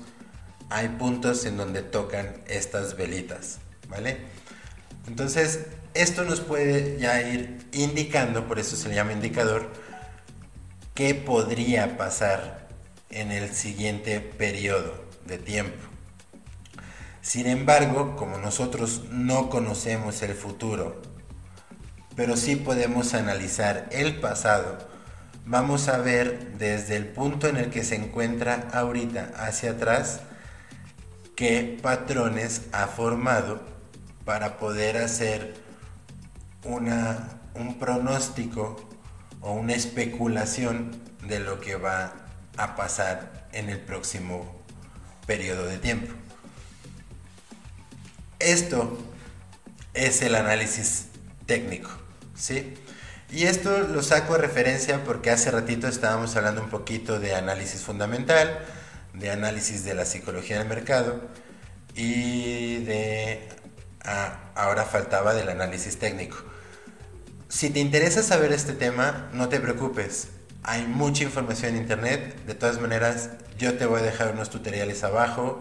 hay 0.70 0.90
puntos 0.90 1.46
en 1.46 1.56
donde 1.56 1.82
tocan 1.82 2.34
estas 2.48 2.98
velitas, 2.98 3.60
¿vale? 3.88 4.18
Entonces, 5.08 5.66
esto 5.94 6.24
nos 6.24 6.40
puede 6.40 6.98
ya 7.00 7.22
ir 7.22 7.68
indicando, 7.72 8.48
por 8.48 8.60
eso 8.60 8.76
se 8.76 8.90
le 8.90 8.96
llama 8.96 9.14
indicador, 9.14 9.72
qué 10.94 11.14
podría 11.14 11.98
pasar 11.98 12.68
en 13.10 13.32
el 13.32 13.54
siguiente 13.54 14.20
periodo 14.20 15.04
de 15.26 15.38
tiempo. 15.38 15.84
Sin 17.22 17.48
embargo, 17.48 18.16
como 18.16 18.38
nosotros 18.38 19.04
no 19.10 19.50
conocemos 19.50 20.22
el 20.24 20.34
futuro, 20.34 21.02
pero 22.16 22.38
sí 22.38 22.56
podemos 22.56 23.14
analizar 23.14 23.88
el 23.92 24.20
pasado, 24.20 24.78
vamos 25.46 25.88
a 25.90 25.98
ver 25.98 26.58
desde 26.58 26.96
el 26.96 27.08
punto 27.08 27.48
en 27.48 27.58
el 27.58 27.70
que 27.70 27.84
se 27.84 27.96
encuentra 27.96 28.68
ahorita 28.74 29.32
hacia 29.36 29.72
atrás 29.72 30.22
qué 31.36 31.78
patrones 31.82 32.64
ha 32.72 32.88
formado 32.88 33.73
para 34.26 34.58
poder 34.58 34.98
hacer 34.98 35.56
una, 36.64 37.30
un 37.56 37.80
pronóstico 37.80 38.78
o 39.42 39.54
una 39.54 39.74
especulación 39.74 40.92
de 41.28 41.40
lo 41.40 41.60
que 41.60 41.76
va 41.76 42.14
a 42.58 42.76
pasar 42.76 43.48
en 43.52 43.70
el 43.70 43.80
próximo 43.80 44.64
periodo 45.26 45.66
de 45.66 45.78
tiempo. 45.78 46.14
Esto 48.40 48.98
es 49.94 50.22
el 50.22 50.36
análisis 50.36 51.08
técnico, 51.46 51.90
¿sí? 52.36 52.74
Y 53.32 53.46
esto 53.46 53.80
lo 53.80 54.04
saco 54.04 54.36
a 54.36 54.38
referencia 54.38 55.04
porque 55.04 55.32
hace 55.32 55.50
ratito 55.50 55.88
estábamos 55.88 56.36
hablando 56.36 56.62
un 56.62 56.70
poquito 56.70 57.20
de 57.20 57.34
análisis 57.36 57.82
fundamental, 57.82 58.60
de 59.14 59.32
análisis 59.32 59.84
de 59.84 59.96
la 59.96 60.06
psicología 60.06 60.60
del 60.60 60.68
mercado 60.68 61.22
y 61.96 62.78
de... 62.84 63.50
Ah, 64.06 64.52
ahora 64.56 64.84
faltaba 64.84 65.34
del 65.34 65.50
análisis 65.50 65.98
técnico. 65.98 66.38
Si 67.48 67.70
te 67.70 67.80
interesa 67.80 68.24
saber 68.24 68.52
este 68.52 68.74
tema, 68.74 69.30
no 69.34 69.48
te 69.48 69.60
preocupes. 69.60 70.30
Hay 70.64 70.86
mucha 70.88 71.24
información 71.24 71.76
en 71.76 71.84
internet. 71.84 72.36
De 72.46 72.56
todas 72.56 72.82
maneras, 72.82 73.30
yo 73.58 73.78
te 73.78 73.86
voy 73.86 74.00
a 74.00 74.04
dejar 74.04 74.34
unos 74.34 74.50
tutoriales 74.50 75.04
abajo 75.04 75.60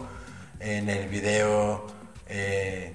en 0.59 0.89
el 0.89 1.07
video 1.07 1.87
eh, 2.27 2.93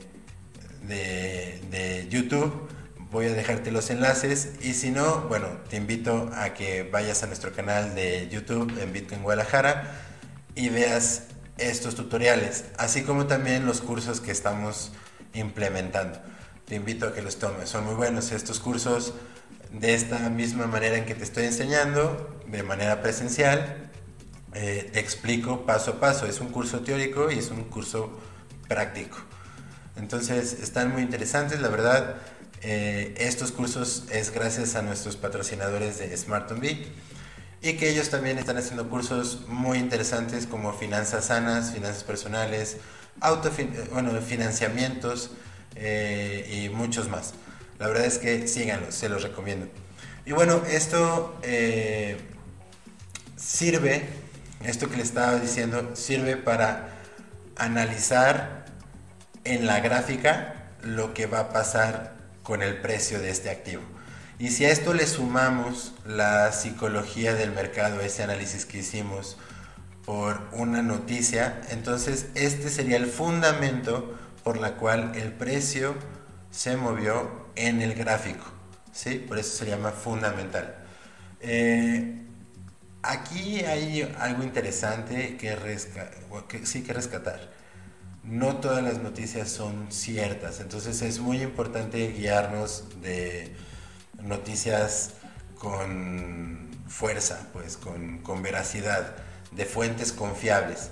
de, 0.83 2.07
YouTube. 2.11 2.69
Voy 3.11 3.27
a 3.27 3.33
dejarte 3.33 3.71
los 3.71 3.89
enlaces 3.91 4.51
y 4.61 4.75
si 4.75 4.91
no, 4.91 5.23
bueno, 5.29 5.49
te 5.71 5.77
invito 5.77 6.31
a 6.35 6.53
que 6.53 6.83
vayas 6.83 7.23
a 7.23 7.27
nuestro 7.27 7.53
canal 7.53 7.95
de 7.95 8.29
YouTube 8.29 8.79
en 8.81 8.93
Bitcoin 8.93 9.23
Guadalajara 9.23 9.95
y 10.55 10.69
veas 10.69 11.23
estos 11.57 11.95
tutoriales, 11.95 12.65
así 12.77 13.03
como 13.03 13.27
también 13.27 13.65
los 13.65 13.81
cursos 13.81 14.21
que 14.21 14.31
estamos 14.31 14.93
implementando. 15.35 16.19
Te 16.67 16.77
invito 16.77 17.07
a 17.07 17.15
que 17.15 17.23
los 17.23 17.39
tomes, 17.39 17.69
son 17.69 17.85
muy 17.85 17.95
buenos 17.95 18.33
estos 18.33 18.61
cursos 18.61 19.15
de 19.73 19.95
esta 19.95 20.29
misma 20.31 20.67
manera 20.67 20.97
en 20.97 21.05
que 21.05 21.15
te 21.15 21.25
estoy 21.25 21.45
enseñando, 21.45 22.41
de 22.47 22.63
manera 22.63 23.03
presencial. 23.03 23.91
Eh, 24.55 24.91
te 24.93 25.01
explico 25.01 25.67
paso 25.67 25.93
a 25.93 26.01
paso, 26.01 26.27
es 26.27 26.41
un 26.41 26.49
curso 26.49 26.81
teórico 26.81 27.31
y 27.31 27.39
es 27.39 27.51
un 27.51 27.65
curso 27.65 28.19
práctico. 28.67 29.19
Entonces 29.97 30.55
están 30.55 30.93
muy 30.93 31.03
interesantes, 31.03 31.61
la 31.61 31.69
verdad. 31.69 32.17
Eh, 32.63 33.15
estos 33.19 33.53
cursos 33.53 34.05
es 34.11 34.31
gracias 34.33 34.75
a 34.75 34.83
nuestros 34.83 35.17
patrocinadores 35.17 35.99
de 35.99 36.17
SmartOnB 36.17 36.65
y 37.61 37.73
que 37.75 37.91
ellos 37.91 38.09
también 38.09 38.39
están 38.39 38.57
haciendo 38.57 38.89
cursos 38.89 39.47
muy 39.49 39.79
interesantes 39.79 40.47
como 40.47 40.73
finanzas 40.73 41.27
sanas, 41.27 41.73
finanzas 41.73 42.05
personales, 42.05 42.79
autofin 43.21 43.73
bueno, 43.93 44.13
financiamientos 44.21 45.31
eh, 45.77 46.49
y 46.51 46.69
muchos 46.69 47.09
más. 47.09 47.35
La 47.79 47.87
verdad 47.87 48.05
es 48.05 48.19
que 48.19 48.49
síganlos, 48.49 48.95
se 48.95 49.09
los 49.09 49.23
recomiendo. 49.23 49.69
Y 50.27 50.33
bueno, 50.33 50.63
esto 50.69 51.39
eh, 51.43 52.19
sirve, 53.37 54.07
esto 54.65 54.91
que 54.91 54.97
le 54.97 55.03
estaba 55.03 55.39
diciendo, 55.39 55.93
sirve 55.95 56.37
para 56.37 56.91
analizar 57.57 58.67
en 59.45 59.67
la 59.67 59.81
gráfica 59.81 60.67
lo 60.83 61.15
que 61.15 61.27
va 61.27 61.41
a 61.41 61.49
pasar 61.51 62.15
con 62.43 62.63
el 62.63 62.81
precio 62.81 63.21
de 63.21 63.31
este 63.31 63.51
activo. 63.51 63.83
Y 64.39 64.51
si 64.51 64.65
a 64.65 64.71
esto 64.71 64.95
le 64.95 65.07
sumamos 65.07 65.93
la 66.07 66.53
psicología 66.53 67.35
del 67.35 67.53
mercado, 67.53 68.01
ese 68.01 68.23
análisis 68.23 68.67
que 68.67 68.79
hicimos 68.79 69.37
por 70.09 70.49
una 70.53 70.81
noticia, 70.81 71.61
entonces 71.69 72.29
este 72.35 72.71
sería 72.71 72.97
el 72.97 73.05
fundamento 73.09 74.17
por 74.43 74.57
la 74.57 74.77
cual 74.77 75.13
el 75.17 75.33
precio 75.33 75.95
se 76.51 76.79
movió 76.79 77.51
en 77.57 77.83
el 77.83 77.93
gráfico. 77.95 78.47
¿sí? 78.91 79.17
Por 79.17 79.39
eso 79.39 79.55
se 79.55 79.67
llama 79.67 79.91
fundamental. 79.91 80.77
Eh, 81.43 82.23
aquí 83.03 83.61
hay 83.67 84.11
algo 84.19 84.45
interesante 84.45 85.37
que, 85.37 85.55
que 86.49 86.65
sí 86.65 86.83
que 86.83 86.95
rescatar 86.95 87.51
no 88.25 88.57
todas 88.57 88.83
las 88.83 89.03
noticias 89.03 89.51
son 89.51 89.93
ciertas, 89.93 90.61
entonces 90.61 91.03
es 91.03 91.19
muy 91.19 91.43
importante 91.43 92.09
guiarnos 92.13 93.01
de 93.03 93.55
noticias 94.23 95.11
con 95.59 96.71
fuerza, 96.89 97.49
pues 97.53 97.77
con, 97.77 98.19
con 98.19 98.43
veracidad, 98.43 99.28
de 99.59 99.67
fuentes 99.67 100.13
confiables. 100.13 100.89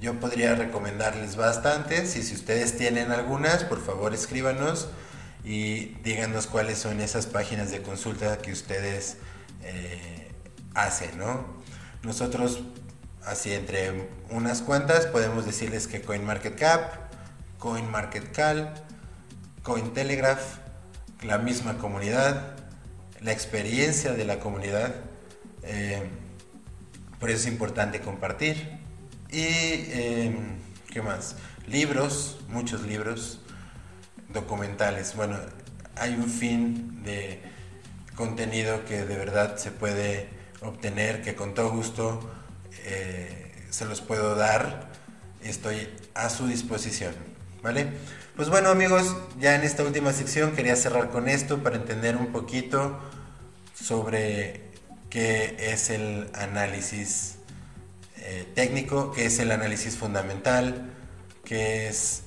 Yo 0.00 0.18
podría 0.18 0.54
recomendarles 0.56 1.36
bastantes 1.36 2.16
y 2.16 2.22
si 2.22 2.34
ustedes 2.34 2.76
tienen 2.76 3.12
algunas, 3.12 3.62
por 3.62 3.84
favor 3.84 4.12
escríbanos 4.12 4.88
y 5.44 5.94
díganos 6.02 6.48
cuáles 6.48 6.78
son 6.78 7.00
esas 7.00 7.26
páginas 7.26 7.70
de 7.70 7.82
consulta 7.82 8.38
que 8.38 8.52
ustedes 8.52 9.18
eh, 9.62 10.32
hacen, 10.74 11.16
¿no? 11.18 11.46
Nosotros 12.02 12.60
así 13.24 13.52
entre 13.52 14.08
unas 14.30 14.62
cuantas 14.62 15.06
podemos 15.06 15.46
decirles 15.46 15.86
que 15.86 16.02
CoinMarketCap, 16.02 17.10
CoinMarketCal, 17.58 18.74
CoinTelegraph, 19.62 20.58
la 21.22 21.38
misma 21.38 21.78
comunidad, 21.78 22.54
la 23.20 23.32
experiencia 23.32 24.12
de 24.12 24.24
la 24.24 24.40
comunidad, 24.40 24.94
eh, 25.62 26.02
por 27.20 27.30
eso 27.30 27.40
es 27.40 27.46
importante 27.46 28.00
compartir. 28.00 28.78
Y, 29.30 29.44
em, 29.90 30.56
¿qué 30.90 31.02
más? 31.02 31.36
Libros, 31.66 32.38
muchos 32.48 32.82
libros, 32.82 33.40
documentales. 34.28 35.14
Bueno, 35.16 35.38
hay 35.96 36.14
un 36.14 36.28
fin 36.28 37.02
de 37.02 37.40
contenido 38.14 38.84
que 38.84 39.04
de 39.04 39.16
verdad 39.16 39.56
se 39.56 39.70
puede 39.70 40.28
obtener, 40.60 41.22
que 41.22 41.34
con 41.34 41.54
todo 41.54 41.70
gusto 41.70 42.30
eh, 42.84 43.66
se 43.70 43.84
los 43.86 44.00
puedo 44.00 44.34
dar. 44.34 44.90
Estoy 45.42 45.88
a 46.14 46.28
su 46.30 46.46
disposición. 46.46 47.14
¿Vale? 47.62 47.88
Pues 48.36 48.48
bueno 48.50 48.68
amigos, 48.68 49.16
ya 49.40 49.54
en 49.54 49.62
esta 49.62 49.82
última 49.82 50.12
sección 50.12 50.54
quería 50.54 50.76
cerrar 50.76 51.10
con 51.10 51.28
esto 51.28 51.62
para 51.62 51.76
entender 51.76 52.16
un 52.16 52.26
poquito 52.26 53.00
sobre 53.74 54.65
qué 55.10 55.56
es 55.72 55.90
el 55.90 56.28
análisis 56.34 57.36
eh, 58.18 58.46
técnico, 58.54 59.12
qué 59.12 59.26
es 59.26 59.38
el 59.38 59.52
análisis 59.52 59.96
fundamental, 59.96 60.92
qué 61.44 61.88
es 61.88 62.22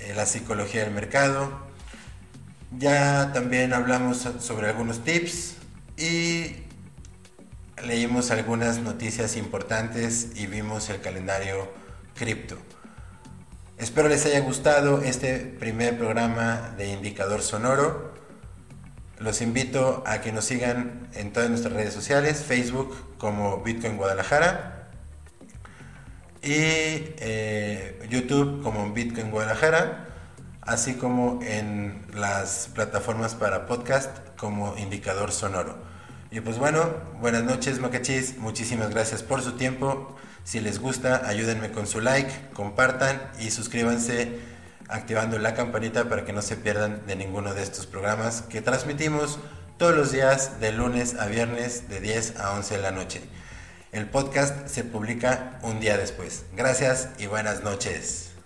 eh, 0.00 0.12
la 0.14 0.26
psicología 0.26 0.84
del 0.84 0.92
mercado. 0.92 1.66
Ya 2.76 3.32
también 3.32 3.72
hablamos 3.72 4.28
sobre 4.40 4.68
algunos 4.68 5.02
tips 5.04 5.54
y 5.96 6.56
leímos 7.82 8.30
algunas 8.30 8.78
noticias 8.78 9.36
importantes 9.36 10.28
y 10.34 10.46
vimos 10.46 10.90
el 10.90 11.00
calendario 11.00 11.72
cripto. 12.14 12.58
Espero 13.78 14.08
les 14.08 14.26
haya 14.26 14.40
gustado 14.40 15.02
este 15.02 15.38
primer 15.38 15.96
programa 15.96 16.74
de 16.76 16.88
Indicador 16.88 17.42
Sonoro. 17.42 18.12
Los 19.18 19.40
invito 19.40 20.04
a 20.06 20.20
que 20.20 20.30
nos 20.30 20.44
sigan 20.44 21.08
en 21.14 21.32
todas 21.32 21.50
nuestras 21.50 21.74
redes 21.74 21.92
sociales, 21.92 22.44
Facebook 22.46 22.94
como 23.18 23.62
Bitcoin 23.62 23.96
Guadalajara 23.96 24.90
y 26.40 26.52
eh, 26.52 28.00
YouTube 28.08 28.62
como 28.62 28.92
Bitcoin 28.92 29.32
Guadalajara, 29.32 30.06
así 30.60 30.94
como 30.94 31.40
en 31.42 32.06
las 32.14 32.70
plataformas 32.74 33.34
para 33.34 33.66
podcast 33.66 34.18
como 34.36 34.76
Indicador 34.78 35.32
Sonoro. 35.32 35.76
Y 36.30 36.40
pues 36.40 36.58
bueno, 36.58 36.88
buenas 37.20 37.42
noches 37.42 37.80
Macachis, 37.80 38.38
muchísimas 38.38 38.90
gracias 38.90 39.24
por 39.24 39.42
su 39.42 39.52
tiempo. 39.52 40.16
Si 40.44 40.60
les 40.60 40.78
gusta, 40.78 41.26
ayúdenme 41.26 41.72
con 41.72 41.88
su 41.88 42.00
like, 42.00 42.30
compartan 42.54 43.20
y 43.40 43.50
suscríbanse 43.50 44.38
activando 44.88 45.38
la 45.38 45.54
campanita 45.54 46.08
para 46.08 46.24
que 46.24 46.32
no 46.32 46.42
se 46.42 46.56
pierdan 46.56 47.06
de 47.06 47.16
ninguno 47.16 47.54
de 47.54 47.62
estos 47.62 47.86
programas 47.86 48.42
que 48.42 48.62
transmitimos 48.62 49.38
todos 49.76 49.94
los 49.94 50.12
días 50.12 50.60
de 50.60 50.72
lunes 50.72 51.14
a 51.14 51.26
viernes 51.26 51.88
de 51.88 52.00
10 52.00 52.40
a 52.40 52.52
11 52.52 52.76
de 52.76 52.82
la 52.82 52.90
noche. 52.90 53.22
El 53.92 54.08
podcast 54.08 54.66
se 54.66 54.84
publica 54.84 55.58
un 55.62 55.80
día 55.80 55.96
después. 55.96 56.44
Gracias 56.54 57.08
y 57.18 57.26
buenas 57.26 57.62
noches. 57.62 58.37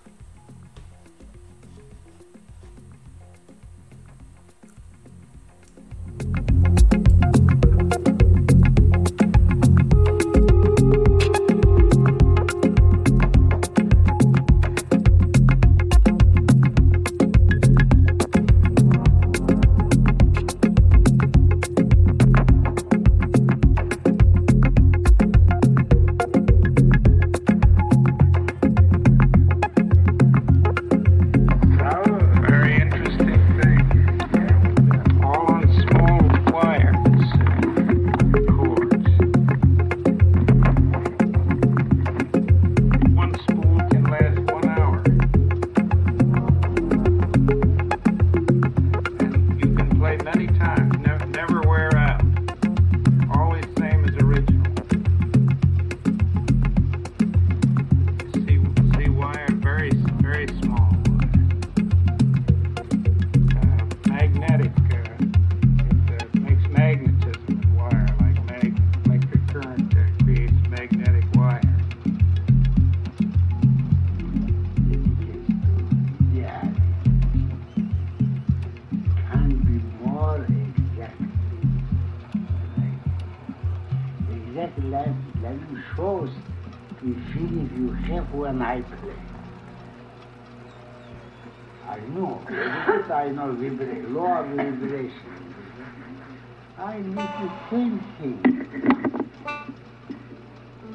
thinking. 97.70 98.40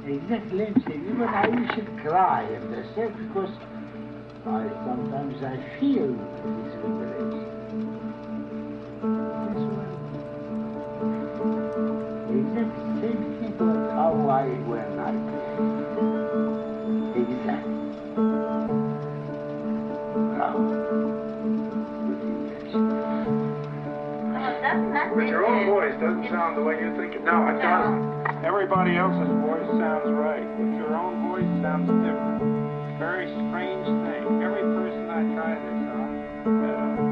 Exact 0.06 0.54
lynching. 0.54 1.06
Even 1.10 1.24
I 1.24 1.76
should 1.76 1.98
cry 2.00 2.44
in 2.44 2.72
the 2.72 2.84
sense 2.96 3.16
because 3.28 3.52
I 4.46 4.70
sometimes 4.86 5.44
I 5.44 5.58
feel 5.80 6.08
this 6.08 6.74
revelation. 6.84 7.48
Exact 12.30 12.76
same 13.02 13.24
thing 13.40 13.58
was 13.58 13.92
how 13.92 14.30
I 14.30 14.48
when 14.68 15.00
I 15.00 15.87
But 24.68 25.28
your 25.28 25.46
own 25.46 25.66
voice 25.68 25.96
doesn't 26.02 26.28
sound 26.30 26.58
the 26.58 26.62
way 26.62 26.76
you 26.76 26.92
think 26.98 27.16
it. 27.16 27.24
No, 27.24 27.48
it 27.48 27.62
doesn't. 27.62 28.44
Everybody 28.44 28.98
else's 28.98 29.32
voice 29.40 29.68
sounds 29.80 30.12
right, 30.12 30.44
but 30.44 30.70
your 30.76 30.92
own 30.96 31.16
voice 31.32 31.48
sounds 31.64 31.88
different. 32.04 33.00
Very 33.00 33.32
strange 33.48 33.88
thing. 34.04 34.44
Every 34.44 34.66
person 34.76 35.08
I 35.08 35.24
try 35.36 35.56
this 35.56 35.82
on. 35.88 36.12
Uh, 36.48 37.07